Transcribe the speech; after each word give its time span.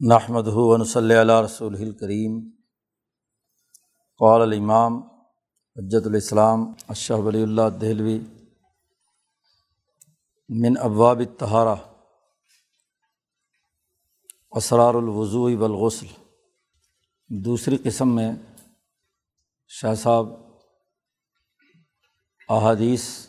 نحمد 0.00 0.46
ہُون 0.46 0.84
صلی 0.84 1.14
اللہ 1.14 1.40
رسول 1.44 1.74
الکریم 1.74 2.50
قال 4.20 4.42
الامام 4.42 5.02
حجت 5.76 6.06
الاسلام 6.06 6.72
اشہ 6.88 7.12
ولی 7.12 7.42
اللہ 7.42 7.68
دہلوی 7.80 8.18
من 10.48 10.76
ابواب 10.80 11.22
تہارہ 11.38 11.74
اسرار 14.52 14.94
الوضوء 14.94 15.50
والغسل. 15.56 16.06
دوسری 17.30 17.76
قسم 17.76 18.14
میں 18.14 18.30
شاہ 19.68 19.94
صاحب 19.94 20.26
احادیث 22.48 23.26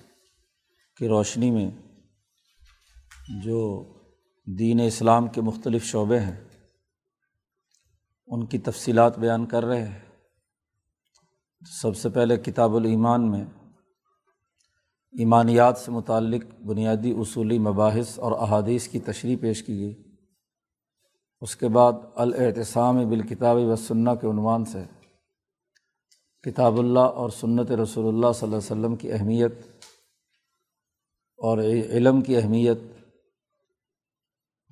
کی 0.96 1.08
روشنی 1.08 1.52
میں 1.52 1.70
جو 3.44 3.84
دین 4.48 4.80
اسلام 4.80 5.28
کے 5.28 5.42
مختلف 5.42 5.84
شعبے 5.84 6.20
ہیں 6.20 6.47
ان 8.28 8.46
کی 8.46 8.58
تفصیلات 8.58 9.20
بیان 9.20 9.46
کر 9.46 9.66
رہے 9.66 9.86
ہیں۔ 9.86 10.00
سب 11.82 11.98
سے 11.98 12.10
پہلے 12.10 12.38
کتاب 12.38 12.76
الایمان 12.76 13.32
میں 13.32 13.46
ایمانیات 15.12 15.78
سے 15.78 15.92
متعلق 15.92 16.62
بنیادی 16.62 17.12
اصولی 17.12 17.60
مباحث 17.60 18.20
اور 18.20 18.32
احادیث 18.32 18.88
کی 18.88 19.00
تشریح 19.00 19.38
پیش 19.42 19.64
کی 19.64 19.80
گئی۔ 19.80 20.04
اس 21.42 21.56
کے 21.56 21.68
بعد 21.68 21.94
الاعتصام 22.16 23.10
بالکتاب 23.10 23.58
و 23.58 23.76
سنہ 23.76 24.10
کے 24.22 24.28
عنوان 24.28 24.66
سے 24.66 24.84
کتاب 26.42 26.80
اللہ 26.80 27.00
اور 27.00 27.30
سنت 27.30 27.72
رسول 27.72 28.08
اللہ 28.08 28.32
صلی 28.36 28.48
اللہ 28.48 28.58
علیہ 28.58 28.58
وسلم 28.58 28.96
کی 28.96 29.12
اہمیت 29.12 29.54
اور 31.38 31.58
علم 31.90 32.22
کی 32.22 32.38
اہمیت 32.38 32.78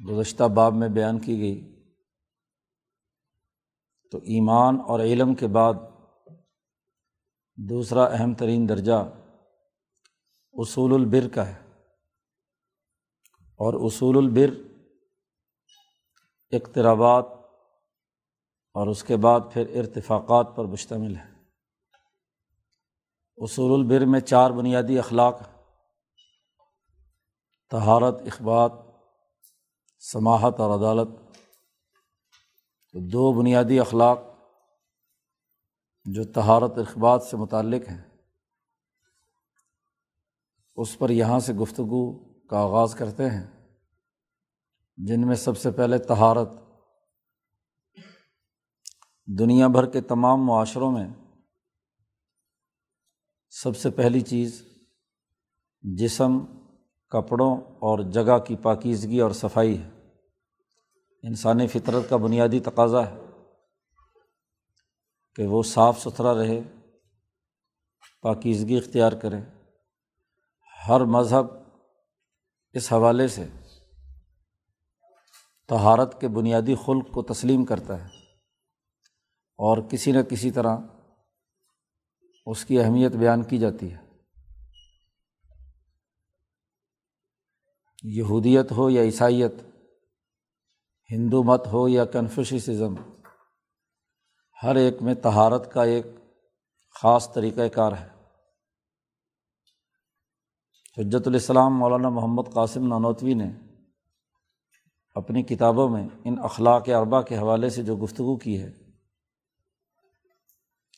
گزشتہ 0.09 0.43
باب 0.43 0.73
میں 0.73 0.89
بیان 0.89 1.19
کی 1.19 1.39
گئی۔ 1.39 1.74
تو 4.15 4.21
ایمان 4.21 4.77
اور 4.87 4.99
علم 4.99 5.35
کے 5.35 5.47
بعد 5.47 5.73
دوسرا 7.55 8.03
اہم 8.03 8.33
ترین 8.33 8.69
درجہ 8.69 9.09
اصول 10.53 10.93
البر 10.93 11.27
کا 11.35 11.47
ہے۔ 11.47 11.81
اور 13.39 13.73
اصول 13.73 14.17
البر 14.17 14.61
اقترابات 16.51 17.25
اور 18.73 18.87
اس 18.87 19.03
کے 19.03 19.17
بعد 19.17 19.39
پھر 19.53 19.79
ارتفاقات 19.79 20.47
پر 20.55 20.65
مشتمل 20.65 21.15
ہے۔ 21.15 21.31
اصول 23.37 23.79
البر 23.79 24.05
میں 24.05 24.19
چار 24.19 24.51
بنیادی 24.51 24.99
اخلاق 24.99 25.39
تہارت 27.69 28.21
اخبات، 28.21 28.71
سماحت 29.99 30.59
اور 30.59 30.79
عدالت۔ 30.79 31.24
تو 32.95 33.01
دو 33.01 33.33
بنیادی 33.33 33.79
اخلاق 33.79 34.19
جو 36.05 36.23
تہارت 36.23 36.77
اخبات 36.77 37.23
سے 37.23 37.37
متعلق 37.37 37.89
ہیں۔ 37.89 38.01
اس 40.75 40.97
پر 40.97 41.09
یہاں 41.09 41.39
سے 41.39 41.53
گفتگو 41.53 42.33
کا 42.47 42.59
آغاز 42.59 42.95
کرتے 42.95 43.29
ہیں۔ 43.29 43.75
جن 44.97 45.27
میں 45.27 45.35
سب 45.35 45.57
سے 45.57 45.71
پہلے 45.71 45.97
تہارت 45.97 46.49
دنیا 49.39 49.67
بھر 49.67 49.85
کے 49.85 50.01
تمام 50.01 50.45
معاشروں 50.45 50.91
میں 50.91 51.07
سب 53.49 53.77
سے 53.77 53.89
پہلی 53.89 54.21
چیز 54.21 54.67
جسم، 55.81 56.39
کپڑوں 57.09 57.57
اور 57.57 57.99
جگہ 57.99 58.37
کی 58.37 58.55
پاکیزگی 58.55 59.19
اور 59.19 59.31
صفائی 59.31 59.81
ہے۔ 59.81 59.94
انسانی 61.27 61.67
فطرت 61.67 62.09
کا 62.09 62.17
بنیادی 62.17 62.59
تقاضا 62.59 63.07
ہے 63.07 63.15
کہ 65.35 65.47
وہ 65.47 65.63
صاف 65.63 65.99
ستھرا 65.99 66.33
رہے، 66.33 66.61
پاکیزگی 68.21 68.77
اختیار 68.77 69.11
کرے۔ 69.11 69.37
ہر 70.87 71.01
مذہب 71.01 71.45
اس 72.73 72.93
حوالے 72.93 73.27
سے 73.27 73.47
تہارت 75.67 76.21
کے 76.21 76.27
بنیادی 76.27 76.75
خلق 76.75 77.11
کو 77.13 77.21
تسلیم 77.21 77.65
کرتا 77.65 78.01
ہے 78.01 78.07
اور 79.57 79.77
کسی 79.91 80.11
نہ 80.11 80.21
کسی 80.21 80.51
طرح 80.51 80.77
اس 82.45 82.65
کی 82.65 82.79
اہمیت 82.79 83.11
بیان 83.11 83.43
کی 83.43 83.57
جاتی 83.57 83.93
ہے۔ 83.93 83.97
یہودیت 88.03 88.71
ہو 88.71 88.89
یا 88.89 89.01
عیسائیت 89.01 89.53
ہندو 91.11 91.43
مت 91.43 91.67
ہو 91.67 91.87
یا 91.87 92.05
کنفیوشزم 92.05 92.95
ہر 94.63 94.75
ایک 94.75 95.01
میں 95.01 95.13
تہارت 95.13 95.71
کا 95.71 95.83
ایک 95.83 96.05
خاص 97.01 97.33
طریقۂ 97.33 97.61
کار 97.73 97.91
ہے۔ 97.91 98.07
حجت 100.97 101.27
الاسلام 101.27 101.77
مولانا 101.77 102.09
محمد 102.09 102.43
قاسم 102.53 102.87
نانوتوی 102.87 103.33
نے 103.33 103.51
اپنی 105.15 105.43
کتابوں 105.43 105.89
میں 105.89 106.07
ان 106.25 106.35
اخلاق 106.43 106.89
اربا 106.89 107.21
کے 107.21 107.37
حوالے 107.37 107.69
سے 107.69 107.83
جو 107.83 107.95
گفتگو 107.95 108.35
کی 108.35 108.61
ہے، 108.61 108.71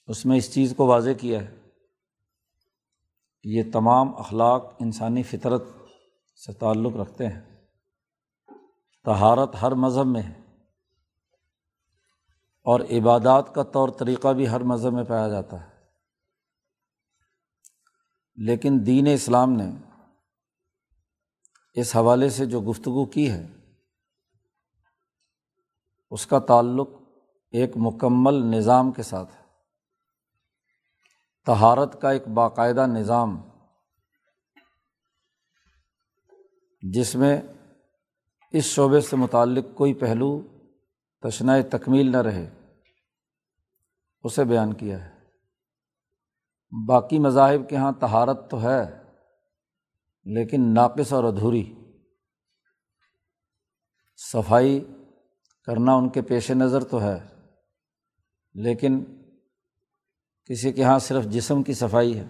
اس 0.07 0.25
میں 0.25 0.38
اس 0.38 0.53
چیز 0.53 0.74
کو 0.78 0.85
واضح 0.85 1.09
کیا 1.19 1.41
ہے۔ 1.41 1.56
کہ 3.41 3.50
یہ 3.50 3.63
تمام 3.74 4.18
اخلاق 4.18 4.75
انسانی 4.79 5.24
فطرت 5.24 5.63
سے 6.45 6.53
تعلق 6.53 6.95
رکھتے 6.95 7.28
ہیں۔ 7.28 7.56
تہارت 9.07 9.56
ہر 9.62 9.72
مذہب 9.72 10.06
میں 10.06 10.22
ہے۔ 10.22 10.41
اور 12.63 12.79
عبادات 12.79 13.56
کا 13.56 13.63
طور 13.63 13.90
طریقہ 13.90 14.34
بھی 14.34 14.50
ہر 14.50 14.62
مذہب 14.62 14.94
میں 14.94 15.03
پایا 15.03 15.28
جاتا 15.28 15.63
ہے۔ 15.63 15.69
لیکن 18.35 18.79
دین 18.85 19.07
اسلام 19.13 19.51
نے 19.51 19.72
اس 21.73 21.95
حوالے 21.95 22.29
سے 22.29 22.45
جو 22.45 22.62
گفتگو 22.62 23.06
کی 23.06 23.31
ہے، 23.31 23.47
اس 26.12 26.28
کا 26.28 26.39
تعلق 26.39 26.89
ایک 27.51 27.72
مکمل 27.75 28.34
نظام 28.34 28.91
کے 28.91 29.03
ساتھ 29.03 29.35
ہے۔ 29.35 29.44
تہارت 31.45 32.01
کا 32.01 32.12
ایک 32.12 32.28
باقاعدہ 32.28 32.85
نظام، 32.88 33.50
جس 36.81 37.16
میں 37.16 37.41
اس 38.51 38.63
شعبے 38.63 39.01
سے 39.01 39.15
متعلق 39.15 39.65
کوئی 39.75 39.93
پہلو 39.93 40.41
تشنۂ 41.21 41.59
تکمیل 41.71 42.11
نہ 42.11 42.17
رہے، 42.17 42.49
اسے 44.23 44.43
بیان 44.43 44.73
کیا 44.73 45.05
ہے۔ 45.05 45.17
باقی 46.87 47.19
مذاہب 47.19 47.69
کے 47.69 47.75
یہاں 47.75 47.91
تہارت 47.91 48.51
تو 48.51 48.61
ہے، 48.61 49.03
لیکن 50.25 50.73
ناقص 50.73 51.13
اور 51.13 51.23
ادھوری۔ 51.23 51.73
صفائی 54.17 54.85
کرنا 55.63 55.95
ان 55.95 56.09
کے 56.09 56.21
پیش 56.21 56.51
نظر 56.51 56.83
تو 56.83 57.01
ہے، 57.01 57.19
لیکن 58.53 59.03
کسی 60.45 60.71
کے 60.71 60.81
یہاں 60.81 60.99
صرف 60.99 61.25
جسم 61.25 61.63
کی 61.63 61.73
صفائی 61.73 62.19
ہے، 62.19 62.25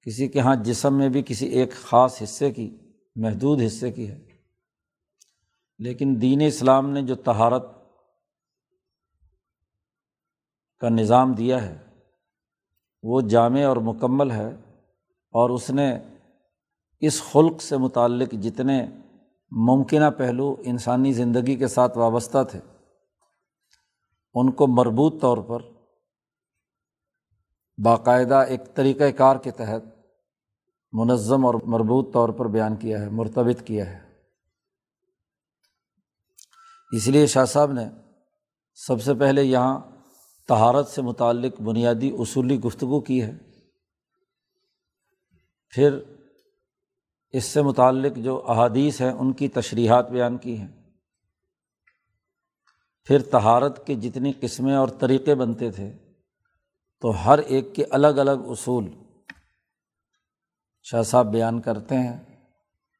کسی 0.00 0.28
کے 0.28 0.38
یہاں 0.38 0.56
جسم 0.56 0.98
میں 0.98 1.08
بھی 1.08 1.22
کسی 1.26 1.46
ایک 1.46 1.72
خاص 1.72 2.22
حصے 2.22 2.50
کی، 2.50 2.76
محدود 3.16 3.60
حصے 3.66 3.92
کی 3.92 4.10
ہے۔ 4.10 4.33
لیکن 5.84 6.16
دین 6.20 6.40
اسلام 6.40 6.90
نے 6.90 7.02
جو 7.02 7.14
تہارت 7.14 7.66
کا 10.78 10.88
نظام 10.88 11.32
دیا 11.32 11.62
ہے، 11.62 11.78
وہ 13.02 13.20
جامع 13.20 13.64
اور 13.64 13.76
مکمل 13.76 14.30
ہے 14.30 14.48
اور 15.34 15.50
اس 15.50 15.70
نے 15.70 15.98
اس 17.00 17.22
خلق 17.22 17.62
سے 17.62 17.76
متعلق 17.76 18.32
جتنے 18.32 18.86
ممکنہ 19.50 20.10
پہلو 20.18 20.56
انسانی 20.64 21.12
زندگی 21.12 21.56
کے 21.56 21.68
ساتھ 21.68 21.98
وابستہ 21.98 22.42
تھے، 22.50 22.60
ان 24.34 24.50
کو 24.52 24.66
مربوط 24.66 25.20
طور 25.22 25.38
پر 25.38 25.62
باقاعدہ 27.84 28.34
ایک 28.34 28.74
طریقۂ 28.74 29.16
کار 29.16 29.36
کے 29.36 29.50
تحت 29.50 29.82
منظم 30.92 31.46
اور 31.46 31.54
مربوط 31.66 32.12
طور 32.14 32.28
پر 32.28 32.48
بیان 32.48 32.76
کیا 32.76 33.00
ہے، 33.00 33.08
مرتبط 33.08 33.62
کیا 33.62 33.90
ہے۔ 33.92 34.13
اس 36.96 37.08
لیے 37.08 37.26
شاہ 37.26 37.44
صاحب 37.44 37.72
نے 37.72 37.84
سب 38.74 39.02
سے 39.02 39.14
پہلے 39.14 39.42
یہاں 39.42 39.80
تہارت 40.48 40.88
سے 40.88 41.02
متعلق 41.02 41.60
بنیادی 41.60 42.10
اصولی 42.18 42.60
گفتگو 42.60 43.00
کی 43.00 43.22
ہے۔ 43.22 43.32
پھر 45.68 45.98
اس 47.30 47.44
سے 47.44 47.62
متعلق 47.62 48.16
جو 48.16 48.44
احادیث 48.48 49.00
ہیں، 49.00 49.12
ان 49.12 49.32
کی 49.32 49.48
تشریحات 49.48 50.10
بیان 50.10 50.38
کی 50.38 50.58
ہیں۔ 50.58 50.68
پھر 53.04 53.22
تہارت 53.22 53.86
کے 53.86 53.94
جتنی 53.94 54.32
قسمیں 54.40 54.74
اور 54.74 54.88
طریقے 54.88 55.34
بنتے 55.34 55.70
تھے، 55.70 55.92
تو 57.00 57.10
ہر 57.10 57.38
ایک 57.38 57.74
کے 57.74 57.84
الگ 57.90 58.06
الگ 58.06 58.46
اصول 58.46 58.90
شاہ 60.82 61.02
صاحب 61.02 61.26
بیان 61.26 61.60
کرتے 61.60 61.94
ہیں 61.94 62.16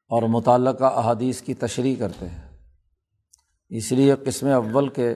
اور 0.07 0.23
متعلقہ 0.23 0.83
احادیث 0.83 1.41
کی 1.41 1.53
تشریح 1.53 1.95
کرتے 1.99 2.29
ہیں۔ 2.29 2.44
اس 3.69 3.91
لیے 3.91 4.15
قسم 4.25 4.47
اول 4.47 4.89
کے 4.89 5.11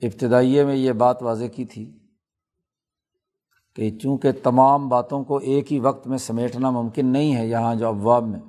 ابتدائیے 0.00 0.64
میں 0.64 0.74
یہ 0.74 0.92
بات 0.92 1.22
واضح 1.22 1.44
کی 1.44 1.64
تھی 1.64 1.98
کہ 3.74 3.98
چونکہ 3.98 4.32
تمام 4.42 4.88
باتوں 4.88 5.24
کو 5.24 5.36
ایک 5.36 5.72
ہی 5.72 5.80
وقت 5.80 6.06
میں 6.06 6.18
سمیٹنا 6.18 6.70
ممکن 6.70 7.06
نہیں 7.06 7.36
ہے 7.36 7.46
یہاں 7.46 7.74
جو 7.74 7.88
ابواب 7.88 8.24
میں، 8.24 8.40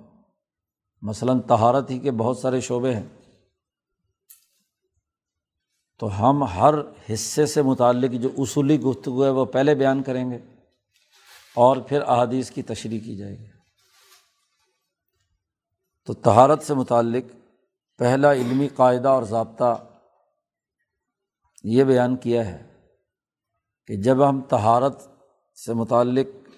مثلاً 1.01 1.40
تہارت 1.40 1.92
ہی 1.92 2.00
کے 2.00 2.12
بہت 2.12 2.38
سارے 2.38 2.62
شعبے 2.62 2.96
ہیں، 2.96 3.07
تو 5.98 6.07
ہم 6.19 6.44
ہر 6.44 6.74
حصے 7.13 7.46
سے 7.46 7.62
متعلق 7.62 8.12
جو 8.12 8.30
اصولی 8.38 8.80
گفتگو 8.80 9.25
ہے 9.25 9.30
وہ 9.30 9.46
پہلے 9.46 9.75
بیان 9.75 10.04
کریں 10.04 10.31
گے 10.31 10.38
اور 11.56 11.78
پھر 11.78 12.01
احادیث 12.01 12.51
کی 12.51 12.62
تشریح 12.62 13.00
کی 13.00 13.18
جائے 13.18 13.40
گی۔ 13.40 13.48
تو 16.06 16.13
تہارت 16.13 16.63
سے 16.63 16.74
متعلق 16.74 17.38
پہلا 18.00 18.34
علمی 18.34 18.68
قاعدہ 18.68 19.07
اور 19.07 19.24
ضابطہ 19.24 19.86
یہ 21.63 21.84
بیان 21.84 22.16
کیا 22.16 22.46
ہے 22.46 22.74
کہ 23.88 23.96
جب 23.96 24.30
ہم 24.30 24.42
تہارت 24.42 25.01
سے 25.66 25.74
متعلق 25.74 26.50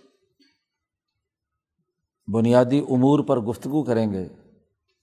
بنیادی 2.34 2.80
امور 2.80 3.20
پر 3.20 3.40
گفتگو 3.40 3.84
کریں 3.84 4.14
گے 4.14 4.28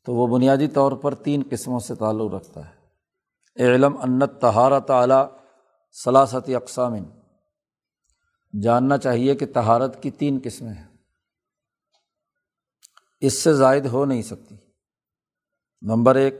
تو 0.04 0.14
وہ 0.14 0.26
بنیادی 0.26 0.68
طور 0.68 0.92
پر 0.92 1.14
تین 1.14 1.42
قسموں 1.50 1.78
سے 1.78 1.94
تعلق 1.94 2.34
رکھتا 2.34 2.68
ہے۔ 2.68 2.74
علم 3.62 3.96
انت 3.96 4.40
تہارت 4.40 4.90
اعلیٰ 4.90 5.26
صلاثت 6.04 6.50
اقسام۔ 6.56 6.94
جاننا 8.62 8.98
چاہیے 8.98 9.34
کہ 9.34 9.46
تہارت 9.46 10.02
کی 10.02 10.10
تین 10.10 10.40
قسمیں 10.44 10.74
ہیں۔ 10.74 10.86
اس 13.20 13.38
سے 13.38 13.54
زائد 13.54 13.86
ہو 13.86 14.04
نہیں 14.04 14.22
سکتی۔ 14.22 14.54
نمبر 15.82 16.14
ایک 16.14 16.34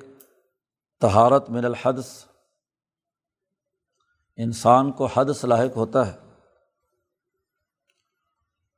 تہارت 1.00 1.50
من 1.50 1.64
الحدث۔ 1.64 2.24
انسان 4.36 4.92
کو 4.92 5.06
حد 5.06 5.24
لاحق 5.44 5.76
ہوتا 5.76 6.12
ہے، 6.12 6.18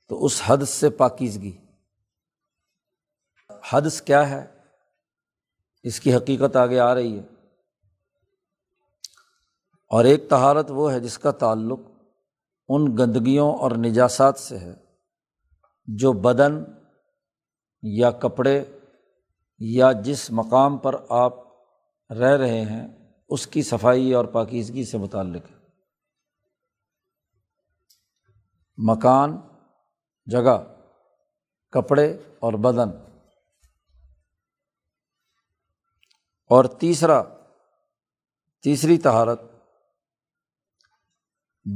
تو 0.08 0.24
اس 0.24 0.42
حد 0.46 0.64
سے 0.64 0.90
پاکیزگی۔ 0.90 1.56
حدث 3.72 4.02
کیا 4.02 4.30
ہے؟ 4.30 4.58
اس 5.82 6.00
کی 6.00 6.16
حقیقت 6.16 6.56
آگے 6.56 6.80
آ 6.80 6.94
رہی 6.94 7.18
ہے۔ 7.18 7.24
اور 9.88 10.04
ایک 10.04 10.28
تہارت 10.28 10.66
وہ 10.68 10.92
ہے 10.92 11.00
جس 11.00 11.18
کا 11.18 11.30
تعلق 11.30 11.80
ان 12.68 12.96
گندگیوں 12.98 13.52
اور 13.52 13.70
نجاسات 13.70 14.38
سے 14.38 14.58
ہے، 14.58 14.74
جو 15.86 16.12
بدن 16.12 16.64
یا 17.82 18.10
کپڑے 18.10 18.64
یا 19.60 19.92
جس 19.92 20.30
مقام 20.30 20.78
پر 20.78 20.94
آپ 21.08 21.34
رہ 22.12 22.36
رہے 22.36 22.60
ہیں، 22.60 22.88
اس 23.28 23.46
کی 23.46 23.62
صفائی 23.62 24.14
اور 24.14 24.24
پاکیزگی 24.24 24.84
سے 24.84 24.98
متعلق۔ 24.98 25.42
ہے 25.44 25.56
مکان، 28.76 29.40
جگہ، 30.26 30.74
کپڑے 31.70 32.18
اور 32.38 32.52
بدن۔ 32.52 32.90
اور 36.48 36.64
تیسرا، 36.64 37.22
تیسری 38.62 38.98
تہارت 38.98 39.40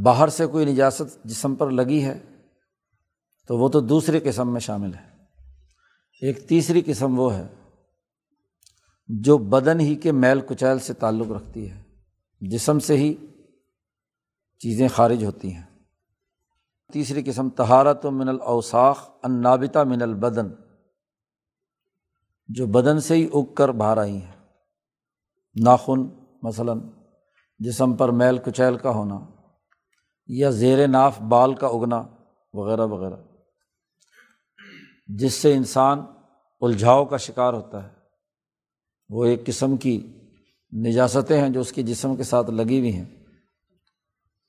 باہر 0.05 0.29
سے 0.29 0.47
کوئی 0.47 0.65
نجاست 0.65 1.25
جسم 1.25 1.55
پر 1.55 1.71
لگی 1.71 2.05
ہے، 2.05 2.19
تو 3.47 3.57
وہ 3.57 3.69
تو 3.69 3.81
دوسری 3.81 4.21
قسم 4.21 4.53
میں 4.53 4.61
شامل 4.61 4.95
ہے۔ 4.95 5.25
ایک 6.21 6.49
تیسری 6.49 6.83
قسم 6.87 7.19
وہ 7.19 7.35
ہے 7.35 7.64
جو 9.09 9.39
بدن 9.39 9.81
ہی 9.81 9.95
کے 9.95 10.13
میل 10.13 10.41
کچیل 10.41 10.79
سے 10.79 10.95
تعلق 10.95 11.31
رکھتی 11.31 11.71
ہے، 11.71 11.83
جسم 12.41 12.79
سے 12.79 12.97
ہی 12.97 13.15
چیزیں 14.59 14.89
خارج 14.89 15.25
ہوتی 15.25 15.55
ہیں۔ 15.55 15.63
تیسری 16.93 17.23
قسم 17.27 17.51
تہارت 17.51 18.07
و 18.07 18.11
من 18.11 18.29
الاوساخ 18.29 19.09
ان 19.23 19.43
نابتا 19.43 19.83
من 19.83 20.03
البدن، 20.03 20.49
جو 22.49 22.67
بدن 22.67 23.01
سے 23.01 23.15
ہی 23.15 23.29
اگ 23.35 23.55
کر 23.55 23.69
باہر 23.69 23.99
آئی 23.99 24.23
ہیں۔ 24.23 24.33
ناخن، 25.65 26.01
مثلاً، 26.43 26.81
جسم 27.59 27.97
پر 27.97 28.09
میل 28.09 28.39
کچیل 28.39 28.77
کا 28.77 28.91
ہونا 28.91 29.21
یا 30.27 30.51
زیر 30.51 30.89
ناف 30.89 31.21
بال 31.21 31.55
کا 31.55 31.67
اگنا، 31.67 32.03
وغیرہ 32.53 32.87
وغیرہ۔ 32.87 33.17
جس 35.07 35.35
سے 35.35 35.55
انسان 35.55 35.99
الجھاؤ 36.61 37.05
کا 37.05 37.17
شکار 37.17 37.53
ہوتا 37.53 37.89
ہے۔ 37.89 37.94
وہ 39.11 39.25
ایک 39.25 39.47
قسم 39.47 39.77
کی 39.77 39.97
نجاستیں 40.73 41.41
ہیں 41.43 41.49
جو 41.49 41.61
اس 41.61 41.73
کے 41.73 41.83
جسم 41.83 42.17
کے 42.17 42.23
ساتھ 42.23 42.51
لگی 42.51 42.79
ہوئی 42.79 42.93
ہیں۔ 42.97 43.05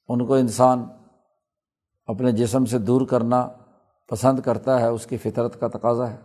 ان 0.10 0.26
کو 0.26 0.34
انسان 0.34 0.84
اپنے 2.08 2.32
جسم 2.32 2.66
سے 2.66 2.78
دور 2.78 3.08
کرنا 3.08 3.48
پسند 4.10 4.40
کرتا 4.40 4.80
ہے، 4.80 4.88
اس 4.88 5.06
کی 5.06 5.18
فطرت 5.18 5.60
کا 5.60 5.68
تقاضا 5.68 6.10
ہے۔ 6.12 6.18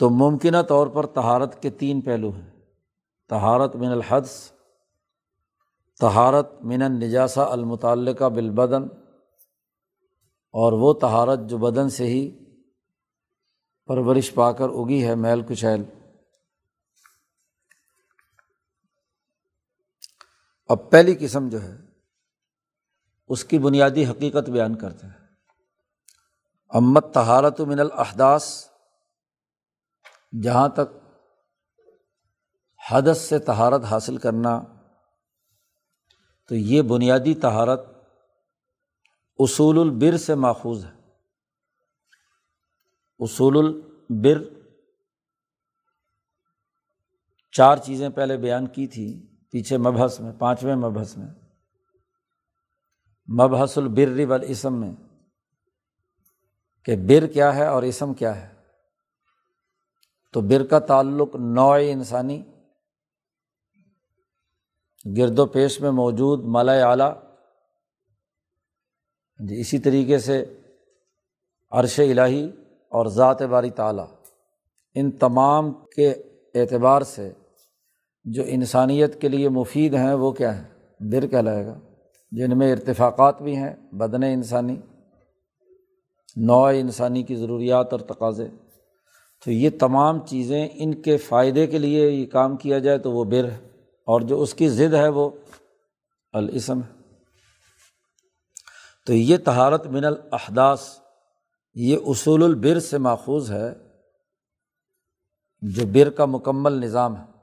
تو 0.00 0.10
ممکنہ 0.10 0.62
طور 0.68 0.86
پر 0.86 1.06
تہارت 1.06 1.62
کے 1.62 1.70
تین 1.70 2.00
پہلو 2.00 2.30
ہیں۔ 2.30 2.50
تہارت 3.28 3.76
من 3.76 3.86
الحدث 3.86 4.50
تہارت 6.00 6.50
من 6.62 6.82
النجاسہ 6.82 7.40
المتعلقہ 7.40 8.24
بالبدن، 8.24 8.82
اور 10.54 10.72
وہ 10.72 10.92
تہارت 10.92 11.40
جو 11.50 11.58
بدن 11.58 11.88
سے 11.90 12.06
ہی 12.06 12.30
پرورش 13.88 14.34
پا 14.34 14.52
کر 14.52 14.68
اگی 14.68 15.04
ہے، 15.06 15.14
میل 15.14 15.42
کچیل۔ 15.48 15.82
اب 20.68 20.90
پہلی 20.90 21.16
قسم 21.20 21.48
جو 21.48 21.62
ہے، 21.62 21.76
اس 23.28 23.44
کی 23.44 23.58
بنیادی 23.58 24.06
حقیقت 24.06 24.50
بیان 24.50 24.74
کرتے 24.74 25.06
ہیں۔ 25.06 25.26
امت 26.68 27.14
تہارت 27.14 27.60
من 27.60 27.80
الحداث 27.80 28.68
جہاں 30.42 30.68
تک 30.68 30.96
حدث 32.90 33.18
سے 33.18 33.38
تہارت 33.38 33.84
حاصل 33.84 34.16
کرنا، 34.16 34.62
تو 36.48 36.54
یہ 36.54 36.82
بنیادی 36.82 37.34
تہارت 37.34 37.80
اصول 39.38 39.78
البر 39.78 40.16
سے 40.16 40.34
ماخوذ 40.34 40.84
ہے۔ 40.84 40.90
اصول 43.18 43.58
البر، 43.58 44.42
چار 47.52 47.76
چیزیں 47.76 48.08
پہلے 48.08 48.36
بیان 48.36 48.66
کی 48.66 48.86
تھیں۔ 48.86 49.35
پیچھے 49.56 49.78
مبحث 49.78 50.20
میں، 50.20 50.32
پانچویں 50.38 50.76
مبحث 50.76 51.16
میں۔ 51.16 51.26
مبحث 53.40 53.78
البر 53.78 54.26
والاسم 54.28 54.80
میں 54.80 54.92
کہ 56.84 56.96
بر 56.96 57.26
کیا 57.26 57.54
ہے 57.54 57.66
اور 57.66 57.82
اسم 57.82 58.14
کیا 58.14 58.42
ہے۔ 58.42 58.54
تو 60.32 60.40
بر 60.40 60.66
کا 60.66 60.78
تعلق 60.78 61.34
نوع 61.34 61.78
انسانی 61.82 62.42
گرد 65.16 65.38
و 65.38 65.46
پیش 65.46 65.80
میں 65.80 65.90
موجود 65.90 66.44
مالا 66.44 66.72
اعلیٰ۔ 66.72 67.22
جی 69.38 69.60
اسی 69.60 69.78
طریقے 69.78 70.18
سے 70.18 70.60
عرش 71.70 72.00
الٰہی 72.00 72.50
اور 72.88 73.06
ذات 73.06 73.42
باری 73.42 73.70
تعلیٰ 73.70 74.08
ان 74.94 75.10
تمام 75.10 75.72
کے 75.72 76.10
اعتبار 76.54 77.02
سے 77.02 77.32
جو 78.26 78.42
انسانیت 78.46 79.20
کے 79.20 79.28
لیے 79.28 79.48
مفید 79.48 79.94
ہیں، 79.94 80.14
وہ 80.14 80.32
کیا 80.32 80.62
ہے 80.62 80.64
در 80.98 81.26
کہلائے 81.26 81.66
گا۔ 81.66 81.78
جن 82.30 82.58
میں 82.58 82.72
ارتفاقات 82.72 83.42
بھی 83.42 83.56
ہیں، 83.56 83.74
بدن 83.92 84.22
انسانی، 84.22 84.76
نوع 86.36 86.68
انسانی 86.68 87.22
کی 87.22 87.36
ضروریات 87.36 87.92
اور 87.92 88.00
تقاضے۔ 88.00 88.48
تو 89.44 89.50
یہ 89.50 89.70
تمام 89.80 90.26
چیزیں 90.26 90.68
ان 90.72 91.02
کے 91.02 91.16
فائدے 91.16 91.66
کے 91.66 91.78
لیے 91.78 92.10
یہ 92.10 92.26
کام 92.26 92.56
کیا 92.56 92.78
جائے 92.78 92.98
تو 92.98 93.12
وہ 93.12 93.24
بر 93.24 93.44
ہے۔ 93.44 93.58
اور 94.04 94.20
جو 94.20 94.42
اس 94.42 94.54
کی 94.54 94.68
ضد 94.68 94.94
ہے، 94.94 95.08
وہ 95.08 95.30
الاسم 96.32 96.78
ہے۔ 96.78 97.12
تو 99.06 99.12
یہ 99.12 99.36
تہارت 99.36 99.86
من 99.86 100.04
الحداث 100.04 100.80
یہ 101.74 101.96
اصول 102.06 102.42
البر 102.42 102.80
سے 102.80 102.98
ماخوذ 102.98 103.50
ہے، 103.50 103.72
جو 105.60 105.86
بر 105.86 106.10
کا 106.10 106.24
مکمل 106.24 106.72
نظام 106.72 107.16
ہے۔ 107.16 107.35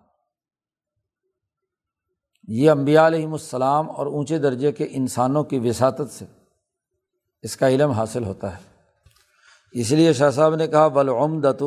یہ 2.48 2.72
امبیا 2.72 3.08
علیہم 3.08 3.34
السلام 3.34 3.92
اور 3.92 4.06
اونچے 4.06 4.38
درجے 4.38 4.72
کے 4.72 4.88
انسانوں 4.90 5.44
کی 5.44 5.60
وساطت 5.60 6.12
سے 6.12 6.26
اس 7.42 7.58
کا 7.58 7.70
علم 7.70 7.92
حاصل 7.92 8.24
ہوتا 8.24 8.58
ہے۔ 8.58 8.62
اس 9.72 9.92
لیے 9.92 10.14
شاہ 10.14 10.30
صاحب 10.30 10.56
نے 10.56 10.68
کہا 10.68 10.88
بلعمدت 10.88 11.64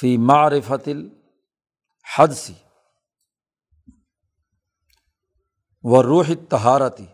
فی 0.00 0.16
معرفت 0.16 0.88
الحد 0.88 2.32
سی 2.34 2.52
و 5.82 6.02
روح 6.02 6.24
تہارتی 6.48 7.06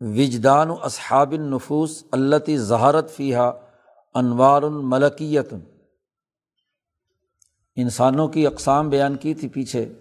وجدان 0.00 0.70
و 0.70 0.76
اصحاب 0.82 1.32
النفوس 1.32 2.04
التی 2.12 2.58
ظہارت 2.58 3.10
فیحہ 3.10 3.52
انوار 4.14 4.62
الملکیت 4.62 5.54
انسانوں 7.76 8.28
کی 8.28 8.46
اقسام 8.46 8.88
بیان 8.88 9.16
کی 9.16 9.34
تھی 9.34 9.48
پیچھے۔ 9.48 9.92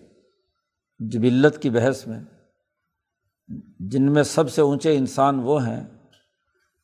جبلت 1.09 1.61
کی 1.61 1.69
بحث 1.69 2.05
میں 2.07 2.19
جن 3.87 4.11
میں 4.11 4.23
سب 4.25 4.49
سے 4.49 4.61
اونچے 4.61 4.95
انسان 4.97 5.39
وہ 5.39 5.65
ہیں 5.65 5.83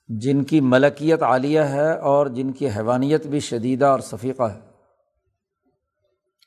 جن 0.10 0.44
کی 0.44 0.60
ملکیت 0.64 1.24
عالیہ 1.24 1.60
ہے 1.70 1.92
اور 2.04 2.28
جن 2.28 2.52
کی 2.52 2.70
حیوانیت 2.70 3.28
بھی 3.28 3.40
شدیدہ 3.40 3.86
اور 3.86 4.00
شفیقہ 4.00 4.44
ہے 4.44 4.60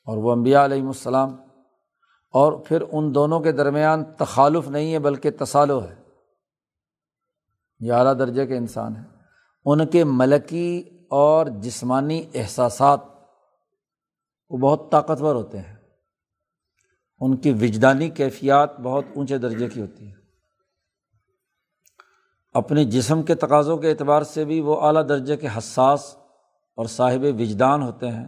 اور 0.07 0.17
وہ 0.17 0.31
انبیاء 0.31 0.63
علیہم 0.65 0.87
السلام 0.87 1.35
اور 2.33 2.53
پھر 2.65 2.83
ان 2.91 3.13
دونوں 3.15 3.39
کے 3.39 3.51
درمیان 3.51 4.03
تخالف 4.17 4.67
نہیں 4.67 4.93
ہے 4.93 4.99
بلکہ 4.99 5.31
تصالو 5.39 5.81
ہے 5.83 5.95
یہ 7.81 7.93
اعلیٰ 7.93 8.17
درجے 8.19 8.45
کے 8.47 8.57
انسان 8.57 8.95
ہیں 8.95 9.03
ان 9.65 9.85
کے 9.85 10.03
ملکی 10.03 10.83
اور 11.11 11.47
جسمانی 11.61 12.21
احساسات 12.33 12.99
وہ 14.51 14.57
بہت 14.59 14.91
طاقتور 14.91 15.35
ہوتے 15.35 15.59
ہیں 15.59 15.72
ان 17.23 17.37
کی 17.37 17.51
وجدانی 17.51 18.09
کیفیات 18.09 18.79
بہت 18.79 19.05
اونچے 19.15 19.37
درجے 19.37 19.69
کی 19.69 19.81
ہوتی 19.81 20.07
ہے 20.07 20.13
اپنے 22.53 22.85
جسم 22.85 23.23
کے 23.23 23.35
تقاضوں 23.35 23.77
کے 23.77 23.89
اعتبار 23.89 24.21
سے 24.21 24.45
بھی 24.45 24.61
وہ 24.61 24.81
اعلیٰ 24.81 25.09
درجے 25.09 25.37
کے 25.37 25.47
حساس 25.57 26.15
اور 26.75 26.85
صاحب 26.85 27.23
وجدان 27.39 27.83
ہوتے 27.83 28.07
ہیں 28.07 28.27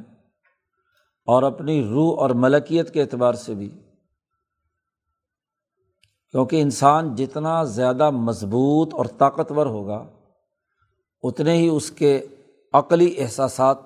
اور 1.26 1.44
اپنی 1.44 1.84
روح 1.84 2.20
اور 2.20 2.30
ملکیت 2.30 2.94
کے 2.94 3.02
اعتبار 3.02 3.34
سے 3.34 3.54
بھی۔ 3.54 3.70
کیونکہ 6.32 6.62
انسان 6.62 7.16
جتنا 7.16 7.64
زیادہ 7.64 8.10
مضبوط 8.10 8.94
اور 8.94 9.06
طاقتور 9.06 9.66
ہوگا، 9.66 10.08
اتنے 11.24 11.54
ہی 11.54 11.68
اس 11.68 11.92
کے 11.92 12.28
عقلی 12.74 13.16
احساسات 13.18 13.78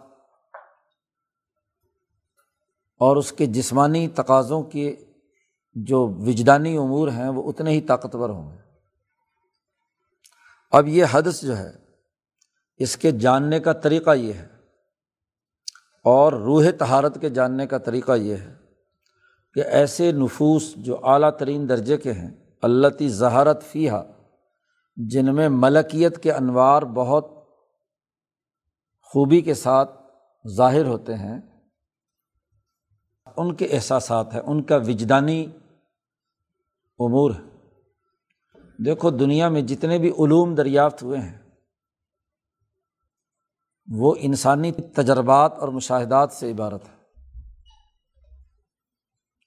اور 3.00 3.18
اس 3.18 3.32
کے 3.32 3.46
جسمانی 3.46 4.08
تقاضوں 4.08 4.64
کے 4.64 4.96
جو 5.76 6.08
وجدانی 6.08 6.78
امور 6.78 7.08
ہیں 7.08 7.30
وہ 7.30 7.52
اتنے 7.52 7.72
ہی 7.72 7.82
طاقتور 7.82 8.30
ہوں 8.30 8.52
گے۔ 8.52 8.58
اب 10.72 10.88
یہ 10.88 11.06
حدث 11.12 11.42
جو 11.42 11.58
ہے، 11.58 11.72
اس 12.78 12.98
کے 12.98 13.12
جاننے 13.12 13.60
کا 13.60 13.74
طریقہ 13.74 14.16
یہ 14.16 14.34
ہے 14.34 14.48
اور 16.06 16.34
روح 16.34 16.64
تہارت 16.80 17.22
کے 17.22 17.30
جاننے 17.30 17.68
کا 17.68 17.78
طریقہ 17.78 18.12
یہ 18.12 18.36
ہے 18.36 18.56
کہ 19.54 19.60
ایسے 19.60 20.12
نفوس 20.12 20.74
جو 20.76 21.06
اعلیٰ 21.06 21.32
ترین 21.32 21.70
درجے 21.70 21.98
کے 21.98 22.12
ہیں 22.12 22.30
اللہ 22.62 22.88
تی 22.88 23.10
زہارت 23.10 23.64
فیحہ 23.64 24.04
جن 24.98 25.36
میں 25.36 25.50
ملکیت 25.50 26.24
کے 26.24 26.32
انوار 26.32 26.82
بہت 26.82 27.26
خوبی 29.02 29.42
کے 29.42 29.54
ساتھ 29.54 29.92
ظاہر 30.48 30.86
ہوتے 30.86 31.16
ہیں 31.16 31.40
ان 33.40 33.56
کے 33.56 33.66
احساسات 33.66 34.34
ہیں، 34.34 34.42
ان 34.42 34.64
کا 34.64 34.76
وجدانی 34.76 35.46
امور 37.00 37.32
ہے۔ 37.32 37.60
دیکھو، 38.86 39.10
دنیا 39.10 39.50
میں 39.50 39.62
جتنے 39.62 39.98
بھی 39.98 40.10
علوم 40.10 40.56
دریافت 40.56 41.04
ہوئے 41.04 41.20
ہیں، 41.20 41.38
وہ 43.88 44.16
انسانی 44.18 44.72
تجربات 44.72 45.60
اور 45.60 45.70
مشاہدات 45.70 46.32
سے 46.32 46.52
عبارت 46.52 46.90
ہے 46.90 46.98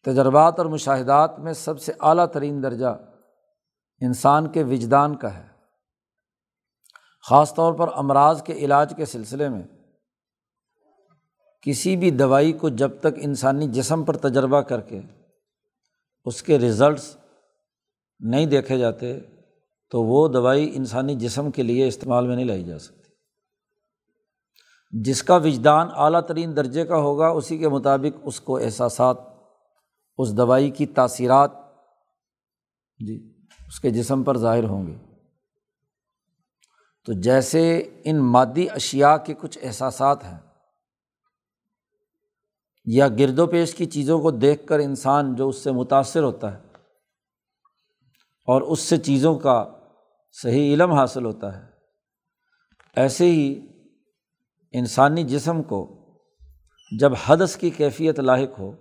تجربات 0.04 0.58
اور 0.58 0.66
مشاہدات 0.66 1.38
میں 1.38 1.52
سب 1.52 1.80
سے 1.80 1.92
اعلیٰ 2.00 2.26
ترین 2.26 2.62
درجہ 2.62 2.98
انسان 4.00 4.50
کے 4.52 4.62
وجدان 4.62 5.16
کا 5.16 5.34
ہے۔ 5.34 5.46
خاص 7.28 7.54
طور 7.54 7.74
پر 7.74 7.88
امراض 7.94 8.42
کے 8.42 8.52
علاج 8.52 8.94
کے 8.96 9.04
سلسلے 9.04 9.48
میں 9.48 9.62
کسی 11.62 11.96
بھی 11.96 12.10
دوائی 12.10 12.52
کو 12.52 12.68
جب 12.68 12.90
تک 13.00 13.14
انسانی 13.16 13.68
جسم 13.68 14.04
پر 14.04 14.16
تجربہ 14.16 14.60
کر 14.60 14.80
کے 14.80 15.00
اس 16.24 16.42
کے 16.42 16.58
رزلٹس 16.58 17.16
نہیں 18.20 18.46
دیکھے 18.46 18.78
جاتے، 18.78 19.20
تو 19.90 20.02
وہ 20.02 20.28
دوائی 20.28 20.70
انسانی 20.74 21.14
جسم 21.14 21.50
کے 21.50 21.62
لیے 21.62 21.88
استعمال 21.88 22.26
میں 22.26 22.36
نہیں 22.36 22.44
لائی 22.44 22.64
جا 22.64 22.78
سکتی۔ 22.78 23.02
جس 24.90 25.22
کا 25.22 25.36
وجدان 25.36 25.88
اعلیٰ 25.96 26.20
ترین 26.20 26.56
درجے 26.56 26.86
کا 26.86 26.96
ہوگا، 26.96 27.28
اسی 27.28 27.58
کے 27.58 27.68
مطابق 27.68 28.20
اس 28.22 28.40
کو 28.40 28.56
احساسات، 28.56 29.16
اس 30.18 30.36
دوائی 30.36 30.70
کی 30.70 30.86
تاثیرات 30.86 31.50
جی 33.06 33.34
اس 33.66 33.80
کے 33.80 33.90
جسم 33.90 34.22
پر 34.22 34.38
ظاہر 34.38 34.64
ہوں 34.64 34.86
گے۔ 34.86 34.96
تو 37.06 37.12
جیسے 37.12 37.90
ان 38.04 38.18
مادی 38.18 38.66
اشیا 38.70 39.16
کے 39.16 39.34
کچھ 39.34 39.58
احساسات 39.62 40.24
ہیں 40.24 40.38
یا 42.86 43.08
گرد 43.08 43.38
و 43.38 43.46
پیش 43.46 43.74
کی 43.74 43.86
چیزوں 43.86 44.20
کو 44.20 44.30
دیکھ 44.30 44.66
کر 44.66 44.78
انسان 44.78 45.34
جو 45.34 45.48
اس 45.48 45.56
سے 45.56 45.72
متاثر 45.72 46.22
ہوتا 46.22 46.52
ہے 46.52 46.58
اور 48.48 48.62
اس 48.62 48.80
سے 48.80 48.98
چیزوں 48.98 49.38
کا 49.38 49.72
صحیح 50.42 50.72
علم 50.74 50.92
حاصل 50.92 51.24
ہوتا 51.24 51.56
ہے، 51.56 51.66
ایسے 52.96 53.24
ہی 53.24 53.66
انسانی 54.72 55.24
جسم 55.24 55.62
کو 55.62 55.98
جب 57.00 57.12
حدث 57.26 57.56
کی 57.56 57.70
کیفیت 57.70 58.20
لاحق 58.20 58.58
ہو 58.58 58.72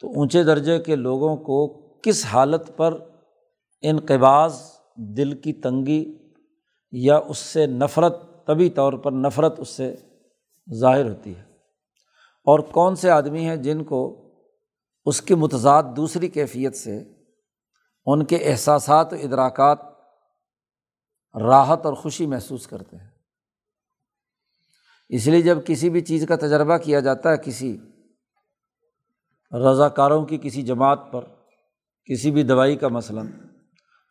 تو 0.00 0.08
اونچے 0.08 0.42
درجے 0.42 0.78
کے 0.78 0.96
لوگوں 0.96 1.36
کو 1.36 1.82
کس 2.00 2.24
حالت 2.24 2.76
پر 2.76 2.98
انقباز 3.82 4.62
دل 5.16 5.40
کی 5.40 5.52
تنگی 5.52 6.18
یا 6.92 7.16
اس 7.16 7.38
سے 7.38 7.66
نفرت، 7.66 8.46
طبی 8.46 8.70
طور 8.70 8.92
پر 8.92 9.12
نفرت 9.12 9.60
اس 9.60 9.68
سے 9.68 9.94
ظاہر 10.74 11.10
ہوتی 11.10 11.36
ہے۔ 11.36 11.51
اور 12.44 12.58
کون 12.58 12.96
سے 12.96 13.10
آدمی 13.10 13.44
ہیں 13.44 13.56
جن 13.56 13.84
کو 13.84 14.28
اس 15.04 15.22
کی 15.22 15.34
متضاد 15.34 15.82
دوسری 15.96 16.28
کیفیت 16.28 16.76
سے 16.76 17.04
ان 18.06 18.24
کے 18.24 18.36
احساسات 18.36 19.12
و 19.12 19.16
ادراکات 19.16 19.78
راحت 21.40 21.86
اور 21.86 21.94
خوشی 21.94 22.26
محسوس 22.26 22.66
کرتے 22.66 22.96
ہیں؟ 22.96 23.10
اس 25.08 25.26
لیے 25.26 25.42
جب 25.42 25.58
کسی 25.66 25.90
بھی 25.90 26.00
چیز 26.00 26.26
کا 26.28 26.36
تجربہ 26.36 26.76
کیا 26.76 27.00
جاتا 27.00 27.32
ہے، 27.32 27.36
کسی 27.44 27.78
رضاکاروں 29.52 30.26
کی 30.26 30.38
کسی 30.42 30.62
جماعت 30.62 30.98
پر، 31.12 31.24
کسی 32.04 32.30
بھی 32.30 32.42
دوائی 32.42 32.76
کا 32.76 32.88
مثلاً، 32.88 33.26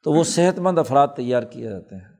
تو 0.03 0.11
وہ 0.11 0.23
صحت 0.23 0.59
مند 0.59 0.77
افراد 0.77 1.07
تیار 1.15 1.43
کیے 1.43 1.69
جاتے 1.69 1.95
ہیں۔ 1.95 2.10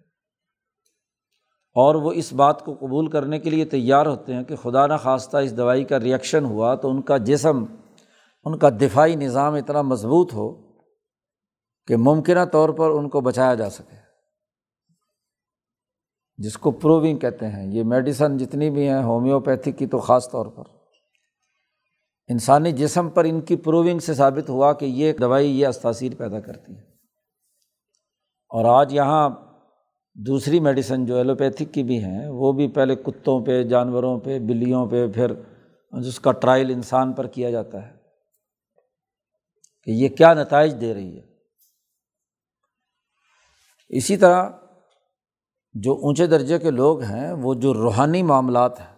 اور 1.74 1.96
وہ 1.96 2.12
اس 2.12 2.34
بات 2.34 2.66
کو 2.66 2.74
قبول 2.74 3.10
کرنے 3.10 3.40
کے 3.40 3.50
لیے 3.50 3.66
تیار 3.66 4.06
ہوتے 4.06 4.34
ہیں 4.34 4.44
کہ 4.44 4.56
خدا 4.56 4.88
نخواستہ 4.88 5.38
اس 5.38 5.58
دوائی 5.58 5.84
کا 5.84 6.00
ریئیکشن 6.00 6.46
ہوا 6.46 6.75
تو 6.75 6.90
ان 6.90 7.01
کا 7.01 7.18
جسم، 7.18 7.63
ان 8.44 8.58
کا 8.58 8.70
دفاعی 8.70 9.16
نظام 9.16 9.54
اتنا 9.54 9.82
مضبوط 9.82 10.34
ہو 10.34 10.72
کہ 11.88 11.98
ممکنہ 11.98 12.46
طور 12.51 12.70
پر 12.70 12.90
ان 12.90 13.10
کو 13.10 13.22
بچایا 13.22 13.54
جا 13.54 13.70
سکے۔ 13.70 13.96
جس 16.38 16.58
کو 16.58 16.72
پروونگ 16.72 17.18
کہتے 17.18 17.48
ہیں، 17.48 17.72
یہ 17.74 17.84
میڈیسن 17.84 18.38
جتنی 18.38 18.70
بھی 18.70 18.88
ہیں 18.90 19.04
ہومیوپیتھک 19.04 19.78
کی 19.78 19.88
تو 19.88 20.00
خاص 20.00 20.32
طور 20.32 20.46
پر۔ 20.46 20.63
انسانی 22.28 22.72
جسم 22.72 23.10
پر 23.10 23.24
ان 23.24 23.42
کی 23.42 23.56
پروونگ 23.56 24.00
سے 24.00 24.13
ثابت 24.13 24.50
ہوا 24.50 24.74
کہ 24.74 24.86
یہ 24.86 25.13
دوائی، 25.13 25.60
یہ 25.60 25.68
استاثیر 25.68 26.12
پیدا 26.18 26.40
کرتی 26.40 26.75
ہے۔ 26.75 26.82
اور 28.50 28.66
آج 28.66 28.94
یہاں 28.94 29.30
دوسری 30.15 30.60
میڈیسن 30.60 31.06
جو 31.06 31.15
ایلوپیتھک 31.15 31.74
کی 31.74 31.84
بھی 31.84 32.03
ہیں، 32.03 32.27
وہ 32.27 32.51
بھی 32.51 32.68
پہلے 32.68 32.96
کتوں 32.96 33.46
پہ، 33.46 33.63
جانوروں 33.63 34.20
پہ، 34.20 34.39
بلیوں 34.39 34.89
پہ، 34.89 35.08
پھر 35.08 35.34
جس 36.01 36.20
کا 36.20 36.32
ٹرائل 36.32 36.70
انسان 36.70 37.13
پر 37.13 37.27
کیا 37.27 37.50
جاتا 37.50 37.88
ہے 37.88 37.94
کہ 39.84 39.91
یہ 39.91 40.10
کیا 40.10 40.34
نتائج 40.34 40.82
دے 40.82 40.94
رہی 40.94 41.18
ہے۔ 41.18 41.22
اسی 43.89 44.18
طرح 44.18 44.50
جو 45.74 45.94
اونچے 45.94 46.27
درجے 46.27 46.60
کے 46.60 46.72
لوگ 46.72 47.01
ہیں، 47.01 47.32
وہ 47.32 47.53
جو 47.53 47.74
روحانی 47.74 48.24
معاملات 48.24 48.80
ہیں، 48.80 48.96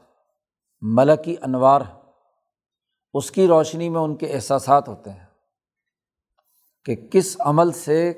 ملکی 0.81 1.35
انوار 1.41 1.81
اس 3.13 3.31
کی 3.31 3.47
روشنی 3.47 3.89
میں 3.89 4.01
ان 4.01 4.15
کے 4.15 4.25
احساسات 4.25 4.87
ہوتے 4.87 5.09
ہیں 5.09 5.25
کہ 6.85 6.95
کس 6.95 7.37
عمل 7.39 7.71
سے 7.71 8.09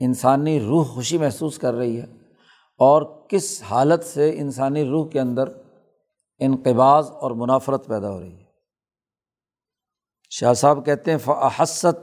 انسانی 0.00 0.60
روح 0.60 0.84
خوشی 0.84 1.18
محسوس 1.18 1.58
کر 1.58 1.74
رہی 1.74 2.00
ہے۔ 2.00 2.21
اور 2.78 3.28
کس 3.28 3.62
حالت 3.62 4.04
سے 4.04 4.38
انسانی 4.38 4.84
روح 4.84 5.08
کے 5.08 5.20
اندر 5.20 5.48
انقباز 6.38 7.10
اور 7.10 7.30
منافرت 7.30 7.86
پیدا 7.86 8.10
ہو 8.10 8.20
رہی 8.20 8.38
ہے۔ 8.38 8.44
شاہ 10.30 10.52
صاحب 10.52 10.86
کہتے 10.86 11.10
ہیں 11.10 11.18
فحست 11.18 12.00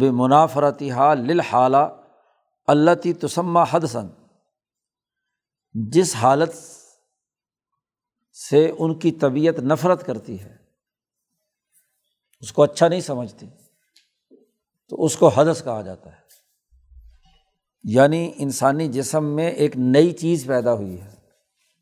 بے 0.00 0.10
منافرتی 0.10 0.90
ہا 0.90 1.14
للحالہ 1.14 2.02
اللہ 2.66 2.94
تی 3.02 3.12
تسمہ 3.12 3.60
حدسن 3.70 4.06
جس 5.72 6.14
حالت 6.16 6.54
سے 8.50 8.72
ان 8.78 8.98
کی 8.98 9.12
طبیعت 9.12 9.58
نفرت 9.58 10.06
کرتی 10.06 10.40
ہے، 10.40 10.56
اس 12.40 12.52
کو 12.52 12.62
اچھا 12.62 12.88
نہیں 12.88 13.00
سمجھتی، 13.00 13.46
تو 14.88 15.04
اس 15.04 15.16
کو 15.16 15.28
حدث 15.28 15.64
کہا 15.64 15.82
جاتا 15.82 16.12
ہے۔ 16.12 16.23
یعنی 17.84 18.32
انسانی 18.36 18.88
جسم 18.88 19.24
میں 19.24 19.50
ایک 19.50 19.76
نئی 19.76 20.10
چیز 20.10 20.46
پیدا 20.46 20.74
ہوئی 20.74 21.00
ہے۔ 21.00 21.14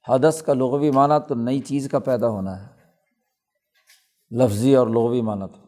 حدث 0.09 0.42
کا 0.42 0.52
لغوی 0.52 0.90
معنیٰ 0.90 1.18
تو 1.28 1.35
نئی 1.35 1.61
چیز 1.61 1.88
کا 1.90 1.99
پیدا 1.99 2.28
ہونا 2.28 2.66
ہے۔ 2.66 2.73
لفظی 4.30 4.75
اور 4.75 4.87
لغوی 4.87 5.21
معنی 5.21 5.44
تھا 5.52 5.62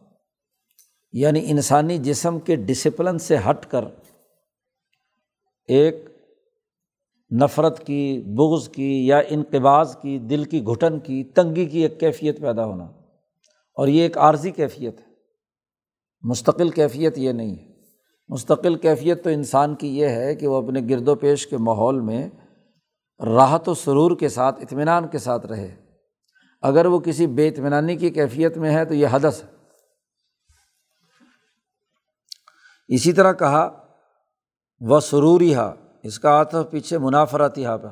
یعنی 1.11 1.51
انسانی 1.51 1.97
جسم 1.97 2.39
کے 2.39 2.55
ڈسپلن 2.55 3.19
سے 3.19 3.37
ہٹ 3.37 3.65
کر 3.65 3.85
ایک 5.67 5.95
نفرت 7.41 7.87
کی، 7.87 8.23
بغض 8.25 8.69
کی 8.69 9.07
یا 9.07 9.17
انقباز 9.17 9.97
کی، 10.01 10.19
دل 10.19 10.43
کی 10.43 10.63
گھٹن 10.63 10.99
کی، 10.99 11.23
تنگی 11.23 11.65
کی 11.65 11.79
ایک 11.79 11.99
کیفیت 11.99 12.41
پیدا 12.41 12.65
ہونا۔ 12.65 12.83
اور 13.73 13.87
یہ 13.87 14.01
ایک 14.01 14.17
عارضی 14.17 14.51
کیفیت 14.51 14.99
ہے۔ 14.99 15.05
مستقل 16.21 16.69
کیفیت 16.69 17.17
یہ 17.17 17.31
نہیں 17.31 17.55
ہے۔ 17.55 17.74
مستقل 18.27 18.75
کیفیت 18.75 19.23
تو 19.23 19.29
انسان 19.29 19.75
کی 19.75 19.99
یہ 19.99 20.07
ہے 20.07 20.35
کہ 20.35 20.47
وہ 20.47 20.61
اپنے 20.61 20.81
گرد 20.89 21.07
و 21.07 21.15
پیش 21.15 21.47
کے 21.47 21.57
ماحول 21.57 21.99
میں 21.99 22.29
راحت 23.25 23.69
و 23.69 23.73
سرور 23.73 24.17
کے 24.17 24.29
ساتھ، 24.29 24.61
اطمینان 24.61 25.07
کے 25.07 25.17
ساتھ 25.17 25.45
رہے۔ 25.45 25.75
اگر 26.61 26.85
وہ 26.85 26.99
کسی 26.99 27.27
بے 27.27 27.47
اطمینانی 27.47 27.95
کی 27.95 28.09
کیفیت 28.09 28.57
میں 28.57 28.75
ہے 28.75 28.85
تو 28.85 28.93
یہ 28.93 29.07
حدث۔ 29.11 29.43
ہے 29.43 29.47
اسی 32.87 33.13
طرح 33.13 33.33
کہا، 33.33 33.85
وہ 34.79 34.99
سروری 34.99 35.55
ہا 35.55 35.73
اس 36.03 36.19
کا 36.19 36.29
آتا 36.29 36.61
پیچھے 36.61 36.97
منافراتی 36.97 37.65
ہا 37.65 37.77
پر۔ 37.77 37.89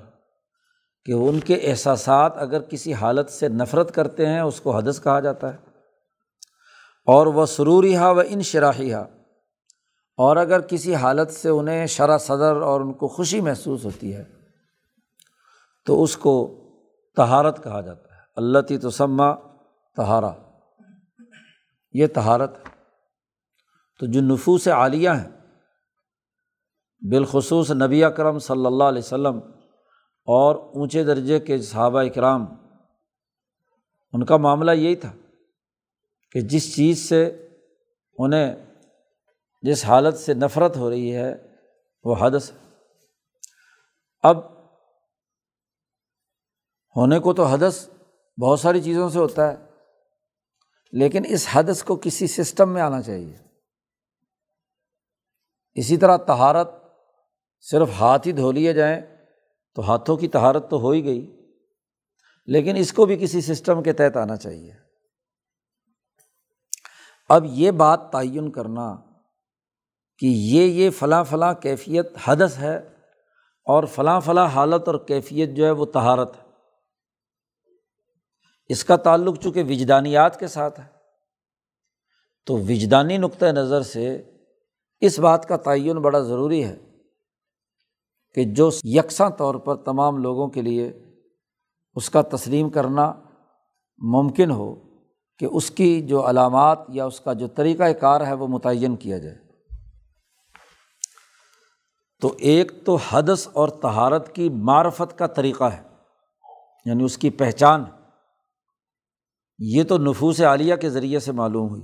کہ 1.06 1.12
ان 1.12 1.40
کے 1.40 1.56
احساسات 1.56 2.34
اگر 2.36 2.62
کسی 2.62 2.94
حالت 2.94 3.30
سے 3.30 3.48
نفرت 3.48 3.96
کرتے 3.96 4.26
ہیں، 4.26 4.42
اس 4.42 4.62
کو 4.62 4.78
حدث 4.78 5.04
کہا 5.04 5.20
جاتا 5.20 5.54
ہے۔ 5.54 5.58
اور 7.06 7.28
وہ 7.28 7.46
سروری 7.46 7.96
ہا 7.96 8.12
و 8.12 8.20
ان 8.20 8.42
شراحی 8.42 8.94
ہا 8.94 9.06
اور 10.18 10.38
اگر 10.38 10.62
کسی 10.62 10.96
حالت 10.96 11.32
سے 11.32 11.50
انہیں 11.50 11.88
شرح 11.88 12.18
صدر 12.18 12.56
اور 12.56 12.82
ان 12.82 12.94
کو 12.94 13.08
خوشی 13.08 13.42
محسوس 13.42 13.86
ہوتی 13.86 14.16
ہے، 14.16 14.24
تو 15.86 16.04
اس 16.04 16.18
کو 16.18 16.60
تہارت 17.16 17.64
کہا 17.64 17.82
جاتا 17.82 18.16
ہے۔ 18.16 18.20
اللہ 18.36 18.60
تی 18.60 18.78
تسمہ 18.78 19.34
تہارا 19.96 20.32
یہ 21.94 22.08
تہارت 22.08 22.58
ہے۔ 22.58 22.64
تو 24.00 24.06
جو 24.06 24.22
نفوس 24.22 24.68
عالیہ 24.68 25.10
ہیں، 25.10 25.30
بالخصوص 27.02 27.72
نبی 27.72 28.04
اکرم 28.04 28.40
صلی 28.40 28.66
اللہ 28.66 28.84
علیہ 28.84 29.02
وسلم 29.06 29.38
اور 30.26 30.56
اونچے 30.56 31.04
درجے 31.04 31.40
کے 31.40 31.62
صحابہ 31.62 32.02
اکرام، 32.02 32.46
ان 34.14 34.26
کا 34.26 34.38
معاملہ 34.38 34.72
یہی 34.72 34.96
تھا 34.96 35.12
کہ 36.32 36.42
جس 36.42 36.76
چیز 36.76 37.10
سے 37.10 37.48
انہیں 38.18 38.56
جس 39.64 39.84
حالت 39.86 40.18
سے 40.18 40.34
نفرت 40.34 40.78
ہو 40.78 40.90
رہی 40.90 41.16
ہے، 41.16 41.32
وہ 42.06 42.16
حدث 42.20 42.52
اب 44.24 44.40
ہونے 46.96 47.20
کو 47.20 47.34
تو 47.34 47.46
حدث 47.46 47.88
بہت 48.38 48.60
ساری 48.60 48.82
چیزوں 48.82 49.10
سے 49.10 49.20
ہوتا 49.20 49.52
ہے، 49.52 49.56
لیکن 50.94 51.24
اس 51.30 51.48
حدث 51.52 51.84
کو 51.84 51.96
کسی 51.96 52.28
سسٹم 52.28 52.70
میں 52.70 52.82
آنا 52.82 53.02
چاہیے۔ 53.02 53.38
اسی 55.76 55.98
طرح 55.98 56.18
تہارت 56.18 56.70
صرف 57.66 57.90
ہاتھ 57.90 58.28
ہی 58.28 58.32
دھو 58.32 58.52
لیے 58.52 58.74
جائیں 58.74 59.02
تو 59.78 59.82
ہاتھوں 59.82 60.18
کی 60.18 60.28
تہارت 60.28 60.70
تو 60.70 60.80
ہو 60.80 60.92
ہی 60.92 61.04
گئی، 61.04 61.22
لیکن 62.48 62.76
اس 62.76 62.94
کو 62.94 63.06
بھی 63.06 63.18
کسی 63.18 63.42
سسٹم 63.42 63.84
کے 63.84 63.94
تحت 63.94 64.18
آنا 64.18 64.36
چاہیے۔ 64.36 64.74
اب 67.30 67.46
یہ 67.46 67.72
بات 67.72 68.12
تعین 68.12 68.52
کرنا 68.52 68.96
کہ 70.18 70.26
یہ 70.26 70.64
یہ 70.64 70.90
فلاں 70.90 71.24
فلاں 71.24 71.54
کیفیت 71.54 72.18
حدث 72.26 72.58
ہے 72.58 72.78
اور 73.66 73.84
فلاں 73.84 74.20
فلاں 74.20 74.48
حالت 74.48 74.88
اور 74.88 74.96
کیفیت 75.08 75.50
جو 75.50 75.66
ہے 75.66 75.72
وہ 75.72 75.86
تہارت 75.86 76.36
ہے۔ 76.38 76.44
اس 78.70 78.86
کا 78.86 78.96
تعلق 78.96 79.40
چونکہ 79.40 79.64
وجدانیات 79.64 80.40
کے 80.40 80.48
ساتھ 80.48 80.80
ہے۔ 80.80 80.86
تو 82.46 82.58
وجدانی 82.58 83.18
نقطۂ 83.18 83.46
نظر 83.46 83.82
سے 83.82 84.32
اس 85.00 85.20
بات 85.20 85.48
کا 85.48 85.58
تعین 85.58 85.98
بڑا 85.98 86.20
ضروری 86.20 86.64
ہے 86.64 86.76
کہ 88.36 88.44
جو 88.44 88.70
یکساں 88.84 89.30
طور 89.30 89.56
پر 89.56 89.76
تمام 89.76 90.18
لوگوں 90.18 90.48
کے 90.48 90.62
لیے 90.62 90.92
اس 91.96 92.10
کا 92.10 92.22
تسلیم 92.22 92.70
کرنا 92.70 93.14
ممکن 93.98 94.52
ہو 94.52 94.76
کہ 95.40 95.46
اس 95.46 95.72
کی 95.72 96.02
جو 96.02 96.30
علامات 96.30 96.80
یا 96.90 97.06
اس 97.06 97.20
کا 97.20 97.34
جو 97.34 97.48
طریقۂ 97.48 97.84
کار 98.00 98.22
ہے 98.22 98.34
وہ 98.34 98.48
متعین 98.48 98.96
کیا 98.96 99.18
جائے۔ 99.18 99.53
تو 102.24 102.36
ایک 102.38 102.72
تو 102.86 102.96
حدث 102.96 103.48
اور 103.54 103.70
تہارت 103.70 104.36
کی 104.36 104.50
معرفت 104.50 105.18
کا 105.18 105.28
طریقہ 105.28 105.64
ہے 105.64 105.82
یعنی 106.86 107.04
اس 107.04 107.18
کی 107.18 107.30
پہچان 107.30 107.84
یہ 109.60 109.84
تو 109.84 109.98
نفوس 109.98 110.42
عالیہ 110.42 110.76
کے 110.76 110.90
ذریعے 110.90 111.20
سے 111.20 111.32
معلوم 111.32 111.70
ہوئی۔ 111.70 111.82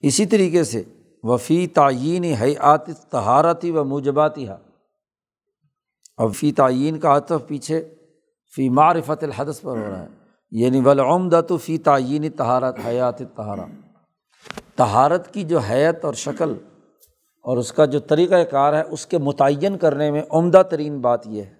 اسی 0.00 0.26
طریقے 0.26 0.64
سے 0.64 0.82
وفی 1.22 1.66
تعین 1.66 2.24
حیات 2.24 2.86
تہارتی 3.10 3.70
و 3.70 3.84
موجباتی 3.84 4.48
ہا 4.48 4.56
اب 6.16 6.34
فی 6.34 6.52
تعین 6.52 7.00
کا 7.00 7.16
عطف 7.16 7.48
پیچھے 7.48 7.94
فی 8.56 8.68
معرفت 8.68 9.24
الحدث 9.24 9.60
پر 9.60 9.70
ہو 9.70 9.90
رہا 9.90 10.02
ہے۔ 10.02 10.08
یعنی 10.50 10.80
ولعمد 10.80 11.34
تو 11.48 11.56
فی 11.56 11.78
تعین 11.78 12.30
تہارت 12.30 12.76
حیات 12.86 13.18
تہارا 13.18 13.64
تہارت 14.76 15.34
کی 15.34 15.44
جو 15.44 15.58
حیت 15.58 16.04
اور 16.04 16.14
شکل 16.14 16.54
اور 17.46 17.56
اس 17.56 17.72
کا 17.72 17.84
جو 17.84 18.00
طریقۂ 18.00 18.50
کار 18.50 18.72
ہے، 18.72 18.82
اس 18.82 19.06
کے 19.06 19.18
متعین 19.18 19.78
کرنے 19.78 20.10
میں 20.10 20.22
عمدہ 20.30 20.62
ترین 20.70 21.00
بات 21.00 21.26
یہ 21.26 21.42
ہے۔ 21.42 21.54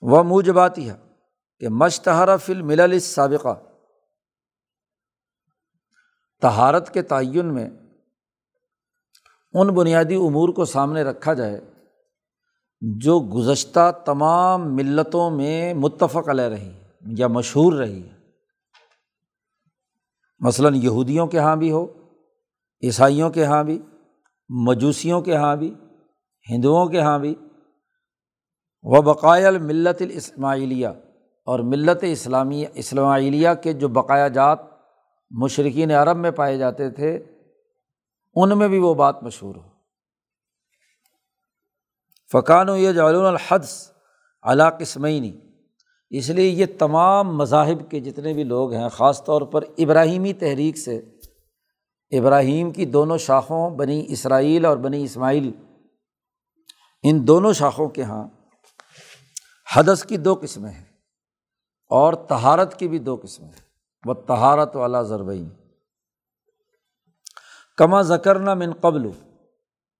وہ 0.00 0.22
موجباتی 0.22 0.90
ہے 0.90 0.94
کہ 1.58 1.68
مشتہرہ 1.68 2.36
فل 2.36 2.62
ملل 2.62 2.98
سابقہ 2.98 3.62
تہارت 6.40 6.94
کے 6.94 7.02
تعین 7.02 7.54
میں 7.54 7.70
ان 9.52 9.68
بنیادی 9.74 10.14
امور 10.14 10.48
کو 10.48 10.64
سامنے 10.64 11.02
رکھا 11.02 11.34
جائے 11.34 11.60
جو 12.80 13.20
گزشتہ 13.20 13.92
تمام 14.04 14.76
ملتوں 14.76 15.30
میں 15.30 15.74
متفق 15.74 16.28
علیہ 16.28 16.44
رہی 16.44 16.72
یا 17.06 17.26
مشہور 17.26 17.72
رہی۔ 17.72 18.08
ہے 18.08 18.16
مثلاً 20.40 20.74
یہودیوں 20.74 21.26
کے 21.26 21.36
یہاں 21.36 21.56
بھی 21.56 21.70
ہو، 21.70 21.86
عیسائیوں 22.82 23.30
کے 23.30 23.40
یہاں 23.40 23.64
بھی 23.64 23.82
مجوسیوں 24.48 25.20
کے 25.20 25.32
یہاں 25.32 25.56
بھی، 25.56 25.74
ہندوؤں 26.50 26.86
کے 26.86 26.96
یہاں 26.96 27.18
بھی۔ 27.18 27.34
و 28.82 29.02
بقائل 29.02 29.58
ملت 29.58 30.02
الاسماعیلیہ 30.02 30.88
اور 31.44 31.60
ملت 31.60 31.98
اسلامی، 32.02 32.64
اسماعیلیہ 32.74 33.48
کے 33.62 33.72
جو 33.72 33.88
بقایا 33.88 34.28
جات 34.28 34.58
مشرقین 35.30 35.90
عرب 35.90 36.16
میں 36.16 36.30
پائے 36.30 36.58
جاتے 36.58 36.90
تھے، 36.90 37.24
ان 38.34 38.58
میں 38.58 38.68
بھی 38.68 38.78
وہ 38.78 38.94
بات 38.94 39.22
مشہور 39.22 39.54
ہو۔ 39.56 39.62
فقان 42.32 42.68
و 42.68 42.76
یہ 42.76 42.92
جعلون 42.92 43.24
الحدس 43.24 43.90
علا 44.42 44.70
قسمینی 44.70 45.32
اس 46.10 46.30
لیے 46.30 46.48
یہ 46.48 46.66
تمام 46.78 47.36
مذاہب 47.36 47.90
کے 47.90 48.00
جتنے 48.00 48.32
بھی 48.32 48.44
لوگ 48.44 48.72
ہیں، 48.72 48.88
خاص 48.88 49.24
طور 49.24 49.42
پر 49.42 49.64
ابراہیمی 49.78 50.32
تحریک 50.32 50.78
سے 50.78 51.15
ابراہیم 52.10 52.70
کی 52.70 52.84
دونوں 52.84 53.18
شاخوں، 53.18 53.70
بنی 53.70 54.04
اسرائیل 54.08 54.64
اور 54.64 54.76
بنی 54.76 55.04
اسماعیل، 55.04 55.50
ان 57.02 57.26
دونوں 57.26 57.52
شاخوں 57.52 57.88
کے 57.88 58.02
یہاں 58.02 58.28
حدث 59.76 60.04
کی 60.04 60.16
دو 60.16 60.34
قسمیں 60.42 60.70
ہیں 60.70 60.84
اور 61.88 62.12
تہارت 62.12 62.78
کی 62.78 62.88
بھی 62.88 62.98
دو 62.98 63.16
قسمیں 63.22 63.48
ہیں۔ 63.48 63.66
وہ 64.04 64.14
تہارت 64.14 64.76
والا 64.76 65.02
ضربین۔ 65.02 65.48
کما 67.76 68.02
ذکر 68.02 68.54
من 68.54 68.72
قبل، 68.72 69.10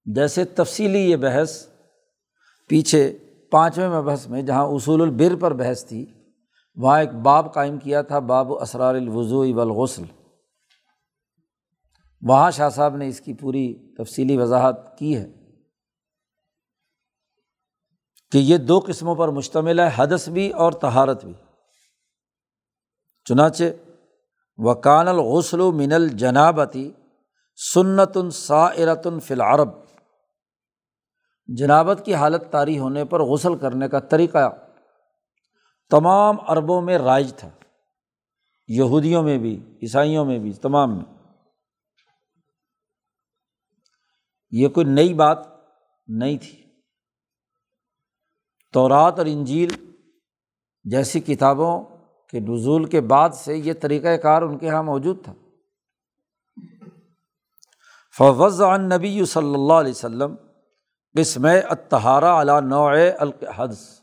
جیسے 0.05 0.45
تفصیلی 0.45 1.11
یہ 1.11 1.16
بحث 1.16 1.66
پیچھے 2.69 3.19
پانچویں 3.51 3.88
مبحث 3.88 4.27
میں، 4.27 4.42
جہاں 4.42 4.64
اصول 4.64 5.03
البر 5.03 5.37
پر 5.40 5.53
بحث 5.53 5.85
تھی، 5.85 6.07
وہاں 6.75 7.01
ایک 7.01 7.12
باب 7.12 7.55
قائم 7.55 7.79
کیا 7.79 8.03
تھا، 8.03 8.19
باب 8.19 8.53
اسرار 8.53 8.95
الوضو 8.95 9.55
والغسل۔ 9.55 10.03
وہاں 12.22 12.50
شاہ 12.50 12.68
صاحب 12.68 12.96
نے 12.96 13.09
اس 13.09 13.20
کی 13.20 13.35
پوری 13.35 13.94
تفصیلی 13.94 14.37
وضاحت 14.37 14.98
کی 14.98 15.16
ہے 15.16 15.26
کہ 18.33 18.38
یہ 18.38 18.57
دو 18.57 18.81
قسموں 18.87 19.14
پر 19.14 19.29
مشتمل 19.29 19.81
ہے، 19.81 19.88
حدث 19.96 20.29
بھی 20.29 20.50
اور 20.50 20.72
تہارت 20.72 21.24
بھی۔ 21.24 21.35
چنانچہ، 23.24 23.64
وکان 24.57 25.09
الغسل 25.09 25.61
و 25.61 25.72
من 25.72 25.92
الجنابتی 25.92 26.92
سنت 27.74 28.16
الساعرۃ 28.16 29.20
فی 29.24 29.35
العرب۔ 29.35 29.68
جنابت 31.46 32.02
کی 32.05 32.14
حالت 32.14 32.50
طاری 32.50 32.79
ہونے 32.79 33.05
پر 33.05 33.22
غسل 33.22 33.57
کرنے 33.57 33.88
کا 33.88 33.98
طریقہ 33.98 34.48
تمام 35.90 36.37
عربوں 36.40 36.83
میں 36.83 36.98
رائج 36.98 37.35
تھا، 37.35 37.48
یہودیوں 38.68 39.22
میں 39.22 39.38
بھی، 39.38 39.79
عیسائیوں 39.83 40.24
میں 40.24 40.38
بھی، 40.38 40.52
تمام 40.52 40.96
میں۔ 40.96 41.15
یہ 44.57 44.69
کوئی 44.69 44.87
نئی 44.87 45.14
بات 45.14 45.38
نہیں 46.07 46.38
تھی۔ 46.38 46.62
تورات 48.73 49.19
اور 49.19 49.27
انجیل 49.27 49.71
جیسی 50.85 51.21
کتابوں 51.21 51.85
کہ 52.29 52.40
نزول 52.40 52.85
کے 52.85 53.01
بعد 53.01 53.31
سے 53.31 53.57
یہ 53.57 53.73
طریقۂ 53.81 54.23
کار 54.23 54.42
ان 54.42 54.59
کے 54.59 54.66
یہاں 54.66 54.83
موجود 54.83 55.25
تھا۔ 55.25 55.35
فوض 58.19 58.62
عن 58.62 58.88
نبی 58.88 59.25
صلی 59.25 59.55
اللہ 59.55 59.73
علیہ 59.73 59.90
وسلم 59.90 60.35
قسم 61.19 61.47
اتہارا 61.71 62.40
علا 62.40 62.61
نوع 62.61 62.97
الحدث 63.19 64.01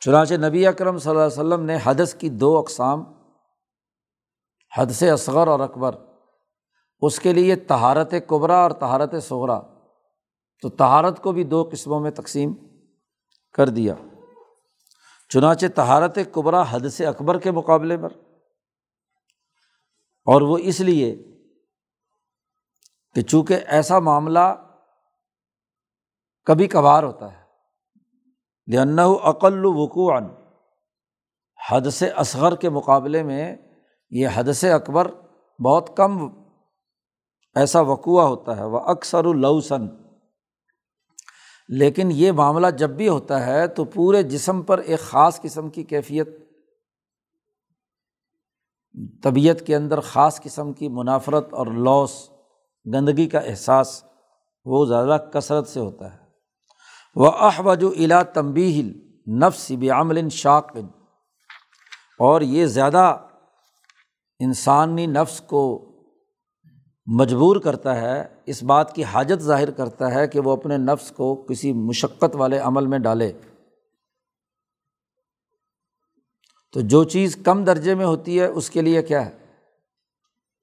چنانچہ 0.00 0.34
نبی 0.34 0.66
اکرم 0.66 0.98
صلی 0.98 1.10
اللہ 1.10 1.22
علیہ 1.22 1.40
وسلم 1.40 1.64
نے 1.64 1.78
حدث 1.82 2.14
کی 2.14 2.28
دو 2.28 2.58
اقسام 2.58 3.04
حد 4.78 4.86
سے 4.86 5.10
اصغر 5.10 5.46
اور 5.46 5.60
اکبر۔ 5.60 6.09
اس 7.02 7.20
کے 7.20 7.32
لیے 7.32 7.56
تہارت 7.56 8.14
قبرا 8.26 8.56
اور 8.56 8.70
تہارت 8.70 9.14
صغرا۔ 9.22 9.60
تو 10.62 10.68
تہارت 10.68 11.22
کو 11.22 11.32
بھی 11.32 11.44
دو 11.44 11.68
قسموں 11.72 12.00
میں 12.00 12.10
تقسیم 12.10 12.54
کر 13.52 13.68
دیا۔ 13.68 13.94
چنانچہ 15.28 15.66
تہارت 15.74 16.18
قبرا 16.32 16.64
حد 16.70 16.88
سے 16.88 17.06
اکبر 17.06 17.38
کے 17.38 17.50
مقابلے 17.50 17.96
پر۔ 17.96 18.10
اور 20.24 20.40
وہ 20.40 20.58
اس 20.58 20.80
لیے 20.80 21.16
کہ 23.14 23.22
چونکہ 23.22 23.56
ایسا 23.66 23.98
معاملہ 23.98 24.54
کبھی 26.44 26.66
کبھار 26.66 27.02
ہوتا 27.02 27.32
ہے۔ 27.32 27.40
لن 28.76 28.98
عقل 28.98 29.64
وقوع 29.64 30.18
حد 31.70 31.90
سے 31.90 32.08
اصغر 32.08 32.56
کے 32.56 32.68
مقابلے 32.68 33.22
میں 33.22 33.56
یہ 34.10 34.28
حد 34.34 34.52
سے 34.52 34.72
اکبر 34.72 35.10
بہت 35.64 35.90
کم 35.96 36.39
ایسا 37.54 37.80
وقوع 37.80 38.22
ہوتا 38.22 38.56
ہے 38.56 38.64
وہ 38.64 38.80
اکثر 38.80 39.24
اللوسن 39.24 39.86
لیکن 41.68 42.08
یہ 42.12 42.32
معاملہ 42.32 42.66
جب 42.66 42.90
بھی 42.90 43.08
ہوتا 43.08 43.46
ہے 43.46 43.66
تو 43.68 43.84
پورے 43.84 44.22
جسم 44.22 44.62
پر 44.62 44.78
ایک 44.78 45.00
خاص 45.00 45.40
قسم 45.40 45.70
کی 45.70 45.82
کیفیت، 45.82 46.28
طبیعت 49.22 49.66
کے 49.66 49.76
اندر 49.76 50.00
خاص 50.00 50.40
قسم 50.40 50.72
کی 50.72 50.88
منافرت 50.88 51.52
اور 51.52 51.66
لاس 51.66 52.30
گندگی 52.94 53.28
کا 53.28 53.38
احساس، 53.38 54.04
وہ 54.64 54.86
زیادہ 54.86 55.16
کثرت 55.32 55.68
سے 55.68 55.80
ہوتا 55.80 56.14
ہے۔ 56.14 56.18
وہ 57.14 57.26
احوج 57.26 57.84
الا 57.84 58.22
تمبی 58.22 58.92
نفس 59.28 59.72
بعمل 59.80 60.28
شاق۔ 60.28 60.76
اور 62.18 62.40
یہ 62.40 62.66
زیادہ 62.66 63.16
انسانی 64.38 65.06
نفس 65.06 65.40
کو 65.40 65.86
مجبور 67.06 67.56
کرتا 67.56 68.00
ہے، 68.00 68.24
اس 68.46 68.62
بات 68.62 68.94
کی 68.94 69.04
حاجت 69.04 69.42
ظاہر 69.42 69.70
کرتا 69.70 70.14
ہے 70.14 70.28
کہ 70.28 70.40
وہ 70.40 70.52
اپنے 70.52 70.76
نفس 70.76 71.10
کو 71.10 71.34
کسی 71.34 71.72
مشقت 71.72 72.36
والے 72.36 72.58
عمل 72.58 72.86
میں 72.86 72.98
ڈالے۔ 72.98 73.32
تو 76.72 76.80
جو 76.80 77.04
چیز 77.04 77.36
کم 77.36 77.64
درجے 77.64 77.94
میں 77.94 78.06
ہوتی 78.06 78.40
ہے، 78.40 78.46
اس 78.46 78.70
کے 78.70 78.80
لیے 78.80 79.02
کیا 79.02 79.26
ہے؟ 79.26 79.38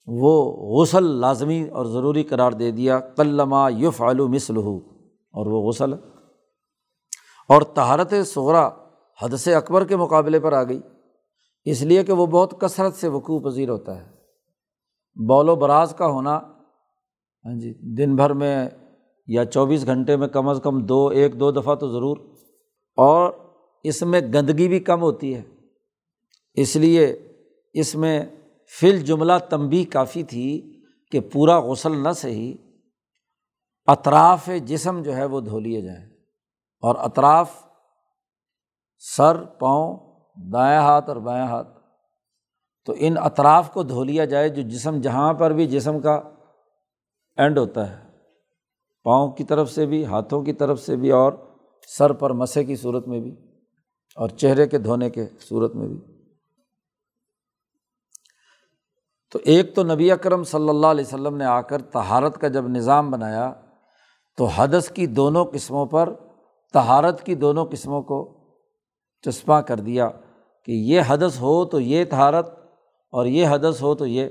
وہ 0.05 0.51
غسل 0.81 1.03
لازمی 1.03 1.69
اور 1.69 1.85
ضروری 1.85 2.23
قرار 2.23 2.51
دے 2.51 2.71
دیا۔ 2.71 2.99
کلما 2.99 3.69
یف 3.69 4.01
علو 4.01 4.27
مسل 4.27 4.57
اور 4.57 5.45
وہ 5.45 5.69
غسل۔ 5.69 5.93
اور 7.47 7.61
تہارت 7.61 8.13
صغرا 8.25 8.69
حد 9.21 9.37
سے 9.37 9.55
اکبر 9.55 9.85
کے 9.85 9.95
مقابلے 9.95 10.39
پر 10.39 10.53
آ 10.53 10.63
گئی۔ 10.63 10.81
اس 11.65 11.81
لیے 11.81 12.03
کہ 12.03 12.13
وہ 12.13 12.25
بہت 12.25 12.61
کثرت 12.61 12.95
سے 12.95 13.07
وقوع 13.07 13.39
پذیر 13.39 13.69
ہوتا 13.69 13.97
ہے۔ 13.97 14.16
بول 15.25 15.49
و 15.49 15.55
براز 15.55 15.95
کا 15.97 16.07
ہونا 16.07 16.37
ہاں 17.45 17.59
جی 17.59 17.95
دن 17.95 18.15
بھر 18.15 18.33
میں 18.33 18.69
یا 19.27 19.45
چوبیس 19.45 19.85
گھنٹے 19.85 20.15
میں 20.15 20.27
کم 20.27 20.49
از 20.49 20.59
کم 20.63 20.85
دو، 20.85 21.07
ایک، 21.07 21.39
دو 21.39 21.51
دفعہ 21.51 21.75
تو 21.75 21.87
ضرور۔ 21.87 22.17
اور 22.97 23.31
اس 23.83 24.01
میں 24.01 24.21
گندگی 24.21 24.67
بھی 24.67 24.79
کم 24.79 25.01
ہوتی 25.01 25.35
ہے۔ 25.35 25.41
اس 26.53 26.75
لیے 26.75 27.27
اس 27.73 27.95
میں 27.95 28.25
فل 28.79 29.01
جملہ 29.01 29.33
تمبی 29.49 29.83
کافی 29.83 30.23
تھی 30.23 30.81
کہ 31.11 31.19
پورا 31.19 31.59
غسل 31.59 32.03
نہ 32.03 32.11
صحیح، 32.11 32.53
اطراف 33.87 34.49
جسم 34.65 35.01
جو 35.01 35.15
ہے 35.15 35.25
وہ 35.25 35.41
دھو 35.41 35.59
لیے 35.59 35.81
جائیں۔ 35.81 36.05
اور 36.81 36.95
اطراف 36.95 37.51
سر، 38.99 39.43
پاؤں 39.43 39.97
دایاں 40.53 40.81
ہاتھ 40.81 41.09
اور 41.09 41.17
بایاں 41.17 41.47
ہاتھ۔ 41.47 41.76
تو 42.87 42.93
ان 42.97 43.15
اطراف 43.17 43.73
کو 43.73 43.83
دھو 43.83 44.03
لیا 44.03 44.25
جائے 44.25 44.49
جو 44.49 44.61
جسم 44.61 45.01
جہاں 45.01 45.33
پر 45.33 45.51
بھی 45.51 45.67
جسم 45.67 45.99
کا 45.99 46.21
اینڈ 47.37 47.57
ہوتا 47.57 47.89
ہے۔ 47.89 48.07
پاؤں 49.03 49.31
کی 49.31 49.43
طرف 49.43 49.71
سے 49.71 49.85
بھی، 49.85 50.05
ہاتھوں 50.05 50.41
کی 50.41 50.53
طرف 50.53 50.81
سے 50.81 50.95
بھی 50.95 51.11
اور 51.11 51.33
سر 51.87 52.13
پر 52.13 52.33
مسے 52.33 52.63
کی 52.63 52.75
صورت 52.75 53.07
میں 53.07 53.19
بھی 53.19 53.35
اور 54.15 54.29
چہرے 54.29 54.67
کے 54.67 54.77
دھونے 54.77 55.09
کے 55.09 55.25
صورت 55.39 55.75
میں 55.75 55.87
بھی۔ 55.87 56.01
تو 59.31 59.39
ایک 59.43 59.75
تو 59.75 59.83
نبی 59.83 60.11
اکرم 60.11 60.43
صلی 60.43 60.69
اللہ 60.69 60.87
علیہ 60.87 61.05
وسلم 61.07 61.37
نے 61.37 61.45
آ 61.45 61.61
کر 61.61 61.81
تہارت 61.81 62.37
کا 62.37 62.47
جب 62.47 62.67
نظام 62.67 63.11
بنایا 63.11 63.53
تو 64.37 64.45
حدث 64.45 64.91
کی 64.91 65.07
دونوں 65.07 65.45
قسموں 65.45 65.85
پر 65.85 66.13
تہارت 66.73 67.23
کی 67.23 67.35
دونوں 67.35 67.65
قسموں 67.65 68.01
کو 68.01 68.47
چسپاں 69.21 69.61
کر 69.61 69.79
دیا 69.79 70.09
کہ 70.65 70.71
یہ 70.71 71.01
حدث 71.07 71.39
ہو 71.39 71.65
تو 71.65 71.79
یہ 71.79 72.05
تہارت 72.05 72.56
اور 73.11 73.25
یہ 73.25 73.47
حدث 73.47 73.81
ہو 73.81 73.95
تو 73.95 74.05
یہ 74.05 74.29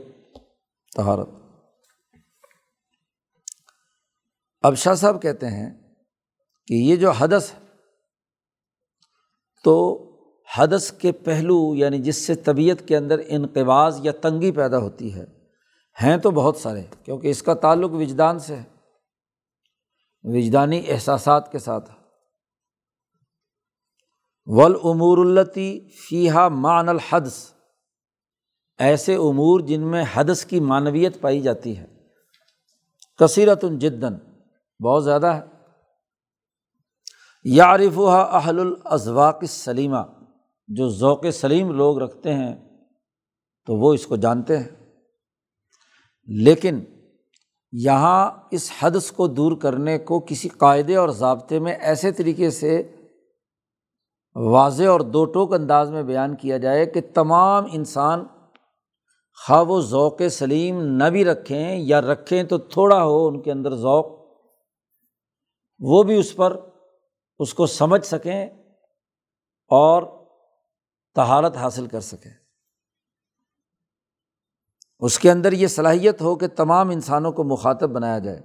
تہارت 0.96 1.28
اب 4.62 4.74
شاہ 4.74 4.94
صاحب 4.94 5.22
کہتے 5.22 5.46
ہیں 5.46 5.70
کہ 6.66 6.74
یہ 6.74 6.96
جو 6.96 7.10
حدث 7.10 7.52
تو 9.64 10.02
حدث 10.58 10.92
کے 10.92 11.12
پہلو 11.12 11.74
یعنی 11.74 11.98
جس 11.98 12.26
سے 12.26 12.34
طبیعت 12.34 12.88
کے 12.88 12.96
اندر 12.96 13.20
انقباز 13.26 14.00
یا 14.02 14.12
تنگی 14.22 14.52
پیدا 14.52 14.78
ہوتی 14.78 15.14
ہے، 15.14 15.24
ہیں 16.02 16.16
تو 16.16 16.30
بہت 16.30 16.56
سارے، 16.56 16.82
کیونکہ 17.04 17.28
اس 17.28 17.42
کا 17.42 17.54
تعلق 17.54 17.90
وجدان 17.90 18.38
سے 18.38 18.56
ہے، 18.56 18.64
وجدانی 20.24 20.82
احساسات 20.88 21.52
کے 21.52 21.58
ساتھ۔ 21.58 21.90
ولعمور 24.44 25.18
التی 25.18 25.88
فیحہ 25.88 26.48
مان 26.48 26.88
الحدس 26.88 27.52
ایسے 28.78 29.14
امور 29.14 29.60
جن 29.60 29.80
میں 29.80 30.04
حدث 30.14 30.44
کی 30.44 30.60
معنویت 30.60 31.20
پائی 31.20 31.40
جاتی 31.40 31.78
ہے۔ 31.78 31.86
کثیرت 33.18 33.64
جدن 33.70 34.14
بہت 34.84 35.04
زیادہ 35.04 35.26
ہے۔ 35.26 35.40
یارف 37.44 37.98
اہل 37.98 38.60
الازواق 38.60 39.44
سلیمہ 39.48 39.96
جو 40.68 40.88
ذوق 40.88 41.24
سلیم 41.32 41.72
لوگ 41.72 41.98
رکھتے 41.98 42.34
ہیں، 42.34 42.78
تو 43.66 43.76
وہ 43.76 43.94
اس 43.94 44.06
کو 44.06 44.16
جانتے 44.16 44.58
ہیں۔ 44.58 44.68
لیکن 46.26 46.84
یہاں 47.72 48.30
اس 48.50 48.70
حدث 48.80 49.12
کو 49.12 49.26
دور 49.26 49.56
کرنے 49.56 49.98
کو 49.98 50.20
کسی 50.20 50.48
قاعدے 50.48 50.96
اور 50.96 51.08
ضابطے 51.08 51.58
میں 51.58 51.72
ایسے 51.72 52.12
طریقے 52.12 52.50
سے 52.50 52.96
واضح 54.34 54.84
اور 54.84 55.00
دو 55.00 55.24
ٹوک 55.24 55.52
انداز 55.52 55.90
میں 55.90 56.02
بیان 56.02 56.36
کیا 56.36 56.58
جائے 56.58 56.86
کہ 56.86 57.00
تمام 57.14 57.64
انسان 57.72 58.24
خواہ 59.44 59.62
و 59.62 59.80
ذوق 59.80 60.22
سلیم 60.30 60.82
نہ 60.82 61.04
بھی 61.04 61.24
رکھیں 61.24 61.76
یا 61.76 62.00
رکھیں 62.00 62.44
تو 62.44 62.58
تھوڑا 62.58 63.04
ہو 63.04 63.26
ان 63.26 63.42
کے 63.42 63.52
اندر 63.52 63.74
ذوق، 63.74 64.06
وہ 65.78 66.02
بھی 66.02 66.18
اس 66.18 66.36
پر، 66.36 66.70
اس 67.38 67.54
کو 67.54 67.66
سمجھ 67.66 68.06
سکیں 68.06 68.46
اور 69.70 70.02
تہارت 71.14 71.56
حاصل 71.56 71.86
کر 71.86 72.00
سکیں۔ 72.00 72.30
اس 74.98 75.18
کے 75.18 75.30
اندر 75.30 75.52
یہ 75.52 75.66
صلاحیت 75.66 76.20
ہو 76.20 76.36
کہ 76.36 76.46
تمام 76.46 76.90
انسانوں 76.90 77.32
کو 77.32 77.44
مخاطب 77.44 77.90
بنایا 77.90 78.18
جائے 78.18 78.38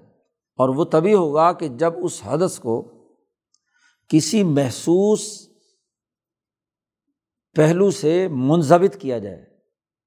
اور 0.58 0.70
وہ 0.70 0.86
تبھی 0.86 1.14
ہوگا 1.14 1.54
کہ 1.54 1.68
جب 1.68 1.94
اس 2.04 2.22
حدث 2.24 2.60
کو 2.60 2.92
کسی 4.08 4.44
محسوس 4.44 5.50
پہلو 7.56 7.92
سے 7.92 8.28
منظمت 8.28 9.02
کیا 9.02 9.18
جائے۔ 9.18 9.51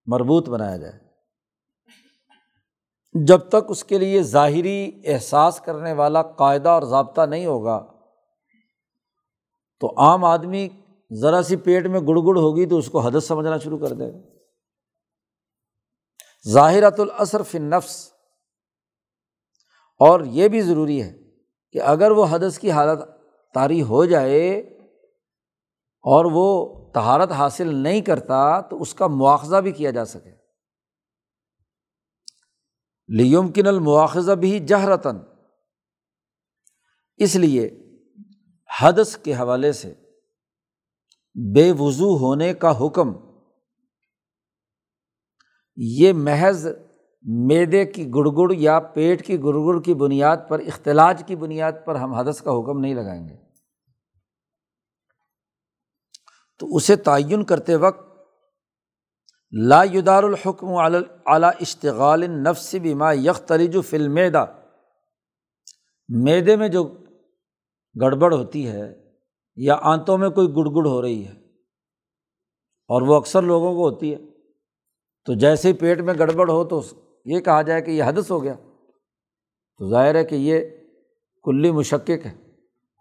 مربوط 0.06 0.48
بنایا 0.48 0.76
جائے۔ 0.76 0.98
جب 3.26 3.38
تک 3.48 3.64
اس 3.68 3.84
کے 3.84 3.98
لیے 3.98 4.22
ظاہری 4.22 5.00
احساس 5.04 5.60
کرنے 5.60 5.92
والا 5.92 6.22
قاعدہ 6.22 6.68
اور 6.68 6.82
ضابطہ 6.82 7.20
نہیں 7.20 7.46
ہوگا، 7.46 7.86
تو 9.80 9.92
عام 9.96 10.24
آدمی 10.24 10.68
ذرا 11.12 11.42
سی 11.42 11.56
پیٹ 11.56 11.86
میں 11.86 12.00
گڑ 12.00 12.18
گڑ 12.18 12.36
ہوگی 12.38 12.66
تو 12.66 12.78
اس 12.78 12.88
کو 12.88 13.00
حدث 13.00 13.24
سمجھنا 13.24 13.58
شروع 13.58 13.78
کر 13.78 13.92
دے۔ 13.92 14.12
گا 14.12 14.18
ظاہرۃ 16.48 16.98
الاسر 16.98 17.42
نفس 17.54 18.12
اور 19.98 20.20
یہ 20.20 20.48
بھی 20.48 20.60
ضروری 20.60 21.02
ہے 21.02 21.12
کہ 21.72 21.82
اگر 21.82 22.10
وہ 22.10 22.26
حدث 22.30 22.58
کی 22.58 22.70
حالت 22.70 23.00
طاری 23.54 23.82
ہو 23.82 24.04
جائے 24.04 24.73
اور 26.04 26.24
وہ 26.32 26.46
تہارت 26.92 27.32
حاصل 27.32 27.74
نہیں 27.74 28.00
کرتا 28.00 28.60
تو 28.60 28.80
اس 28.80 28.94
کا 28.94 29.06
مواخذہ 29.06 29.56
بھی 29.56 29.72
کیا 29.72 29.90
جا 29.90 30.04
سکے۔ 30.04 30.30
لیمکن 33.08 33.66
المواخذہ 33.66 34.32
بھی 34.32 34.58
جہرتاً 34.58 35.18
اس 37.16 37.36
لیے 37.36 37.70
حدث 38.80 39.16
کے 39.16 39.34
حوالے 39.34 39.72
سے 39.72 39.94
بے 41.54 41.72
وضو 41.72 42.16
ہونے 42.16 42.54
کا 42.54 42.86
حکم، 42.86 43.12
یہ 45.76 46.12
محض 46.12 46.66
میدے 47.22 47.84
کی 47.84 48.08
گڑگڑ 48.08 48.52
یا 48.56 48.80
پیٹ 48.80 49.26
کی 49.26 49.42
گڑگڑ 49.42 49.80
کی 49.82 49.94
بنیاد 49.94 50.36
پر، 50.48 50.58
اختلاج 50.58 51.22
کی 51.26 51.36
بنیاد 51.36 51.72
پر 51.84 51.94
ہم 51.94 52.14
حدث 52.14 52.42
کا 52.42 52.50
حکم 52.50 52.80
نہیں 52.80 52.94
لگائیں 52.94 53.28
گے۔ 53.28 53.43
تو 56.60 56.76
اسے 56.76 56.96
تعین 56.96 57.44
کرتے 57.44 57.76
وقت 57.76 58.02
لا 59.52 59.82
یدار 59.84 60.22
الحکم 60.22 60.66
اعلیٰ 60.68 61.50
اشتغال 61.60 62.30
نفس 62.30 62.74
بما 62.82 63.12
یک 63.12 63.38
تریج 63.48 63.76
فلمیدا 63.88 64.44
میدے 66.08 66.56
میں 66.56 66.68
جو 66.68 66.84
گڑبڑ 68.00 68.32
ہوتی 68.34 68.66
ہے 68.68 68.92
یا 69.58 69.76
آنتوں 69.82 70.18
میں 70.18 70.28
کوئی 70.30 70.48
گڑ 70.48 70.68
گڑ 70.70 70.86
ہو 70.86 71.02
رہی 71.02 71.24
ہے، 71.26 71.32
اور 72.90 73.02
وہ 73.02 73.14
اکثر 73.14 73.42
لوگوں 73.42 73.74
کو 73.74 73.88
ہوتی 73.88 74.12
ہے، 74.14 74.18
تو 75.24 75.34
جیسے 75.34 75.68
ہی 75.68 75.72
پیٹ 75.72 76.00
میں 76.00 76.14
گڑبڑ 76.14 76.50
ہو 76.50 76.64
تو 76.64 76.80
یہ 77.24 77.40
کہا 77.40 77.62
جائے 77.62 77.82
کہ 77.82 77.90
یہ 77.90 78.04
حدث 78.04 78.30
ہو 78.30 78.42
گیا۔ 78.42 78.54
تو 79.80 79.90
ظاہر 79.90 80.14
ہے 80.14 80.24
کہ 80.24 80.34
یہ 80.34 80.60
کلی 81.44 81.70
مشقق 81.70 82.26
ہے۔ 82.26 82.34